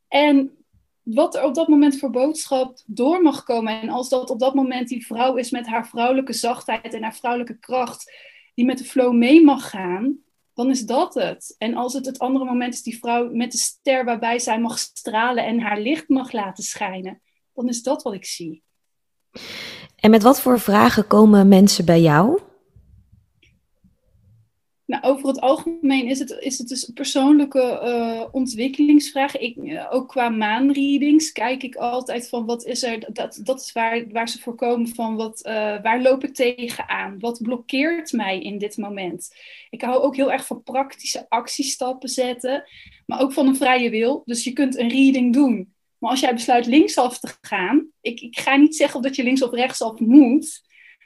En 0.08 0.56
wat 1.02 1.34
er 1.34 1.44
op 1.44 1.54
dat 1.54 1.68
moment 1.68 1.98
voor 1.98 2.10
boodschap 2.10 2.78
door 2.86 3.22
mag 3.22 3.42
komen. 3.42 3.80
En 3.80 3.88
als 3.88 4.08
dat 4.08 4.30
op 4.30 4.38
dat 4.38 4.54
moment 4.54 4.88
die 4.88 5.06
vrouw 5.06 5.36
is 5.36 5.50
met 5.50 5.66
haar 5.66 5.86
vrouwelijke 5.88 6.32
zachtheid 6.32 6.94
en 6.94 7.02
haar 7.02 7.14
vrouwelijke 7.14 7.58
kracht, 7.58 8.12
die 8.54 8.64
met 8.64 8.78
de 8.78 8.84
flow 8.84 9.12
mee 9.12 9.44
mag 9.44 9.70
gaan, 9.70 10.18
dan 10.54 10.70
is 10.70 10.86
dat 10.86 11.14
het. 11.14 11.54
En 11.58 11.74
als 11.74 11.92
het 11.92 12.06
het 12.06 12.18
andere 12.18 12.44
moment 12.44 12.74
is 12.74 12.82
die 12.82 12.98
vrouw 12.98 13.30
met 13.32 13.52
de 13.52 13.58
ster 13.58 14.04
waarbij 14.04 14.38
zij 14.38 14.60
mag 14.60 14.78
stralen 14.78 15.44
en 15.44 15.60
haar 15.60 15.80
licht 15.80 16.08
mag 16.08 16.32
laten 16.32 16.64
schijnen, 16.64 17.22
dan 17.54 17.68
is 17.68 17.82
dat 17.82 18.02
wat 18.02 18.14
ik 18.14 18.24
zie. 18.24 18.62
En 19.96 20.10
met 20.10 20.22
wat 20.22 20.40
voor 20.40 20.60
vragen 20.60 21.06
komen 21.06 21.48
mensen 21.48 21.84
bij 21.84 22.00
jou? 22.00 22.40
Nou, 24.92 25.04
over 25.04 25.28
het 25.28 25.40
algemeen 25.40 26.06
is 26.06 26.18
het, 26.18 26.36
is 26.40 26.58
het 26.58 26.68
dus 26.68 26.90
persoonlijke 26.94 27.80
uh, 27.84 28.24
ontwikkelingsvragen. 28.32 29.42
Ik, 29.42 29.56
uh, 29.56 29.86
ook 29.90 30.08
qua 30.08 30.28
maanreadings 30.28 31.32
kijk 31.32 31.62
ik 31.62 31.74
altijd 31.74 32.28
van 32.28 32.46
wat 32.46 32.64
is 32.64 32.82
er. 32.82 33.12
Dat, 33.12 33.40
dat 33.42 33.60
is 33.60 33.72
waar, 33.72 34.04
waar 34.08 34.28
ze 34.28 34.38
voor 34.38 34.54
komen 34.54 34.88
van 34.88 35.16
wat, 35.16 35.46
uh, 35.46 35.52
waar 35.82 36.02
loop 36.02 36.24
ik 36.24 36.34
tegenaan? 36.34 37.18
Wat 37.18 37.42
blokkeert 37.42 38.12
mij 38.12 38.40
in 38.40 38.58
dit 38.58 38.76
moment? 38.76 39.36
Ik 39.70 39.82
hou 39.82 40.02
ook 40.02 40.16
heel 40.16 40.32
erg 40.32 40.46
van 40.46 40.62
praktische 40.62 41.26
actiestappen 41.28 42.08
zetten, 42.08 42.64
maar 43.06 43.20
ook 43.20 43.32
van 43.32 43.46
een 43.46 43.56
vrije 43.56 43.90
wil. 43.90 44.22
Dus 44.24 44.44
je 44.44 44.52
kunt 44.52 44.78
een 44.78 44.88
reading 44.88 45.32
doen. 45.32 45.74
Maar 45.98 46.10
als 46.10 46.20
jij 46.20 46.34
besluit 46.34 46.66
linksaf 46.66 47.18
te 47.18 47.34
gaan, 47.40 47.86
ik, 48.00 48.20
ik 48.20 48.38
ga 48.38 48.56
niet 48.56 48.76
zeggen 48.76 49.02
dat 49.02 49.16
je 49.16 49.22
links 49.22 49.42
of 49.42 49.52
rechtsaf 49.52 49.98
moet. 49.98 50.62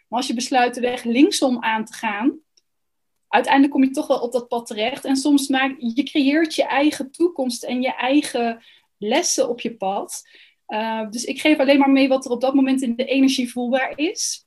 Maar 0.09 0.19
als 0.19 0.27
je 0.27 0.35
besluit 0.35 0.75
de 0.75 0.81
weg 0.81 1.05
linksom 1.05 1.63
aan 1.63 1.85
te 1.85 1.93
gaan, 1.93 2.45
uiteindelijk 3.37 3.73
kom 3.73 3.85
je 3.85 3.91
toch 3.91 4.07
wel 4.07 4.19
op 4.19 4.33
dat 4.33 4.49
pad 4.49 4.67
terecht. 4.67 5.05
En 5.05 5.17
soms 5.17 5.49
maak 5.49 5.77
je 5.79 6.03
creëert 6.03 6.55
je 6.55 6.65
eigen 6.65 7.11
toekomst 7.11 7.65
en 7.65 7.83
je 7.83 7.95
eigen 7.95 8.63
lessen 8.99 9.49
op 9.49 9.61
je 9.61 9.77
pad. 9.77 10.23
Uh, 10.69 11.11
dus 11.11 11.25
ik 11.25 11.41
geef 11.41 11.59
alleen 11.59 11.79
maar 11.79 11.91
mee 11.91 12.09
wat 12.09 12.25
er 12.25 12.31
op 12.31 12.41
dat 12.41 12.55
moment 12.55 12.83
in 12.83 12.97
de 12.97 13.05
energie 13.05 13.51
voelbaar 13.51 13.93
is. 13.99 14.47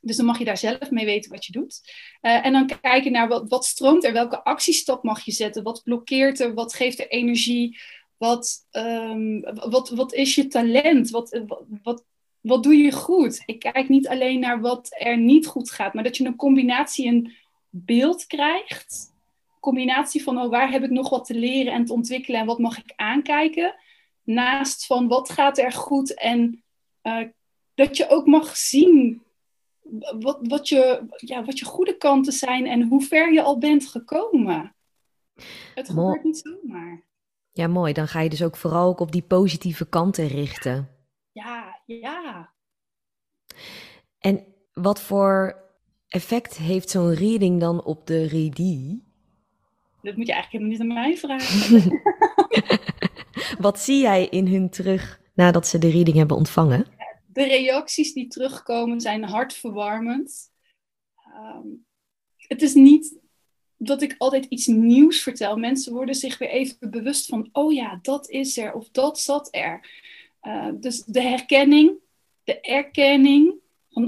Dus 0.00 0.16
dan 0.16 0.26
mag 0.26 0.38
je 0.38 0.44
daar 0.44 0.58
zelf 0.58 0.90
mee 0.90 1.04
weten 1.04 1.30
wat 1.30 1.44
je 1.44 1.52
doet. 1.52 1.80
Uh, 2.22 2.46
en 2.46 2.52
dan 2.52 2.70
kijken 2.80 3.12
naar 3.12 3.28
wat, 3.28 3.48
wat 3.48 3.64
stroomt 3.64 4.04
er, 4.04 4.12
welke 4.12 4.44
actiestap 4.44 5.02
mag 5.02 5.24
je 5.24 5.32
zetten, 5.32 5.62
wat 5.62 5.82
blokkeert 5.84 6.40
er, 6.40 6.54
wat 6.54 6.74
geeft 6.74 6.98
er 6.98 7.08
energie, 7.08 7.78
wat, 8.16 8.66
um, 8.72 9.40
wat, 9.70 9.88
wat 9.88 10.12
is 10.14 10.34
je 10.34 10.46
talent, 10.46 11.10
wat, 11.10 11.40
wat, 11.46 11.64
wat, 11.82 12.04
wat 12.40 12.62
doe 12.62 12.76
je 12.76 12.92
goed. 12.92 13.42
Ik 13.46 13.58
kijk 13.58 13.88
niet 13.88 14.08
alleen 14.08 14.40
naar 14.40 14.60
wat 14.60 14.88
er 14.90 15.18
niet 15.18 15.46
goed 15.46 15.70
gaat, 15.70 15.94
maar 15.94 16.04
dat 16.04 16.16
je 16.16 16.24
een 16.24 16.36
combinatie, 16.36 17.06
een 17.06 17.32
beeld 17.70 18.26
krijgt. 18.26 19.16
Combinatie 19.60 20.22
van 20.22 20.38
oh, 20.38 20.50
waar 20.50 20.70
heb 20.70 20.82
ik 20.82 20.90
nog 20.90 21.10
wat 21.10 21.24
te 21.24 21.34
leren 21.34 21.72
en 21.72 21.84
te 21.84 21.92
ontwikkelen 21.92 22.40
en 22.40 22.46
wat 22.46 22.58
mag 22.58 22.78
ik 22.78 22.92
aankijken. 22.96 23.74
Naast 24.22 24.86
van 24.86 25.08
wat 25.08 25.30
gaat 25.30 25.58
er 25.58 25.72
goed 25.72 26.14
en 26.14 26.62
uh, 27.02 27.28
dat 27.74 27.96
je 27.96 28.08
ook 28.08 28.26
mag 28.26 28.56
zien 28.56 29.22
wat, 30.20 30.38
wat, 30.42 30.68
je, 30.68 31.06
ja, 31.16 31.44
wat 31.44 31.58
je 31.58 31.64
goede 31.64 31.96
kanten 31.96 32.32
zijn 32.32 32.66
en 32.66 32.82
hoe 32.82 33.02
ver 33.02 33.32
je 33.32 33.42
al 33.42 33.58
bent 33.58 33.86
gekomen. 33.86 34.74
Het 35.74 35.88
gebeurt 35.88 35.94
Mo 35.94 36.20
niet 36.22 36.38
zomaar. 36.38 37.06
Ja, 37.52 37.66
mooi. 37.66 37.92
Dan 37.92 38.08
ga 38.08 38.20
je 38.20 38.28
dus 38.28 38.42
ook 38.42 38.56
vooral 38.56 38.88
ook 38.88 39.00
op 39.00 39.12
die 39.12 39.22
positieve 39.22 39.88
kanten 39.88 40.26
richten. 40.26 40.88
Ja, 41.32 41.80
ja. 41.86 42.52
En 44.18 44.44
wat 44.72 45.00
voor 45.00 45.62
effect 46.08 46.56
heeft 46.56 46.90
zo'n 46.90 47.14
reading 47.14 47.60
dan 47.60 47.84
op 47.84 48.06
de 48.06 48.26
readie? 48.26 49.02
Dat 50.02 50.16
moet 50.16 50.26
je 50.26 50.32
eigenlijk 50.32 50.64
helemaal 50.64 50.70
niet 50.70 50.80
aan 50.80 51.02
mij 51.02 51.16
vragen. 51.16 52.00
Wat 53.66 53.80
zie 53.80 54.00
jij 54.00 54.26
in 54.26 54.46
hun 54.46 54.70
terug 54.70 55.20
nadat 55.34 55.66
ze 55.66 55.78
de 55.78 55.90
reading 55.90 56.16
hebben 56.16 56.36
ontvangen? 56.36 56.86
De 57.26 57.44
reacties 57.44 58.12
die 58.12 58.28
terugkomen 58.28 59.00
zijn 59.00 59.24
hartverwarmend. 59.24 60.50
Um, 61.36 61.86
het 62.36 62.62
is 62.62 62.74
niet 62.74 63.18
dat 63.76 64.02
ik 64.02 64.14
altijd 64.18 64.44
iets 64.44 64.66
nieuws 64.66 65.22
vertel. 65.22 65.56
Mensen 65.56 65.92
worden 65.92 66.14
zich 66.14 66.38
weer 66.38 66.48
even 66.48 66.90
bewust 66.90 67.26
van, 67.26 67.48
oh 67.52 67.72
ja, 67.72 67.98
dat 68.02 68.28
is 68.28 68.58
er 68.58 68.72
of 68.72 68.90
dat 68.90 69.20
zat 69.20 69.48
er. 69.50 69.90
Uh, 70.42 70.68
dus 70.74 71.04
de 71.04 71.22
herkenning, 71.22 71.92
de 72.44 72.60
erkenning, 72.60 73.54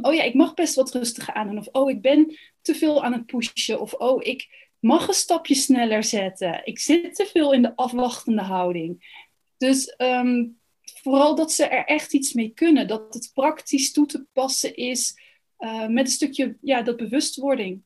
oh 0.02 0.14
ja, 0.14 0.22
ik 0.22 0.34
mag 0.34 0.54
best 0.54 0.74
wat 0.74 0.92
rustiger 0.92 1.34
aan. 1.34 1.58
Of, 1.58 1.68
oh, 1.72 1.90
ik 1.90 2.00
ben 2.00 2.38
te 2.60 2.74
veel 2.74 3.04
aan 3.04 3.12
het 3.12 3.26
pushen. 3.26 3.80
Of, 3.80 3.92
oh, 3.92 4.26
ik 4.26 4.68
mag 4.78 5.08
een 5.08 5.14
stapje 5.14 5.54
sneller 5.54 6.04
zetten. 6.04 6.60
Ik 6.64 6.78
zit 6.78 7.14
te 7.14 7.26
veel 7.26 7.52
in 7.52 7.62
de 7.62 7.76
afwachtende 7.76 8.42
houding. 8.42 9.18
Dus 9.56 9.94
um, 9.98 10.58
vooral 11.02 11.34
dat 11.34 11.52
ze 11.52 11.64
er 11.64 11.84
echt 11.84 12.14
iets 12.14 12.32
mee 12.32 12.48
kunnen. 12.48 12.88
Dat 12.88 13.14
het 13.14 13.30
praktisch 13.34 13.92
toe 13.92 14.06
te 14.06 14.26
passen 14.32 14.76
is 14.76 15.14
uh, 15.58 15.86
met 15.86 16.04
een 16.04 16.12
stukje, 16.12 16.56
ja, 16.60 16.82
dat 16.82 16.96
bewustwording. 16.96 17.82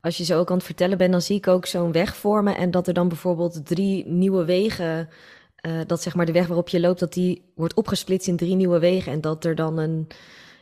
Als 0.00 0.16
je 0.16 0.24
zo 0.24 0.38
ook 0.38 0.50
aan 0.50 0.56
het 0.56 0.66
vertellen 0.66 0.98
bent, 0.98 1.12
dan 1.12 1.22
zie 1.22 1.36
ik 1.36 1.46
ook 1.46 1.66
zo'n 1.66 1.92
weg 1.92 2.16
vormen. 2.16 2.56
En 2.56 2.70
dat 2.70 2.88
er 2.88 2.94
dan 2.94 3.08
bijvoorbeeld 3.08 3.66
drie 3.66 4.06
nieuwe 4.06 4.44
wegen... 4.44 5.08
Uh, 5.66 5.80
dat 5.86 6.02
zeg 6.02 6.14
maar 6.14 6.26
de 6.26 6.32
weg 6.32 6.46
waarop 6.46 6.68
je 6.68 6.80
loopt, 6.80 7.00
dat 7.00 7.12
die 7.12 7.42
wordt 7.54 7.74
opgesplitst 7.74 8.28
in 8.28 8.36
drie 8.36 8.54
nieuwe 8.54 8.78
wegen. 8.78 9.12
En 9.12 9.20
dat 9.20 9.44
er 9.44 9.54
dan 9.54 9.78
een 9.78 10.06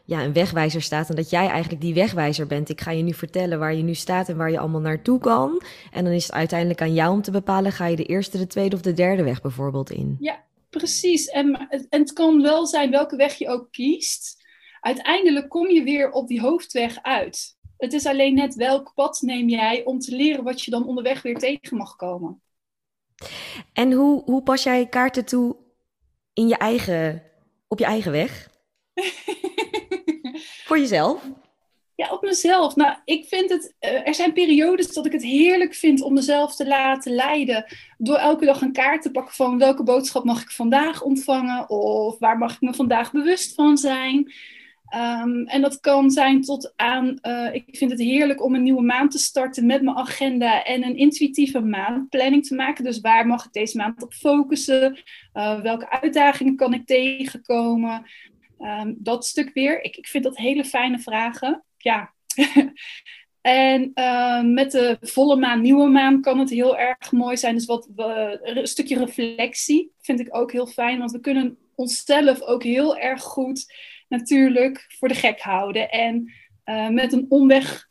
ja, 0.07 0.24
een 0.24 0.32
wegwijzer 0.32 0.82
staat 0.82 1.09
en 1.09 1.16
dat 1.16 1.30
jij 1.30 1.48
eigenlijk 1.48 1.82
die 1.82 1.94
wegwijzer 1.94 2.46
bent. 2.46 2.68
Ik 2.68 2.80
ga 2.80 2.90
je 2.90 3.02
nu 3.02 3.14
vertellen 3.14 3.59
waar 3.59 3.74
je 3.74 3.82
nu 3.82 3.94
staat 3.94 4.28
en 4.28 4.36
waar 4.36 4.50
je 4.50 4.59
allemaal 4.59 4.80
naartoe 4.80 5.18
kan. 5.18 5.62
En 5.92 6.05
dan 6.05 6.12
is 6.12 6.22
het 6.26 6.32
uiteindelijk 6.32 6.80
aan 6.80 6.94
jou 6.94 7.12
om 7.12 7.22
te 7.22 7.30
bepalen, 7.30 7.72
ga 7.72 7.86
je 7.86 7.96
de 7.96 8.05
eerste, 8.05 8.38
de 8.38 8.46
tweede 8.46 8.76
of 8.76 8.82
de 8.82 8.92
derde 8.92 9.22
weg 9.22 9.40
bijvoorbeeld 9.40 9.90
in. 9.90 10.16
Ja, 10.20 10.44
precies. 10.70 11.26
En, 11.26 11.68
en 11.68 12.00
het 12.00 12.12
kan 12.12 12.42
wel 12.42 12.66
zijn 12.66 12.90
welke 12.90 13.16
weg 13.16 13.34
je 13.34 13.48
ook 13.48 13.72
kiest. 13.72 14.44
Uiteindelijk 14.80 15.48
kom 15.48 15.68
je 15.68 15.82
weer 15.82 16.11
op 16.11 16.28
die 16.28 16.40
hoofdweg 16.40 17.02
uit. 17.02 17.57
Het 17.76 17.92
is 17.92 18.07
alleen 18.07 18.34
net 18.34 18.55
welk 18.55 18.92
pad 18.94 19.20
neem 19.20 19.48
jij 19.48 19.84
om 19.84 19.98
te 19.98 20.16
leren 20.16 20.44
wat 20.44 20.62
je 20.62 20.70
dan 20.70 20.86
onderweg 20.86 21.22
weer 21.22 21.38
tegen 21.38 21.76
mag 21.76 21.96
komen. 21.96 22.42
En 23.72 23.92
hoe, 23.92 24.22
hoe 24.24 24.42
pas 24.42 24.62
jij 24.62 24.86
kaarten 24.86 25.24
toe 25.24 25.57
in 26.32 26.48
je 26.48 26.57
eigen, 26.57 27.22
op 27.68 27.78
je 27.78 27.84
eigen 27.84 28.12
weg? 28.12 28.50
Voor 30.64 30.78
jezelf? 30.78 31.22
Ja, 31.94 32.08
op 32.10 32.22
mezelf. 32.22 32.76
Nou, 32.76 32.96
ik 33.04 33.24
vind 33.28 33.50
het. 33.50 33.74
Uh, 33.80 34.06
er 34.08 34.14
zijn 34.14 34.32
periodes 34.32 34.92
dat 34.92 35.06
ik 35.06 35.12
het 35.12 35.22
heerlijk 35.22 35.74
vind 35.74 36.02
om 36.02 36.12
mezelf 36.12 36.56
te 36.56 36.66
laten 36.66 37.12
leiden. 37.12 37.64
Door 37.98 38.16
elke 38.16 38.44
dag 38.44 38.60
een 38.60 38.72
kaart 38.72 39.02
te 39.02 39.10
pakken 39.10 39.34
van 39.34 39.58
welke 39.58 39.82
boodschap 39.82 40.24
mag 40.24 40.42
ik 40.42 40.50
vandaag 40.50 41.02
ontvangen. 41.02 41.70
Of 41.70 42.18
waar 42.18 42.38
mag 42.38 42.54
ik 42.54 42.60
me 42.60 42.74
vandaag 42.74 43.12
bewust 43.12 43.54
van 43.54 43.78
zijn. 43.78 44.32
Um, 44.94 45.46
en 45.46 45.60
dat 45.60 45.80
kan 45.80 46.10
zijn 46.10 46.40
tot 46.40 46.72
aan. 46.76 47.18
Uh, 47.22 47.54
ik 47.54 47.64
vind 47.70 47.90
het 47.90 48.00
heerlijk 48.00 48.44
om 48.44 48.54
een 48.54 48.62
nieuwe 48.62 48.82
maand 48.82 49.10
te 49.10 49.18
starten 49.18 49.66
met 49.66 49.82
mijn 49.82 49.96
agenda 49.96 50.64
en 50.64 50.84
een 50.84 50.96
intuïtieve 50.96 51.60
maandplanning 51.60 52.46
te 52.46 52.54
maken. 52.54 52.84
Dus 52.84 53.00
waar 53.00 53.26
mag 53.26 53.44
ik 53.44 53.52
deze 53.52 53.76
maand 53.76 54.02
op 54.02 54.12
focussen? 54.12 54.98
Uh, 55.34 55.60
welke 55.60 55.90
uitdagingen 55.90 56.56
kan 56.56 56.74
ik 56.74 56.86
tegenkomen? 56.86 58.06
Um, 58.64 58.96
dat 58.98 59.26
stuk 59.26 59.50
weer. 59.54 59.82
Ik, 59.82 59.96
ik 59.96 60.06
vind 60.06 60.24
dat 60.24 60.36
hele 60.36 60.64
fijne 60.64 60.98
vragen. 60.98 61.64
Ja. 61.76 62.14
en 63.40 63.90
uh, 63.94 64.42
met 64.42 64.70
de 64.70 64.96
volle 65.00 65.36
maan, 65.36 65.60
nieuwe 65.60 65.88
maan 65.88 66.20
kan 66.20 66.38
het 66.38 66.50
heel 66.50 66.78
erg 66.78 67.12
mooi 67.12 67.36
zijn. 67.36 67.54
Dus 67.54 67.66
wat, 67.66 67.88
een 68.42 68.66
stukje 68.66 68.98
reflectie 68.98 69.92
vind 70.00 70.20
ik 70.20 70.36
ook 70.36 70.52
heel 70.52 70.66
fijn. 70.66 70.98
Want 70.98 71.10
we 71.10 71.20
kunnen 71.20 71.58
onszelf 71.74 72.40
ook 72.40 72.62
heel 72.62 72.96
erg 72.96 73.22
goed 73.22 73.74
natuurlijk 74.08 74.84
voor 74.88 75.08
de 75.08 75.14
gek 75.14 75.40
houden. 75.40 75.90
En 75.90 76.32
uh, 76.64 76.88
met 76.88 77.12
een 77.12 77.26
omweg 77.28 77.88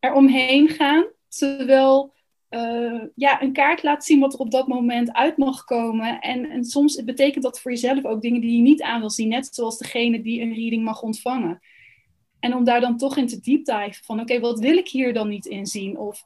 eromheen 0.00 0.68
gaan. 0.68 1.06
Terwijl 1.28 2.14
uh, 2.54 3.02
ja, 3.14 3.42
een 3.42 3.52
kaart 3.52 3.82
laat 3.82 4.04
zien 4.04 4.20
wat 4.20 4.32
er 4.32 4.38
op 4.38 4.50
dat 4.50 4.68
moment 4.68 5.12
uit 5.12 5.36
mag 5.36 5.64
komen. 5.64 6.20
En, 6.20 6.50
en 6.50 6.64
soms 6.64 7.04
betekent 7.04 7.44
dat 7.44 7.60
voor 7.60 7.70
jezelf 7.70 8.04
ook 8.04 8.22
dingen 8.22 8.40
die 8.40 8.56
je 8.56 8.62
niet 8.62 8.82
aan 8.82 9.00
wil 9.00 9.10
zien. 9.10 9.28
Net 9.28 9.54
zoals 9.54 9.78
degene 9.78 10.22
die 10.22 10.40
een 10.40 10.54
reading 10.54 10.84
mag 10.84 11.02
ontvangen. 11.02 11.60
En 12.40 12.54
om 12.54 12.64
daar 12.64 12.80
dan 12.80 12.96
toch 12.96 13.16
in 13.16 13.26
te 13.26 13.40
deep 13.40 13.64
dive 13.64 14.04
van 14.04 14.20
oké, 14.20 14.40
wat 14.40 14.60
wil 14.60 14.76
ik 14.76 14.88
hier 14.88 15.12
dan 15.12 15.28
niet 15.28 15.46
in 15.46 15.66
zien? 15.66 15.98
Of 15.98 16.22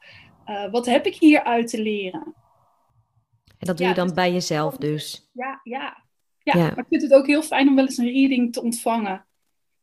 uh, 0.47 0.71
wat 0.71 0.87
heb 0.87 1.07
ik 1.07 1.15
hier 1.15 1.45
uit 1.45 1.69
te 1.69 1.83
leren? 1.83 2.35
En 3.59 3.67
dat 3.67 3.77
doe 3.77 3.87
ja, 3.87 3.93
je 3.93 3.99
dan 3.99 4.07
dus 4.07 4.17
bij 4.17 4.33
jezelf 4.33 4.77
dus? 4.77 5.29
Ja, 5.33 5.61
ja, 5.63 6.05
ja. 6.43 6.59
ja. 6.59 6.65
Maar 6.65 6.79
ik 6.79 6.87
vind 6.89 7.03
het 7.03 7.13
ook 7.13 7.27
heel 7.27 7.43
fijn 7.43 7.69
om 7.69 7.75
wel 7.75 7.85
eens 7.85 7.97
een 7.97 8.13
reading 8.13 8.53
te 8.53 8.63
ontvangen. 8.63 9.27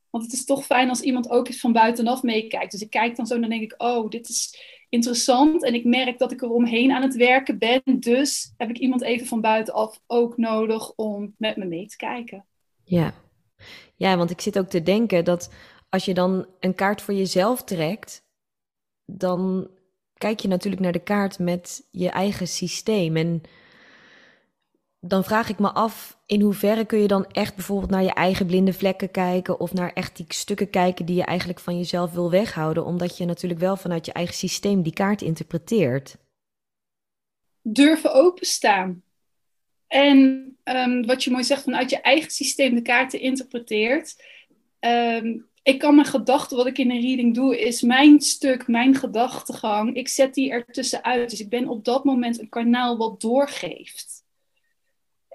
Want 0.10 0.24
het 0.24 0.34
is 0.34 0.46
toch 0.46 0.66
fijn 0.66 0.90
als 0.90 1.02
iemand 1.02 1.30
ook 1.30 1.48
eens 1.48 1.60
van 1.60 1.74
buitenaf 1.74 2.24
meekijkt. 2.24 2.72
Dus 2.72 2.82
ik 2.82 2.90
kijk 2.90 3.16
dan 3.16 3.26
zo 3.26 3.36
en 3.36 3.42
dan 3.42 3.50
denk 3.50 3.62
ik, 3.62 3.74
oh, 3.78 4.10
dit 4.10 4.30
is 4.30 4.60
interessant. 4.96 5.64
En 5.64 5.74
ik 5.74 5.86
merk 5.86 6.18
dat 6.18 6.32
ik 6.32 6.42
er 6.42 6.50
omheen 6.50 6.92
aan 6.92 7.02
het 7.02 7.16
werken 7.16 7.58
ben. 7.58 7.82
Dus 8.00 8.54
heb 8.58 8.70
ik 8.70 8.78
iemand 8.78 9.02
even 9.02 9.28
van 9.28 9.42
buitenaf 9.42 10.02
ook 10.08 10.38
nodig 10.38 10.92
om 10.96 11.34
met 11.38 11.58
me 11.58 11.66
mee 11.66 11.88
te 11.88 11.98
kijken. 11.98 12.46
Ja. 12.84 13.14
ja, 13.96 14.18
want 14.18 14.30
ik 14.30 14.42
zit 14.42 14.58
ook 14.58 14.70
te 14.70 14.84
denken 14.84 15.26
dat 15.26 15.54
als 15.90 16.06
je 16.06 16.14
dan 16.14 16.46
een 16.60 16.76
kaart 16.76 17.02
voor 17.02 17.14
jezelf 17.14 17.64
trekt, 17.64 18.24
dan 19.06 19.68
kijk 20.14 20.40
je 20.40 20.48
natuurlijk 20.48 20.84
naar 20.84 20.92
de 20.92 21.04
kaart 21.04 21.40
met 21.40 21.88
je 21.92 22.10
eigen 22.10 22.48
systeem. 22.48 23.16
En 23.16 23.42
dan 25.08 25.24
vraag 25.24 25.50
ik 25.50 25.60
me 25.60 25.72
af, 25.72 26.18
in 26.26 26.42
hoeverre 26.42 26.86
kun 26.86 27.00
je 27.00 27.08
dan 27.08 27.26
echt 27.32 27.56
bijvoorbeeld 27.56 27.92
naar 27.92 28.04
je 28.04 28.14
eigen 28.14 28.46
blinde 28.46 28.74
vlekken 28.74 29.12
kijken 29.12 29.60
of 29.60 29.74
naar 29.74 29.94
echt 29.94 30.18
die 30.18 30.26
stukken 30.28 30.70
kijken 30.70 31.06
die 31.06 31.16
je 31.16 31.24
eigenlijk 31.24 31.60
van 31.60 31.78
jezelf 31.78 32.12
wil 32.12 32.32
weghouden, 32.32 32.86
omdat 32.86 33.18
je 33.18 33.26
natuurlijk 33.26 33.60
wel 33.60 33.78
vanuit 33.78 34.06
je 34.06 34.12
eigen 34.12 34.36
systeem 34.36 34.82
die 34.82 34.94
kaart 34.94 35.22
interpreteert. 35.22 36.18
Durven 37.62 38.14
openstaan. 38.14 39.04
En 39.88 40.18
um, 40.64 41.06
wat 41.06 41.24
je 41.24 41.32
mooi 41.32 41.44
zegt, 41.44 41.64
vanuit 41.64 41.90
je 41.90 42.02
eigen 42.02 42.32
systeem 42.32 42.76
de 42.76 42.82
kaarten 42.82 43.20
interpreteert. 43.20 44.16
Um, 44.80 45.48
ik 45.64 45.80
kan 45.80 45.96
mijn 45.96 46.08
gedachten, 46.08 46.58
wat 46.58 46.66
ik 46.66 46.78
in 46.78 46.92
een 46.92 47.02
reading 47.02 47.36
doe, 47.36 47.60
is 47.60 47.82
mijn 47.82 48.22
stuk, 48.22 48.68
mijn 48.68 48.96
gedachtegang. 48.96 49.96
Ik 49.96 50.08
zet 50.08 50.34
die 50.34 50.52
er 50.52 50.66
tussenuit. 50.66 51.30
Dus 51.30 51.40
ik 51.40 51.50
ben 51.50 51.68
op 51.68 51.86
dat 51.86 52.04
moment 52.04 52.40
een 52.40 52.50
kanaal 52.50 52.98
wat 52.98 53.22
doorgeeft. 53.22 54.15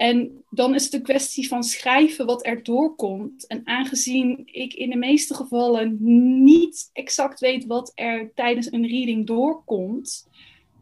En 0.00 0.44
dan 0.50 0.74
is 0.74 0.84
het 0.84 0.92
een 0.92 1.02
kwestie 1.02 1.48
van 1.48 1.62
schrijven 1.62 2.26
wat 2.26 2.46
er 2.46 2.62
doorkomt. 2.62 3.46
En 3.46 3.66
aangezien 3.66 4.42
ik 4.44 4.74
in 4.74 4.90
de 4.90 4.96
meeste 4.96 5.34
gevallen 5.34 5.96
niet 6.44 6.90
exact 6.92 7.40
weet 7.40 7.66
wat 7.66 7.92
er 7.94 8.32
tijdens 8.34 8.72
een 8.72 8.86
reading 8.86 9.26
doorkomt, 9.26 10.28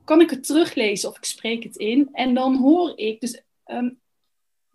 kan 0.05 0.21
ik 0.21 0.31
het 0.31 0.47
teruglezen 0.47 1.09
of 1.09 1.17
ik 1.17 1.25
spreek 1.25 1.63
het 1.63 1.77
in. 1.77 2.09
En 2.13 2.35
dan 2.35 2.57
hoor 2.57 2.93
ik, 2.99 3.21
dus 3.21 3.43
um, 3.67 4.01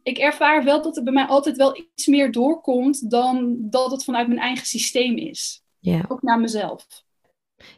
ik 0.03 0.17
ervaar 0.17 0.63
wel 0.63 0.81
dat 0.81 0.97
er 0.97 1.03
bij 1.03 1.13
mij 1.13 1.25
altijd 1.25 1.57
wel 1.57 1.77
iets 1.77 2.07
meer 2.07 2.31
doorkomt 2.31 3.09
dan 3.09 3.57
dat 3.59 3.91
het 3.91 4.03
vanuit 4.03 4.27
mijn 4.27 4.39
eigen 4.39 4.67
systeem 4.67 5.17
is. 5.17 5.63
Ja. 5.79 6.05
Ook 6.07 6.21
naar 6.21 6.39
mezelf. 6.39 7.03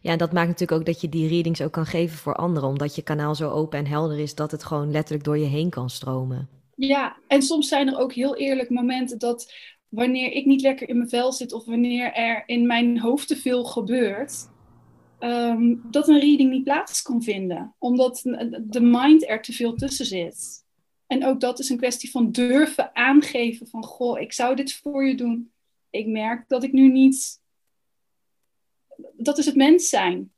Ja, 0.01 0.11
en 0.11 0.17
dat 0.17 0.33
maakt 0.33 0.47
natuurlijk 0.47 0.79
ook 0.79 0.85
dat 0.85 1.01
je 1.01 1.09
die 1.09 1.27
readings 1.27 1.61
ook 1.61 1.71
kan 1.71 1.85
geven 1.85 2.17
voor 2.17 2.35
anderen, 2.35 2.69
omdat 2.69 2.95
je 2.95 3.01
kanaal 3.01 3.35
zo 3.35 3.49
open 3.49 3.79
en 3.79 3.87
helder 3.87 4.19
is 4.19 4.35
dat 4.35 4.51
het 4.51 4.63
gewoon 4.63 4.91
letterlijk 4.91 5.23
door 5.23 5.37
je 5.37 5.45
heen 5.45 5.69
kan 5.69 5.89
stromen. 5.89 6.49
Ja, 6.75 7.17
en 7.27 7.41
soms 7.41 7.67
zijn 7.67 7.87
er 7.87 7.97
ook 7.97 8.13
heel 8.13 8.35
eerlijk 8.35 8.69
momenten 8.69 9.19
dat 9.19 9.53
wanneer 9.89 10.31
ik 10.31 10.45
niet 10.45 10.61
lekker 10.61 10.89
in 10.89 10.97
mijn 10.97 11.09
vel 11.09 11.33
zit 11.33 11.53
of 11.53 11.65
wanneer 11.65 12.13
er 12.13 12.43
in 12.45 12.67
mijn 12.67 12.99
hoofd 12.99 13.27
te 13.27 13.35
veel 13.35 13.63
gebeurt, 13.63 14.49
um, 15.19 15.81
dat 15.91 16.07
een 16.07 16.19
reading 16.19 16.51
niet 16.51 16.63
plaats 16.63 17.01
kan 17.01 17.23
vinden, 17.23 17.75
omdat 17.79 18.21
de 18.61 18.81
mind 18.81 19.27
er 19.27 19.41
te 19.41 19.53
veel 19.53 19.75
tussen 19.75 20.05
zit. 20.05 20.63
En 21.07 21.25
ook 21.25 21.39
dat 21.39 21.59
is 21.59 21.69
een 21.69 21.77
kwestie 21.77 22.11
van 22.11 22.31
durven 22.31 22.95
aangeven 22.95 23.67
van, 23.67 23.83
goh, 23.83 24.19
ik 24.19 24.33
zou 24.33 24.55
dit 24.55 24.73
voor 24.73 25.07
je 25.07 25.15
doen. 25.15 25.51
Ik 25.89 26.07
merk 26.07 26.47
dat 26.47 26.63
ik 26.63 26.71
nu 26.71 26.91
niet. 26.91 27.43
Dat 29.17 29.37
is 29.37 29.45
het 29.45 29.55
mens 29.55 29.89
zijn. 29.89 30.31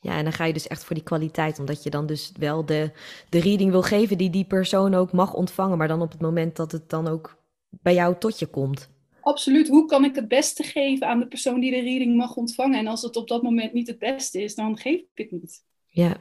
Ja, 0.00 0.16
en 0.16 0.24
dan 0.24 0.32
ga 0.32 0.44
je 0.44 0.52
dus 0.52 0.66
echt 0.66 0.84
voor 0.84 0.94
die 0.94 1.04
kwaliteit, 1.04 1.58
omdat 1.58 1.82
je 1.82 1.90
dan 1.90 2.06
dus 2.06 2.32
wel 2.38 2.66
de, 2.66 2.90
de 3.28 3.40
reading 3.40 3.70
wil 3.70 3.82
geven 3.82 4.18
die 4.18 4.30
die 4.30 4.44
persoon 4.44 4.94
ook 4.94 5.12
mag 5.12 5.34
ontvangen, 5.34 5.78
maar 5.78 5.88
dan 5.88 6.02
op 6.02 6.10
het 6.10 6.20
moment 6.20 6.56
dat 6.56 6.72
het 6.72 6.90
dan 6.90 7.08
ook 7.08 7.42
bij 7.70 7.94
jou 7.94 8.18
tot 8.18 8.38
je 8.38 8.46
komt. 8.46 8.88
Absoluut. 9.20 9.68
Hoe 9.68 9.86
kan 9.86 10.04
ik 10.04 10.14
het 10.14 10.28
beste 10.28 10.62
geven 10.62 11.06
aan 11.06 11.18
de 11.18 11.26
persoon 11.26 11.60
die 11.60 11.70
de 11.70 11.80
reading 11.80 12.16
mag 12.16 12.36
ontvangen? 12.36 12.78
En 12.78 12.86
als 12.86 13.02
het 13.02 13.16
op 13.16 13.28
dat 13.28 13.42
moment 13.42 13.72
niet 13.72 13.86
het 13.86 13.98
beste 13.98 14.42
is, 14.42 14.54
dan 14.54 14.78
geef 14.78 15.00
ik 15.00 15.10
het 15.14 15.30
niet. 15.30 15.64
Ja, 15.86 16.16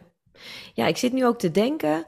ja 0.74 0.88
ik 0.88 0.98
zit 0.98 1.14
nu 1.14 1.26
ook 1.26 1.40
te 1.40 1.52
denken 1.52 2.06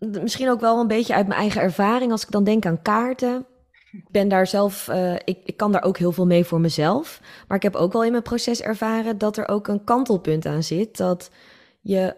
misschien 0.00 0.50
ook 0.50 0.60
wel 0.60 0.80
een 0.80 0.86
beetje 0.86 1.14
uit 1.14 1.26
mijn 1.26 1.40
eigen 1.40 1.60
ervaring, 1.60 2.12
als 2.12 2.22
ik 2.22 2.30
dan 2.30 2.44
denk 2.44 2.66
aan 2.66 2.82
kaarten. 2.82 3.46
Ik 3.92 4.08
ben 4.10 4.28
daar 4.28 4.46
zelf, 4.46 4.88
uh, 4.88 5.14
ik, 5.14 5.38
ik 5.44 5.56
kan 5.56 5.72
daar 5.72 5.82
ook 5.82 5.98
heel 5.98 6.12
veel 6.12 6.26
mee 6.26 6.44
voor 6.44 6.60
mezelf. 6.60 7.20
Maar 7.48 7.56
ik 7.56 7.62
heb 7.62 7.74
ook 7.74 7.92
wel 7.92 8.04
in 8.04 8.10
mijn 8.10 8.22
proces 8.22 8.62
ervaren 8.62 9.18
dat 9.18 9.36
er 9.36 9.48
ook 9.48 9.68
een 9.68 9.84
kantelpunt 9.84 10.46
aan 10.46 10.62
zit. 10.62 10.96
Dat 10.96 11.30
je, 11.80 12.16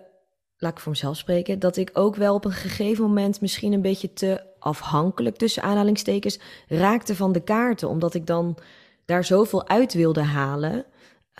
laat 0.57 0.73
ik 0.73 0.81
voor 0.81 0.93
mezelf 0.93 1.16
spreken, 1.16 1.59
dat 1.59 1.77
ik 1.77 1.91
ook 1.93 2.16
wel 2.16 2.35
op 2.35 2.45
een 2.45 2.53
gegeven 2.53 3.05
moment 3.05 3.41
misschien 3.41 3.73
een 3.73 3.83
beetje 3.83 4.12
te 4.12 4.43
afhankelijk 4.59 5.37
tussen 5.37 5.62
aanhalingstekens 5.62 6.41
raakte 6.68 7.16
van 7.16 7.33
de 7.33 7.43
kaarten. 7.43 7.89
Omdat 7.89 8.14
ik 8.14 8.27
dan 8.27 8.59
daar 9.05 9.25
zoveel 9.25 9.68
uit 9.68 9.93
wilde 9.95 10.23
halen, 10.23 10.85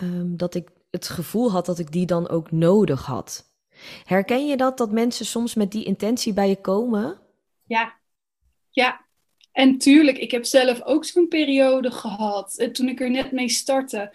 um, 0.01 0.37
dat 0.37 0.55
ik 0.55 0.69
het 0.91 1.09
gevoel 1.09 1.51
had 1.51 1.65
dat 1.65 1.79
ik 1.79 1.91
die 1.91 2.05
dan 2.05 2.29
ook 2.29 2.51
nodig 2.51 3.05
had. 3.05 3.45
Herken 4.03 4.47
je 4.47 4.57
dat, 4.57 4.77
dat 4.77 4.91
mensen 4.91 5.25
soms 5.25 5.55
met 5.55 5.71
die 5.71 5.85
intentie 5.85 6.33
bij 6.33 6.49
je 6.49 6.61
komen? 6.61 7.19
Ja, 7.63 7.93
ja. 8.69 9.02
En 9.53 9.77
tuurlijk, 9.77 10.17
ik 10.17 10.31
heb 10.31 10.45
zelf 10.45 10.81
ook 10.81 11.05
zo'n 11.05 11.27
periode 11.27 11.91
gehad 11.91 12.57
eh, 12.57 12.69
toen 12.69 12.89
ik 12.89 13.01
er 13.01 13.09
net 13.09 13.31
mee 13.31 13.49
startte. 13.49 14.13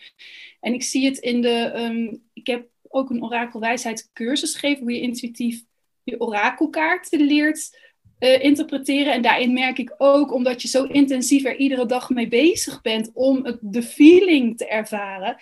En 0.60 0.74
ik 0.74 0.82
zie 0.82 1.04
het 1.04 1.18
in 1.18 1.40
de. 1.40 1.72
Um, 1.76 2.22
ik 2.32 2.46
heb 2.46 2.66
ook 2.88 3.10
een 3.10 3.22
orakelwijsheidscursus 3.22 4.54
gegeven 4.54 4.82
hoe 4.82 4.92
je 4.92 5.00
intuïtief 5.00 5.64
je 6.02 6.20
orakelkaarten 6.20 7.20
leert 7.20 7.78
uh, 8.18 8.42
interpreteren. 8.42 9.12
En 9.12 9.22
daarin 9.22 9.52
merk 9.52 9.78
ik 9.78 9.94
ook, 9.98 10.32
omdat 10.32 10.62
je 10.62 10.68
zo 10.68 10.84
intensief 10.84 11.44
er 11.44 11.56
iedere 11.56 11.86
dag 11.86 12.10
mee 12.10 12.28
bezig 12.28 12.80
bent 12.80 13.10
om 13.14 13.44
het, 13.44 13.58
de 13.60 13.82
feeling 13.82 14.56
te 14.56 14.66
ervaren, 14.66 15.36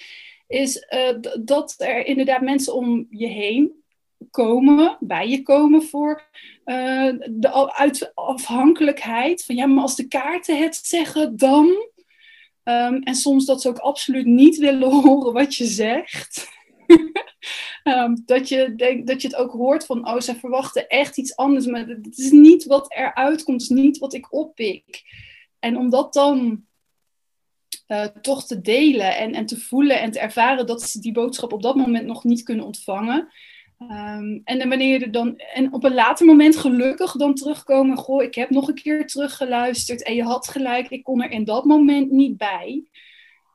is 0.49 0.87
uh, 0.95 1.33
dat 1.45 1.75
er 1.79 2.07
inderdaad 2.07 2.41
mensen 2.41 2.75
om 2.75 3.07
je 3.11 3.27
heen 3.27 3.85
komen, 4.31 4.97
bij 5.01 5.29
je 5.29 5.43
komen 5.43 5.83
voor 5.83 6.23
uh, 6.65 7.13
de 7.31 7.75
uit 7.75 8.13
afhankelijkheid. 8.15 9.45
Van 9.45 9.55
ja, 9.55 9.67
maar 9.67 9.83
als 9.83 9.97
de 9.97 10.09
kaarten 10.09 10.59
het 10.59 10.77
zeggen, 10.77 11.37
dan. 11.37 11.67
Um, 12.65 13.03
en 13.03 13.15
soms 13.15 13.45
dat 13.45 13.63
ze 13.63 13.69
ook 13.69 13.79
absoluut 13.79 14.27
niet 14.27 14.57
willen 14.57 14.91
horen 15.03 15.33
wat 15.33 15.55
je 15.55 15.65
zegt. 15.65 16.49
um, 17.85 18.23
dat, 18.27 18.49
je 18.49 18.75
denk, 18.75 19.07
dat 19.07 19.23
je 19.23 19.29
het 19.29 19.37
ook 19.37 19.53
hoort 19.53 19.87
van, 19.87 20.09
oh, 20.09 20.21
ze 20.21 20.35
verwachten 20.35 20.89
echt 20.89 21.19
iets 21.19 21.37
anders. 21.37 21.67
Maar 21.67 21.87
het 21.87 22.19
is 22.19 22.31
niet 22.31 22.65
wat 22.65 22.93
eruit 22.95 23.43
komt, 23.43 23.61
het 23.61 23.71
is 23.71 23.77
niet 23.77 23.99
wat 23.99 24.15
ik 24.15 24.33
oppik. 24.33 25.03
En 25.59 25.77
om 25.77 25.91
dat 25.91 26.13
dan 26.13 26.65
uh, 27.89 28.05
toch 28.05 28.47
te 28.47 28.61
delen 28.61 29.17
en, 29.17 29.33
en 29.33 29.47
te 29.47 29.61
voelen 29.61 30.01
en 30.01 30.11
te 30.11 30.21
ervaren 30.21 30.67
dat 30.67 30.83
ze 30.83 31.01
die 31.01 31.13
boodschap 31.13 31.53
op 31.53 31.63
dat 31.63 31.77
moment 31.77 32.07
nog 32.07 32.25
niet 32.25 32.43
kunnen 32.43 32.65
ontvangen 32.65 33.29
Um, 33.79 34.41
en 34.45 34.69
wanneer 34.69 35.01
je 35.01 35.11
dan 35.11 35.37
en 35.37 35.73
op 35.73 35.85
een 35.85 35.95
later 35.95 36.27
moment 36.27 36.57
gelukkig 36.57 37.13
dan 37.13 37.35
terugkomen, 37.35 37.97
goh, 37.97 38.23
ik 38.23 38.35
heb 38.35 38.51
nog 38.51 38.69
een 38.69 38.75
keer 38.75 39.07
teruggeluisterd 39.07 40.03
en 40.03 40.15
je 40.15 40.23
had 40.23 40.49
gelijk, 40.49 40.89
ik 40.89 41.03
kon 41.03 41.23
er 41.23 41.31
in 41.31 41.45
dat 41.45 41.65
moment 41.65 42.11
niet 42.11 42.37
bij. 42.37 42.85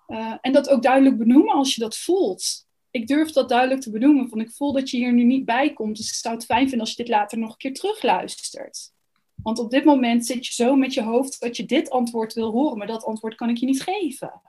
Uh, 0.08 0.34
en 0.42 0.52
dat 0.52 0.70
ook 0.70 0.84
duidelijk 0.84 1.18
benoemen 1.18 1.54
als 1.54 1.76
je 1.76 1.82
dat 1.82 1.98
voelt. 1.98 2.68
Ik 2.92 3.08
durf 3.08 3.32
dat 3.32 3.50
duidelijk 3.50 3.82
te 3.82 3.92
benoemen, 3.92 4.30
van 4.30 4.40
ik 4.40 4.52
voel 4.52 4.72
dat 4.72 4.90
je 4.90 4.98
hier 4.98 5.14
nu 5.14 5.24
niet 5.24 5.46
bij 5.46 5.74
komt, 5.74 5.98
dus 5.98 6.08
ik 6.08 6.14
zou 6.14 6.36
het 6.36 6.46
fijn 6.46 6.62
vinden 6.62 6.80
als 6.80 6.90
je 6.90 7.04
dit 7.04 7.12
later 7.12 7.38
nog 7.38 7.52
een 7.52 7.58
keer 7.58 7.74
terugluistert. 7.74 8.92
Want 9.36 9.60
op 9.60 9.72
dit 9.72 9.86
moment 9.86 10.26
zit 10.26 10.48
je 10.48 10.54
zo 10.54 10.76
met 10.76 10.94
je 10.94 11.02
hoofd 11.02 11.40
dat 11.40 11.58
je 11.58 11.66
dit 11.66 11.90
antwoord 11.90 12.34
wil 12.34 12.52
horen, 12.52 12.78
maar 12.78 12.88
dat 12.88 13.04
antwoord 13.04 13.36
kan 13.36 13.50
ik 13.50 13.58
je 13.58 13.66
niet 13.66 13.84
geven. 13.84 14.42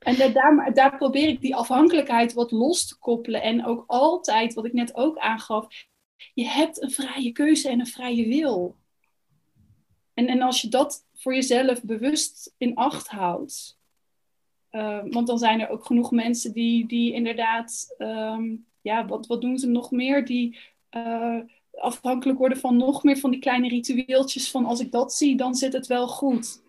En 0.00 0.32
daar, 0.32 0.74
daar 0.74 0.96
probeer 0.96 1.28
ik 1.28 1.40
die 1.40 1.56
afhankelijkheid 1.56 2.32
wat 2.32 2.50
los 2.50 2.86
te 2.86 2.98
koppelen. 2.98 3.42
En 3.42 3.64
ook 3.64 3.84
altijd, 3.86 4.54
wat 4.54 4.64
ik 4.64 4.72
net 4.72 4.94
ook 4.94 5.18
aangaf, 5.18 5.66
je 6.34 6.46
hebt 6.46 6.82
een 6.82 6.90
vrije 6.90 7.32
keuze 7.32 7.68
en 7.68 7.80
een 7.80 7.86
vrije 7.86 8.28
wil. 8.28 8.76
En, 10.14 10.26
en 10.26 10.42
als 10.42 10.60
je 10.60 10.68
dat 10.68 11.06
voor 11.14 11.34
jezelf 11.34 11.82
bewust 11.82 12.54
in 12.58 12.74
acht 12.74 13.08
houdt. 13.08 13.78
Uh, 14.70 15.02
want 15.10 15.26
dan 15.26 15.38
zijn 15.38 15.60
er 15.60 15.68
ook 15.68 15.84
genoeg 15.84 16.10
mensen 16.10 16.52
die, 16.52 16.86
die 16.86 17.12
inderdaad, 17.12 17.94
um, 17.98 18.66
ja, 18.80 19.06
wat, 19.06 19.26
wat 19.26 19.40
doen 19.40 19.58
ze 19.58 19.68
nog 19.68 19.90
meer? 19.90 20.24
Die 20.24 20.58
uh, 20.90 21.38
afhankelijk 21.72 22.38
worden 22.38 22.58
van 22.58 22.76
nog 22.76 23.02
meer 23.02 23.16
van 23.16 23.30
die 23.30 23.40
kleine 23.40 23.68
ritueeltjes 23.68 24.50
van 24.50 24.64
als 24.64 24.80
ik 24.80 24.92
dat 24.92 25.12
zie, 25.12 25.36
dan 25.36 25.54
zit 25.54 25.72
het 25.72 25.86
wel 25.86 26.08
goed. 26.08 26.62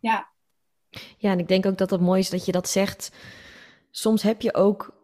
Ja, 0.00 0.29
ja, 1.16 1.30
en 1.30 1.38
ik 1.38 1.48
denk 1.48 1.66
ook 1.66 1.78
dat 1.78 1.90
het 1.90 2.00
mooi 2.00 2.20
is 2.20 2.30
dat 2.30 2.44
je 2.44 2.52
dat 2.52 2.68
zegt. 2.68 3.12
Soms 3.90 4.22
heb 4.22 4.40
je 4.40 4.54
ook. 4.54 4.98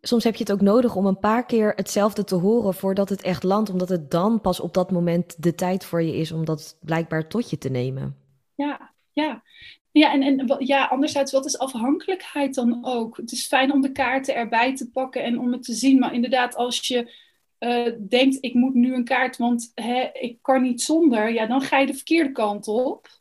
Soms 0.00 0.24
heb 0.24 0.34
je 0.34 0.42
het 0.42 0.52
ook 0.52 0.60
nodig 0.60 0.96
om 0.96 1.06
een 1.06 1.18
paar 1.18 1.46
keer 1.46 1.72
hetzelfde 1.76 2.24
te 2.24 2.34
horen 2.34 2.74
voordat 2.74 3.08
het 3.08 3.22
echt 3.22 3.42
landt, 3.42 3.70
omdat 3.70 3.88
het 3.88 4.10
dan 4.10 4.40
pas 4.40 4.60
op 4.60 4.74
dat 4.74 4.90
moment 4.90 5.42
de 5.42 5.54
tijd 5.54 5.84
voor 5.84 6.02
je 6.02 6.16
is 6.16 6.32
om 6.32 6.44
dat 6.44 6.78
blijkbaar 6.80 7.28
tot 7.28 7.50
je 7.50 7.58
te 7.58 7.68
nemen. 7.68 8.16
Ja, 8.54 8.94
ja. 9.12 9.42
Ja, 9.90 10.12
en, 10.12 10.22
en 10.22 10.56
ja, 10.58 10.84
anderzijds, 10.84 11.32
wat 11.32 11.46
is 11.46 11.58
afhankelijkheid 11.58 12.54
dan 12.54 12.78
ook? 12.84 13.16
Het 13.16 13.32
is 13.32 13.46
fijn 13.46 13.72
om 13.72 13.80
de 13.80 13.92
kaarten 13.92 14.34
erbij 14.34 14.74
te 14.74 14.90
pakken 14.90 15.22
en 15.22 15.38
om 15.38 15.52
het 15.52 15.62
te 15.62 15.72
zien, 15.72 15.98
maar 15.98 16.14
inderdaad, 16.14 16.56
als 16.56 16.88
je 16.88 17.12
uh, 17.58 17.92
denkt, 18.08 18.38
ik 18.40 18.54
moet 18.54 18.74
nu 18.74 18.94
een 18.94 19.04
kaart, 19.04 19.36
want 19.36 19.72
hè, 19.74 20.10
ik 20.12 20.38
kan 20.42 20.62
niet 20.62 20.82
zonder, 20.82 21.32
ja, 21.32 21.46
dan 21.46 21.60
ga 21.60 21.78
je 21.78 21.86
de 21.86 21.94
verkeerde 21.94 22.32
kant 22.32 22.68
op. 22.68 23.17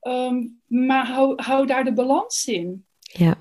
Ehm, 0.00 0.46
maar 0.66 1.06
hou, 1.06 1.42
hou 1.42 1.66
daar 1.66 1.84
de 1.84 1.92
balans 1.92 2.46
in. 2.46 2.86
Ja. 3.00 3.38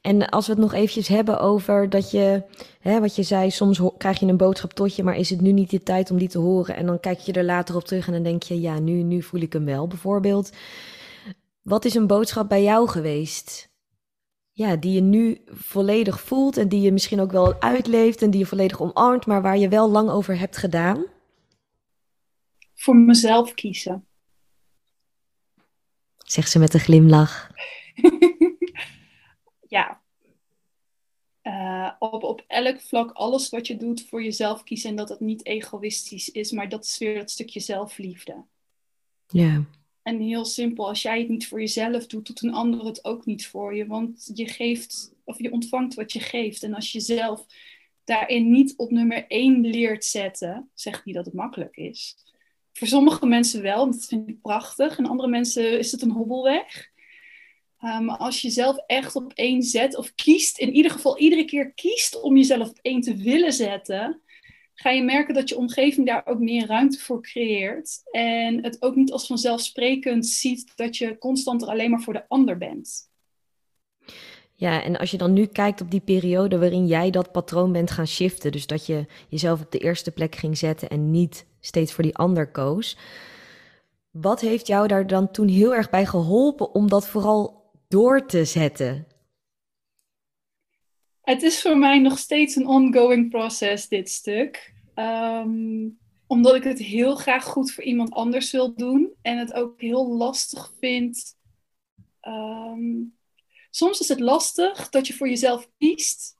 En 0.00 0.28
als 0.28 0.46
we 0.46 0.52
het 0.52 0.60
nog 0.60 0.72
eventjes 0.72 1.08
hebben 1.08 1.40
over 1.40 1.90
dat 1.90 2.10
je, 2.10 2.42
hè, 2.80 3.00
wat 3.00 3.16
je 3.16 3.22
zei, 3.22 3.50
soms 3.50 3.80
krijg 3.98 4.20
je 4.20 4.26
een 4.26 4.36
boodschap 4.36 4.72
tot 4.72 4.96
je, 4.96 5.02
maar 5.02 5.16
is 5.16 5.30
het 5.30 5.40
nu 5.40 5.52
niet 5.52 5.70
de 5.70 5.82
tijd 5.82 6.10
om 6.10 6.18
die 6.18 6.28
te 6.28 6.38
horen? 6.38 6.76
En 6.76 6.86
dan 6.86 7.00
kijk 7.00 7.18
je 7.18 7.32
er 7.32 7.44
later 7.44 7.76
op 7.76 7.84
terug 7.84 8.06
en 8.06 8.12
dan 8.12 8.22
denk 8.22 8.42
je, 8.42 8.60
ja, 8.60 8.78
nu, 8.78 9.02
nu 9.02 9.22
voel 9.22 9.40
ik 9.40 9.52
hem 9.52 9.64
wel, 9.64 9.86
bijvoorbeeld. 9.86 10.52
Wat 11.62 11.84
is 11.84 11.94
een 11.94 12.06
boodschap 12.06 12.48
bij 12.48 12.62
jou 12.62 12.88
geweest? 12.88 13.68
ja, 14.58 14.76
die 14.76 14.92
je 14.92 15.00
nu 15.00 15.40
volledig 15.46 16.20
voelt 16.20 16.56
en 16.56 16.68
die 16.68 16.80
je 16.80 16.92
misschien 16.92 17.20
ook 17.20 17.32
wel 17.32 17.60
uitleeft 17.60 18.22
en 18.22 18.30
die 18.30 18.40
je 18.40 18.46
volledig 18.46 18.80
omarmt, 18.80 19.26
maar 19.26 19.42
waar 19.42 19.58
je 19.58 19.68
wel 19.68 19.90
lang 19.90 20.10
over 20.10 20.38
hebt 20.38 20.56
gedaan? 20.56 21.04
Voor 22.74 22.96
mezelf 22.96 23.54
kiezen. 23.54 24.07
Zegt 26.28 26.50
ze 26.50 26.58
met 26.58 26.74
een 26.74 26.80
glimlach. 26.80 27.50
ja. 29.76 30.00
Uh, 31.42 31.90
op, 31.98 32.22
op 32.22 32.44
elk 32.46 32.80
vlak, 32.80 33.10
alles 33.10 33.48
wat 33.48 33.66
je 33.66 33.76
doet 33.76 34.06
voor 34.08 34.22
jezelf 34.22 34.62
kiezen 34.62 34.90
en 34.90 34.96
dat 34.96 35.08
het 35.08 35.20
niet 35.20 35.46
egoïstisch 35.46 36.30
is, 36.30 36.50
maar 36.50 36.68
dat 36.68 36.84
is 36.84 36.98
weer 36.98 37.14
dat 37.14 37.30
stukje 37.30 37.60
zelfliefde. 37.60 38.44
Ja. 39.26 39.64
En 40.02 40.20
heel 40.20 40.44
simpel, 40.44 40.88
als 40.88 41.02
jij 41.02 41.18
het 41.18 41.28
niet 41.28 41.48
voor 41.48 41.60
jezelf 41.60 42.06
doet, 42.06 42.26
doet 42.26 42.42
een 42.42 42.54
ander 42.54 42.84
het 42.84 43.04
ook 43.04 43.26
niet 43.26 43.46
voor 43.46 43.74
je. 43.74 43.86
Want 43.86 44.30
je 44.34 44.46
geeft, 44.46 45.12
of 45.24 45.38
je 45.38 45.52
ontvangt 45.52 45.94
wat 45.94 46.12
je 46.12 46.20
geeft. 46.20 46.62
En 46.62 46.74
als 46.74 46.92
je 46.92 47.00
zelf 47.00 47.46
daarin 48.04 48.50
niet 48.50 48.74
op 48.76 48.90
nummer 48.90 49.26
één 49.26 49.60
leert 49.60 50.04
zetten, 50.04 50.70
zegt 50.74 51.04
niet 51.04 51.14
dat 51.14 51.24
het 51.24 51.34
makkelijk 51.34 51.76
is. 51.76 52.16
Voor 52.78 52.86
sommige 52.86 53.26
mensen 53.26 53.62
wel, 53.62 53.90
dat 53.90 54.04
vind 54.04 54.28
ik 54.28 54.40
prachtig. 54.40 54.98
En 54.98 55.06
andere 55.06 55.28
mensen 55.28 55.78
is 55.78 55.92
het 55.92 56.02
een 56.02 56.10
hobbelweg. 56.10 56.90
Maar 57.78 58.00
ehm, 58.00 58.08
als 58.08 58.40
je 58.40 58.50
zelf 58.50 58.76
echt 58.86 59.16
op 59.16 59.32
één 59.32 59.62
zet, 59.62 59.96
of 59.96 60.14
kiest, 60.14 60.58
in 60.58 60.72
ieder 60.72 60.90
geval 60.90 61.18
iedere 61.18 61.44
keer 61.44 61.72
kiest 61.72 62.20
om 62.20 62.36
jezelf 62.36 62.68
op 62.68 62.78
één 62.82 63.00
te 63.00 63.16
willen 63.16 63.52
zetten, 63.52 64.20
ga 64.74 64.90
je 64.90 65.02
merken 65.02 65.34
dat 65.34 65.48
je 65.48 65.56
omgeving 65.56 66.06
daar 66.06 66.26
ook 66.26 66.38
meer 66.38 66.66
ruimte 66.66 66.98
voor 66.98 67.22
creëert. 67.22 68.00
En 68.10 68.62
het 68.62 68.82
ook 68.82 68.94
niet 68.94 69.12
als 69.12 69.26
vanzelfsprekend 69.26 70.26
ziet 70.26 70.72
dat 70.76 70.96
je 70.96 71.18
constant 71.18 71.62
er 71.62 71.68
alleen 71.68 71.90
maar 71.90 72.02
voor 72.02 72.12
de 72.12 72.28
ander 72.28 72.58
bent. 72.58 73.10
Ja, 74.54 74.82
en 74.82 74.96
als 74.98 75.10
je 75.10 75.16
dan 75.16 75.32
nu 75.32 75.46
kijkt 75.46 75.80
op 75.80 75.90
die 75.90 76.00
periode 76.00 76.58
waarin 76.58 76.86
jij 76.86 77.10
dat 77.10 77.32
patroon 77.32 77.72
bent 77.72 77.90
gaan 77.90 78.06
shiften, 78.06 78.52
dus 78.52 78.66
dat 78.66 78.86
je 78.86 79.06
jezelf 79.28 79.60
op 79.60 79.72
de 79.72 79.78
eerste 79.78 80.10
plek 80.10 80.34
ging 80.34 80.58
zetten 80.58 80.88
en 80.88 81.10
niet 81.10 81.46
steeds 81.60 81.92
voor 81.92 82.04
die 82.04 82.16
ander 82.16 82.50
koos. 82.50 82.96
Wat 84.10 84.40
heeft 84.40 84.66
jou 84.66 84.88
daar 84.88 85.06
dan 85.06 85.30
toen 85.30 85.48
heel 85.48 85.74
erg 85.74 85.90
bij 85.90 86.06
geholpen 86.06 86.74
om 86.74 86.88
dat 86.88 87.08
vooral 87.08 87.70
door 87.88 88.26
te 88.26 88.44
zetten? 88.44 89.06
Het 91.20 91.42
is 91.42 91.62
voor 91.62 91.78
mij 91.78 91.98
nog 91.98 92.18
steeds 92.18 92.56
een 92.56 92.66
ongoing 92.66 93.30
proces, 93.30 93.88
dit 93.88 94.10
stuk. 94.10 94.74
Ehm, 94.94 95.88
omdat 96.26 96.54
ik 96.54 96.62
het 96.62 96.78
heel 96.78 97.14
graag 97.14 97.44
goed 97.44 97.72
voor 97.72 97.84
iemand 97.84 98.10
anders 98.10 98.50
wil 98.50 98.74
doen. 98.74 99.12
En 99.22 99.38
het 99.38 99.52
ook 99.52 99.80
heel 99.80 100.16
lastig 100.16 100.72
vind. 100.80 101.36
Ehm, 102.20 103.02
soms 103.70 104.00
is 104.00 104.08
het 104.08 104.20
lastig 104.20 104.88
dat 104.88 105.06
je 105.06 105.14
voor 105.14 105.28
jezelf 105.28 105.70
kiest. 105.78 106.37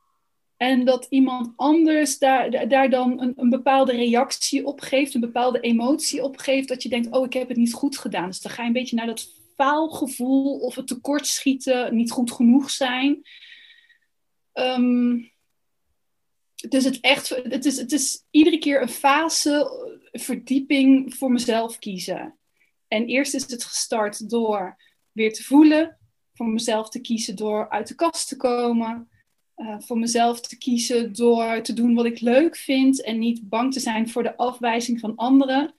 En 0.58 0.84
dat 0.84 1.06
iemand 1.10 1.52
anders 1.56 2.18
daar, 2.18 2.68
daar 2.68 2.90
dan 2.90 3.20
een, 3.20 3.32
een 3.36 3.50
bepaalde 3.50 3.92
reactie 3.92 4.66
op 4.66 4.80
geeft, 4.80 5.14
een 5.14 5.20
bepaalde 5.20 5.60
emotie 5.60 6.22
op 6.22 6.36
geeft. 6.36 6.68
Dat 6.68 6.82
je 6.82 6.88
denkt, 6.88 7.10
oh, 7.10 7.24
ik 7.24 7.32
heb 7.32 7.48
het 7.48 7.56
niet 7.56 7.74
goed 7.74 7.98
gedaan. 7.98 8.26
Dus 8.26 8.40
dan 8.40 8.52
ga 8.52 8.62
je 8.62 8.68
een 8.68 8.74
beetje 8.74 8.96
naar 8.96 9.06
dat 9.06 9.28
faalgevoel 9.56 10.58
of 10.58 10.74
het 10.74 10.86
tekortschieten, 10.86 11.96
niet 11.96 12.10
goed 12.10 12.32
genoeg 12.32 12.70
zijn. 12.70 13.22
Um, 14.52 15.32
dus 16.68 16.84
het, 16.84 17.00
echt, 17.00 17.28
het, 17.28 17.64
is, 17.64 17.76
het 17.76 17.92
is 17.92 18.24
iedere 18.30 18.58
keer 18.58 18.82
een 18.82 18.88
fase, 18.88 19.70
verdieping 20.12 21.14
voor 21.14 21.32
mezelf 21.32 21.78
kiezen. 21.78 22.38
En 22.88 23.06
eerst 23.06 23.34
is 23.34 23.50
het 23.50 23.64
gestart 23.64 24.30
door 24.30 24.76
weer 25.12 25.32
te 25.32 25.44
voelen, 25.44 25.98
voor 26.34 26.48
mezelf 26.48 26.88
te 26.88 27.00
kiezen 27.00 27.36
door 27.36 27.68
uit 27.70 27.88
de 27.88 27.94
kast 27.94 28.28
te 28.28 28.36
komen, 28.36 29.08
uh, 29.58 29.74
voor 29.78 29.98
mezelf 29.98 30.40
te 30.40 30.58
kiezen 30.58 31.12
door 31.12 31.62
te 31.62 31.72
doen 31.72 31.94
wat 31.94 32.04
ik 32.04 32.20
leuk 32.20 32.56
vind 32.56 33.02
en 33.02 33.18
niet 33.18 33.48
bang 33.48 33.72
te 33.72 33.80
zijn 33.80 34.08
voor 34.08 34.22
de 34.22 34.36
afwijzing 34.36 35.00
van 35.00 35.16
anderen. 35.16 35.74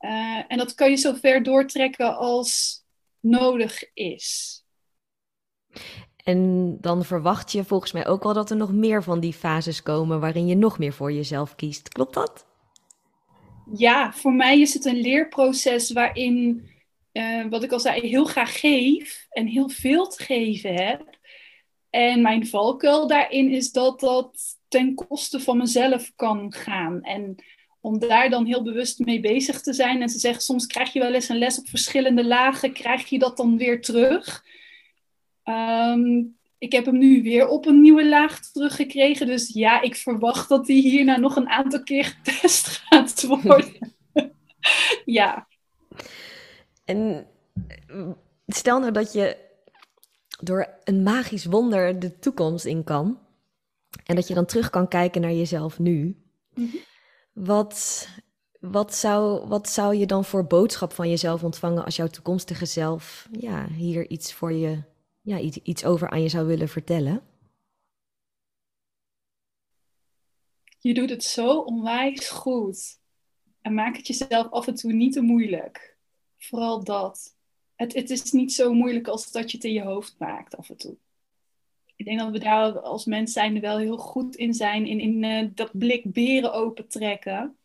Uh, 0.00 0.42
en 0.48 0.58
dat 0.58 0.74
kan 0.74 0.90
je 0.90 0.96
zo 0.96 1.12
ver 1.12 1.42
doortrekken 1.42 2.16
als 2.16 2.84
nodig 3.20 3.92
is. 3.94 4.60
En 6.16 6.76
dan 6.80 7.04
verwacht 7.04 7.52
je 7.52 7.64
volgens 7.64 7.92
mij 7.92 8.06
ook 8.06 8.22
wel 8.22 8.34
dat 8.34 8.50
er 8.50 8.56
nog 8.56 8.72
meer 8.72 9.02
van 9.02 9.20
die 9.20 9.32
fases 9.32 9.82
komen 9.82 10.20
waarin 10.20 10.46
je 10.46 10.54
nog 10.54 10.78
meer 10.78 10.92
voor 10.92 11.12
jezelf 11.12 11.54
kiest. 11.54 11.88
Klopt 11.88 12.14
dat? 12.14 12.46
Ja, 13.74 14.12
voor 14.12 14.32
mij 14.32 14.60
is 14.60 14.74
het 14.74 14.84
een 14.84 15.00
leerproces 15.00 15.92
waarin, 15.92 16.68
uh, 17.12 17.46
wat 17.50 17.62
ik 17.62 17.72
al 17.72 17.80
zei, 17.80 18.08
heel 18.08 18.24
graag 18.24 18.60
geef 18.60 19.26
en 19.30 19.46
heel 19.46 19.68
veel 19.68 20.08
te 20.08 20.22
geven 20.22 20.74
heb. 20.74 21.20
En 21.92 22.22
mijn 22.22 22.46
valkuil 22.46 23.06
daarin 23.06 23.50
is 23.50 23.72
dat 23.72 24.00
dat 24.00 24.58
ten 24.68 24.94
koste 24.94 25.40
van 25.40 25.56
mezelf 25.56 26.12
kan 26.16 26.52
gaan. 26.52 27.02
En 27.02 27.44
om 27.80 27.98
daar 27.98 28.30
dan 28.30 28.46
heel 28.46 28.62
bewust 28.62 28.98
mee 28.98 29.20
bezig 29.20 29.60
te 29.60 29.72
zijn. 29.72 30.02
En 30.02 30.08
ze 30.08 30.18
zeggen, 30.18 30.42
soms 30.42 30.66
krijg 30.66 30.92
je 30.92 31.00
wel 31.00 31.14
eens 31.14 31.28
een 31.28 31.38
les 31.38 31.58
op 31.58 31.68
verschillende 31.68 32.24
lagen, 32.24 32.72
krijg 32.72 33.08
je 33.08 33.18
dat 33.18 33.36
dan 33.36 33.56
weer 33.56 33.80
terug. 33.80 34.44
Ehm, 35.42 36.22
ik 36.58 36.72
heb 36.72 36.84
hem 36.84 36.98
nu 36.98 37.22
weer 37.22 37.48
op 37.48 37.66
een 37.66 37.80
nieuwe 37.80 38.08
laag 38.08 38.40
teruggekregen. 38.40 39.26
Dus 39.26 39.48
ja, 39.48 39.80
ik 39.80 39.96
verwacht 39.96 40.48
dat 40.48 40.66
hij 40.66 40.76
hierna 40.76 41.16
nog 41.16 41.36
een 41.36 41.48
aantal 41.48 41.82
keer 41.82 42.04
getest 42.04 42.66
gaat 42.66 43.22
worden. 43.22 43.94
ja. 45.04 45.48
En 46.84 47.26
stel 48.46 48.78
nou 48.78 48.92
dat 48.92 49.12
je 49.12 49.50
door 50.42 50.68
een 50.84 51.02
magisch 51.02 51.44
wonder 51.44 51.98
de 51.98 52.18
toekomst 52.18 52.64
in 52.64 52.84
kan. 52.84 53.18
En 54.04 54.14
dat 54.14 54.28
je 54.28 54.34
dan 54.34 54.46
terug 54.46 54.70
kan 54.70 54.88
kijken 54.88 55.20
naar 55.20 55.32
jezelf 55.32 55.78
nu. 55.78 56.22
Mhm. 56.54 56.76
Wat, 57.32 58.08
wat, 58.60 58.94
zou, 58.94 59.48
wat 59.48 59.68
zou 59.68 59.96
je 59.96 60.06
dan 60.06 60.24
voor 60.24 60.46
boodschap 60.46 60.92
van 60.92 61.08
jezelf 61.08 61.44
ontvangen 61.44 61.84
als 61.84 61.96
jouw 61.96 62.06
toekomstige 62.06 62.66
zelf 62.66 63.28
ja, 63.38 63.68
hier 63.68 64.10
iets 64.10 64.32
voor 64.32 64.52
je 64.52 64.82
ja, 65.20 65.38
iets, 65.38 65.56
iets 65.56 65.84
over 65.84 66.10
aan 66.10 66.22
je 66.22 66.28
zou 66.28 66.46
willen 66.46 66.68
vertellen? 66.68 67.22
Je 70.78 70.94
doet 70.94 71.10
het 71.10 71.24
zo 71.24 71.58
onwijs 71.58 72.28
goed. 72.28 73.00
En 73.60 73.74
maak 73.74 73.96
het 73.96 74.06
jezelf 74.06 74.50
af 74.50 74.66
en 74.66 74.74
toe 74.74 74.92
niet 74.92 75.12
te 75.12 75.20
moeilijk. 75.20 75.96
Vooral 76.38 76.84
dat. 76.84 77.36
Het, 77.76 77.94
het 77.94 78.10
is 78.10 78.32
niet 78.32 78.52
zo 78.52 78.72
moeilijk 78.72 79.08
als 79.08 79.30
dat 79.30 79.50
je 79.50 79.56
het 79.56 79.66
in 79.66 79.72
je 79.72 79.82
hoofd 79.82 80.14
maakt 80.18 80.56
af 80.56 80.70
en 80.70 80.76
toe. 80.76 80.96
Ik 81.96 82.04
denk 82.04 82.18
dat 82.18 82.30
we 82.30 82.38
daar 82.38 82.80
als 82.80 83.04
mens 83.04 83.32
zijn 83.32 83.54
er 83.54 83.60
wel 83.60 83.78
heel 83.78 83.98
goed 83.98 84.36
in 84.36 84.54
zijn. 84.54 84.86
In, 84.86 85.00
in 85.00 85.22
uh, 85.22 85.50
dat 85.54 85.78
blik 85.78 86.12
beren 86.12 86.52
opentrekken. 86.52 87.56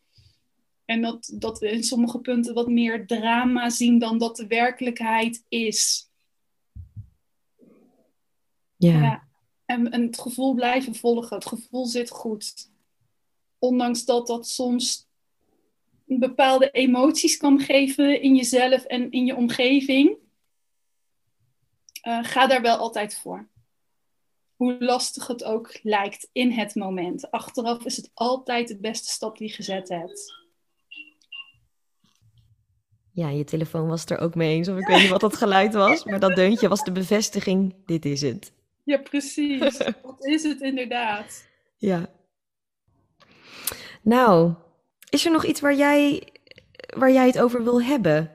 En 0.84 1.02
dat, 1.02 1.32
dat 1.34 1.58
we 1.58 1.70
in 1.70 1.82
sommige 1.82 2.20
punten 2.20 2.54
wat 2.54 2.68
meer 2.68 3.06
drama 3.06 3.70
zien 3.70 3.98
dan 3.98 4.18
dat 4.18 4.36
de 4.36 4.46
werkelijkheid 4.46 5.44
is. 5.48 6.10
Ja. 8.76 9.28
En, 9.64 9.90
en 9.90 10.02
het 10.02 10.20
gevoel 10.20 10.54
blijven 10.54 10.94
volgen. 10.94 11.36
Het 11.36 11.46
gevoel 11.46 11.86
zit 11.86 12.10
goed. 12.10 12.70
Ondanks 13.58 14.04
dat 14.04 14.26
dat 14.26 14.48
soms 14.48 15.07
bepaalde 16.08 16.70
emoties 16.70 17.36
kan 17.36 17.60
geven 17.60 18.22
in 18.22 18.34
jezelf 18.34 18.84
en 18.84 19.10
in 19.10 19.26
je 19.26 19.36
omgeving. 19.36 20.16
Uh, 22.08 22.24
ga 22.24 22.46
daar 22.46 22.62
wel 22.62 22.76
altijd 22.76 23.18
voor. 23.18 23.48
Hoe 24.56 24.76
lastig 24.78 25.26
het 25.26 25.44
ook 25.44 25.78
lijkt 25.82 26.28
in 26.32 26.50
het 26.50 26.74
moment. 26.74 27.30
Achteraf 27.30 27.84
is 27.84 27.96
het 27.96 28.10
altijd 28.14 28.68
de 28.68 28.78
beste 28.78 29.10
stap 29.10 29.38
die 29.38 29.48
je 29.48 29.54
gezet 29.54 29.88
hebt. 29.88 30.36
Ja, 33.12 33.28
je 33.28 33.44
telefoon 33.44 33.88
was 33.88 34.00
het 34.00 34.10
er 34.10 34.18
ook 34.18 34.34
mee 34.34 34.54
eens. 34.54 34.68
Of 34.68 34.78
ik 34.78 34.86
weet 34.86 35.00
niet 35.00 35.10
wat 35.10 35.20
dat 35.20 35.36
geluid 35.36 35.74
was. 35.74 36.04
Maar 36.04 36.20
dat 36.20 36.34
deuntje 36.34 36.68
was 36.68 36.84
de 36.84 36.92
bevestiging. 36.92 37.74
Dit 37.86 38.04
is 38.04 38.20
het. 38.20 38.52
Ja, 38.84 38.98
precies. 38.98 39.78
Wat 40.02 40.26
is 40.26 40.42
het 40.42 40.60
inderdaad? 40.60 41.48
Ja. 41.76 42.10
Nou, 44.02 44.54
is 45.10 45.24
er 45.24 45.32
nog 45.32 45.44
iets 45.44 45.60
waar 45.60 45.74
jij, 45.74 46.28
waar 46.96 47.12
jij 47.12 47.26
het 47.26 47.40
over 47.40 47.64
wil 47.64 47.82
hebben? 47.82 48.30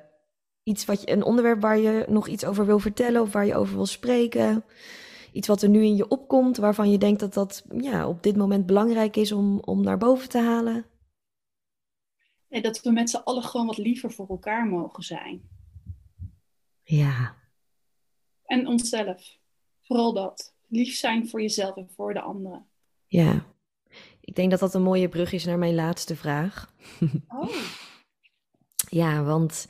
Iets 0.63 0.85
wat 0.85 1.01
je, 1.01 1.11
een 1.11 1.23
onderwerp 1.23 1.61
waar 1.61 1.77
je 1.77 2.05
nog 2.07 2.27
iets 2.27 2.45
over 2.45 2.65
wil 2.65 2.79
vertellen 2.79 3.21
of 3.21 3.31
waar 3.31 3.45
je 3.45 3.55
over 3.55 3.75
wil 3.75 3.85
spreken? 3.85 4.63
Iets 5.31 5.47
wat 5.47 5.61
er 5.61 5.69
nu 5.69 5.83
in 5.83 5.95
je 5.95 6.07
opkomt, 6.07 6.57
waarvan 6.57 6.91
je 6.91 6.97
denkt 6.97 7.19
dat 7.19 7.33
dat 7.33 7.65
ja, 7.77 8.07
op 8.07 8.23
dit 8.23 8.35
moment 8.35 8.65
belangrijk 8.65 9.15
is 9.15 9.31
om, 9.31 9.59
om 9.59 9.83
naar 9.83 9.97
boven 9.97 10.29
te 10.29 10.39
halen? 10.39 10.85
Ja, 12.47 12.61
dat 12.61 12.81
we 12.81 12.91
met 12.91 13.09
z'n 13.09 13.21
allen 13.23 13.43
gewoon 13.43 13.65
wat 13.65 13.77
liever 13.77 14.11
voor 14.11 14.27
elkaar 14.27 14.67
mogen 14.67 15.03
zijn. 15.03 15.49
Ja. 16.83 17.35
En 18.45 18.67
onszelf. 18.67 19.37
Vooral 19.81 20.13
dat. 20.13 20.55
Lief 20.67 20.95
zijn 20.95 21.29
voor 21.29 21.41
jezelf 21.41 21.75
en 21.75 21.89
voor 21.89 22.13
de 22.13 22.21
anderen. 22.21 22.67
Ja. 23.05 23.52
Ik 24.25 24.35
denk 24.35 24.51
dat 24.51 24.59
dat 24.59 24.73
een 24.73 24.81
mooie 24.81 25.09
brug 25.09 25.31
is 25.31 25.45
naar 25.45 25.57
mijn 25.57 25.75
laatste 25.75 26.15
vraag. 26.15 26.67
Oh. 27.27 27.49
ja, 28.89 29.23
want 29.23 29.67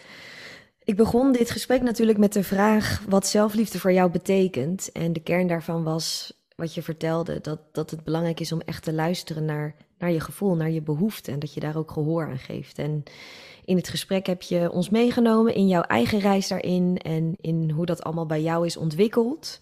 Ik 0.83 0.95
begon 0.95 1.31
dit 1.31 1.51
gesprek 1.51 1.81
natuurlijk 1.81 2.17
met 2.17 2.33
de 2.33 2.43
vraag 2.43 3.03
wat 3.07 3.27
zelfliefde 3.27 3.79
voor 3.79 3.91
jou 3.91 4.11
betekent. 4.11 4.91
En 4.91 5.13
de 5.13 5.19
kern 5.19 5.47
daarvan 5.47 5.83
was 5.83 6.33
wat 6.55 6.73
je 6.73 6.81
vertelde, 6.81 7.39
dat, 7.41 7.59
dat 7.71 7.91
het 7.91 8.03
belangrijk 8.03 8.39
is 8.39 8.51
om 8.51 8.61
echt 8.61 8.83
te 8.83 8.93
luisteren 8.93 9.45
naar, 9.45 9.75
naar 9.97 10.11
je 10.11 10.19
gevoel, 10.19 10.55
naar 10.55 10.69
je 10.69 10.81
behoefte 10.81 11.31
en 11.31 11.39
dat 11.39 11.53
je 11.53 11.59
daar 11.59 11.77
ook 11.77 11.91
gehoor 11.91 12.25
aan 12.25 12.37
geeft. 12.37 12.77
En 12.77 13.03
in 13.65 13.77
het 13.77 13.87
gesprek 13.87 14.25
heb 14.25 14.41
je 14.41 14.71
ons 14.71 14.89
meegenomen 14.89 15.55
in 15.55 15.67
jouw 15.67 15.81
eigen 15.81 16.19
reis 16.19 16.47
daarin 16.47 16.97
en 16.97 17.35
in 17.41 17.69
hoe 17.69 17.85
dat 17.85 18.03
allemaal 18.03 18.25
bij 18.25 18.41
jou 18.41 18.65
is 18.65 18.77
ontwikkeld. 18.77 19.59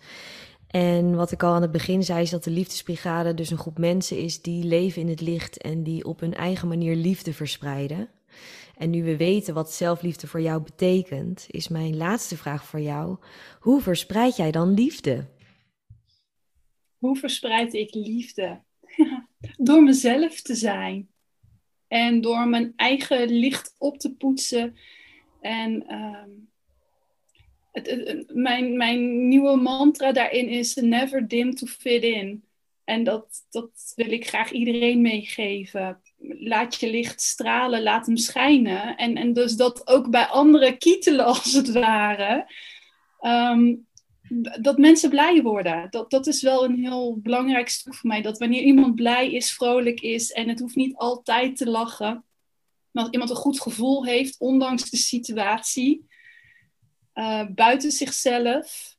En 0.72 1.16
wat 1.16 1.32
ik 1.32 1.44
al 1.44 1.54
aan 1.54 1.62
het 1.62 1.72
begin 1.72 2.04
zei, 2.04 2.22
is 2.22 2.30
dat 2.30 2.44
de 2.44 2.52
Liefdesbrigade 2.52 3.34
dus 3.34 3.50
een 3.50 3.58
groep 3.58 3.78
mensen 3.78 4.18
is 4.18 4.42
die 4.42 4.64
leven 4.64 5.02
in 5.02 5.08
het 5.08 5.22
licht 5.22 5.58
en 5.58 5.84
die 5.84 6.06
op 6.06 6.20
hun 6.20 6.34
eigen 6.34 6.68
manier 6.68 6.96
liefde 6.96 7.34
verspreiden. 7.34 8.10
En 8.78 8.90
nu 8.90 9.04
we 9.04 9.18
weten 9.18 9.54
wat 9.54 9.72
zelfliefde 9.72 10.28
voor 10.28 10.42
jou 10.42 10.62
betekent, 10.62 11.46
is 11.50 11.68
mijn 11.68 11.98
laatste 11.98 12.38
vraag 12.38 12.66
voor 12.66 12.80
jou: 12.80 13.18
hoe 13.60 13.82
verspreid 13.82 14.36
jij 14.36 14.52
dan 14.52 14.74
liefde? 14.74 15.26
Hoe 16.98 17.18
verspreid 17.18 17.74
ik 17.74 17.94
liefde? 17.94 18.62
door 19.58 19.84
mezelf 19.84 20.42
te 20.42 20.56
zijn. 20.56 21.10
En 21.88 22.22
door 22.22 22.48
mijn 22.48 22.74
eigen 22.76 23.30
licht 23.30 23.76
op 23.78 23.98
te 23.98 24.16
poetsen. 24.16 24.76
En 25.42 25.88
ehm, 25.88 26.30
mijn, 28.34 28.78
mijn 28.78 29.28
nieuwe 29.28 29.56
mantra 29.56 30.12
daarin 30.12 30.48
is 30.48 30.76
never 30.76 31.28
dim 31.28 31.56
to 31.56 31.68
fit 31.68 32.04
in. 32.04 32.44
En 32.84 33.04
dat, 33.04 33.26
dat 33.50 33.94
wil 33.96 34.12
ik 34.12 34.28
graag 34.28 34.52
iedereen 34.52 35.02
meegeven. 35.02 36.02
Laat 36.40 36.80
je 36.80 36.90
licht 36.90 37.22
stralen, 37.22 37.84
laat 37.84 38.06
hem 38.06 38.18
schijnen. 38.18 38.96
En, 38.96 39.16
en 39.16 39.34
dus 39.34 39.56
dat 39.56 39.88
ook 39.88 40.10
bij 40.10 40.26
anderen 40.26 40.78
kietelen 40.78 41.26
als 41.36 41.54
het 41.54 41.72
ware. 41.72 42.52
Ehm, 43.20 43.76
dat 44.62 44.78
mensen 44.78 45.10
blij 45.10 45.42
worden. 45.42 45.88
Dat, 45.90 46.10
dat 46.10 46.28
is 46.28 46.42
wel 46.42 46.64
een 46.64 46.80
heel 46.80 47.20
belangrijk 47.20 47.70
stuk 47.70 47.96
voor 47.96 48.10
mij. 48.10 48.22
Dat 48.22 48.38
wanneer 48.38 48.62
iemand 48.62 48.96
blij 48.96 49.32
is, 49.32 49.52
vrolijk 49.52 50.02
is 50.02 50.32
en 50.32 50.50
het 50.50 50.60
hoeft 50.60 50.76
niet 50.76 50.96
altijd 50.96 51.58
te 51.58 51.70
lachen. 51.70 52.24
Maar 52.92 53.04
als 53.04 53.12
iemand 53.12 53.30
een 53.30 53.36
goed 53.36 53.62
gevoel 53.62 54.06
heeft, 54.06 54.40
ondanks 54.40 54.90
de 54.90 54.98
situatie, 54.98 56.08
uh, 57.22 57.46
buiten 57.50 57.92
zichzelf. 57.92 58.98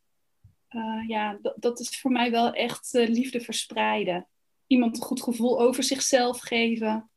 Uh, 0.70 1.09
ja, 1.09 1.39
dat, 1.57 1.81
is 1.81 2.01
voor 2.01 2.11
mij 2.11 2.31
wel 2.31 2.53
echt 2.53 2.95
uh, 2.95 3.09
liefde 3.09 3.41
verspreiden. 3.41 4.27
Iemand 4.66 4.97
een 4.97 5.03
goed 5.03 5.23
gevoel 5.23 5.61
over 5.61 5.83
zichzelf 5.83 6.41
geven. 6.41 7.11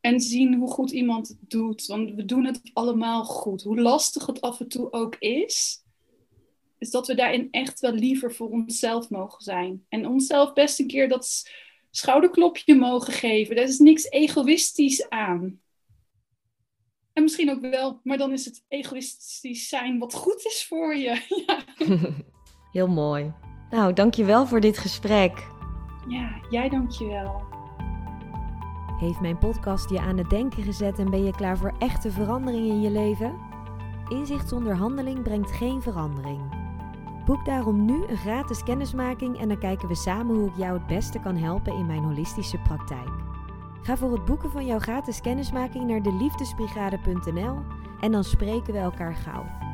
En 0.00 0.20
zien 0.20 0.54
hoe 0.54 0.70
goed 0.70 0.90
iemand 0.90 1.28
het 1.28 1.50
doet. 1.50 1.86
Want 1.86 2.14
we 2.14 2.24
doen 2.24 2.44
het 2.44 2.60
allemaal 2.72 3.24
goed. 3.24 3.62
Hoe 3.62 3.80
lastig 3.80 4.26
het 4.26 4.40
af 4.40 4.60
en 4.60 4.68
toe 4.68 4.92
ook 4.92 5.16
is 5.18 5.84
is 6.80 6.90
dat 6.90 7.06
we 7.06 7.14
daarin 7.14 7.48
echt 7.50 7.80
wel 7.80 7.92
liever 7.92 8.34
voor 8.34 8.48
onszelf 8.48 9.10
mogen 9.10 9.42
zijn. 9.42 9.84
En 9.88 10.06
onszelf 10.06 10.52
best 10.52 10.78
een 10.78 10.86
keer 10.86 11.08
dat 11.08 11.50
schouderklopje 11.90 12.74
mogen 12.74 13.12
geven. 13.12 13.56
Er 13.56 13.62
is 13.62 13.78
niks 13.78 14.10
egoïstisch 14.10 15.08
aan. 15.08 15.60
En 17.12 17.22
misschien 17.22 17.50
ook 17.50 17.60
wel, 17.60 18.00
maar 18.02 18.18
dan 18.18 18.32
is 18.32 18.44
het 18.44 18.64
egoïstisch 18.68 19.68
zijn 19.68 19.98
wat 19.98 20.14
goed 20.14 20.44
is 20.44 20.66
voor 20.68 20.96
je. 20.96 21.22
Ja. 21.46 21.58
Heel 22.72 22.88
mooi. 22.88 23.32
Nou, 23.70 23.92
dankjewel 23.92 24.46
voor 24.46 24.60
dit 24.60 24.78
gesprek. 24.78 25.46
Ja, 26.08 26.40
jij 26.50 26.68
dankjewel. 26.68 27.42
Heeft 29.00 29.20
mijn 29.20 29.38
podcast 29.38 29.90
je 29.90 30.00
aan 30.00 30.18
het 30.18 30.30
denken 30.30 30.62
gezet 30.62 30.98
en 30.98 31.10
ben 31.10 31.24
je 31.24 31.34
klaar 31.34 31.58
voor 31.58 31.74
echte 31.78 32.10
verandering 32.10 32.68
in 32.68 32.80
je 32.80 32.90
leven? 32.90 33.38
Inzicht 34.08 34.48
zonder 34.48 34.76
handeling 34.76 35.22
brengt 35.22 35.50
geen 35.50 35.82
verandering. 35.82 36.40
Boek 37.24 37.44
daarom 37.44 37.84
nu 37.84 38.04
een 38.06 38.16
gratis 38.16 38.62
kennismaking 38.62 39.38
en 39.38 39.48
dan 39.48 39.58
kijken 39.58 39.88
we 39.88 39.94
samen 39.94 40.36
hoe 40.36 40.48
ik 40.48 40.56
jou 40.56 40.78
het 40.78 40.86
beste 40.86 41.20
kan 41.20 41.36
helpen 41.36 41.72
in 41.72 41.86
mijn 41.86 42.04
holistische 42.04 42.58
praktijk. 42.58 43.29
Ga 43.82 43.96
voor 43.96 44.12
het 44.12 44.24
boeken 44.24 44.50
van 44.50 44.66
jouw 44.66 44.78
gratis 44.78 45.20
kennismaking 45.20 45.86
naar 45.86 46.02
de 46.02 46.12
liefdesbrigade.nl 46.12 47.58
en 48.00 48.12
dan 48.12 48.24
spreken 48.24 48.72
we 48.72 48.78
elkaar 48.78 49.14
gauw. 49.14 49.69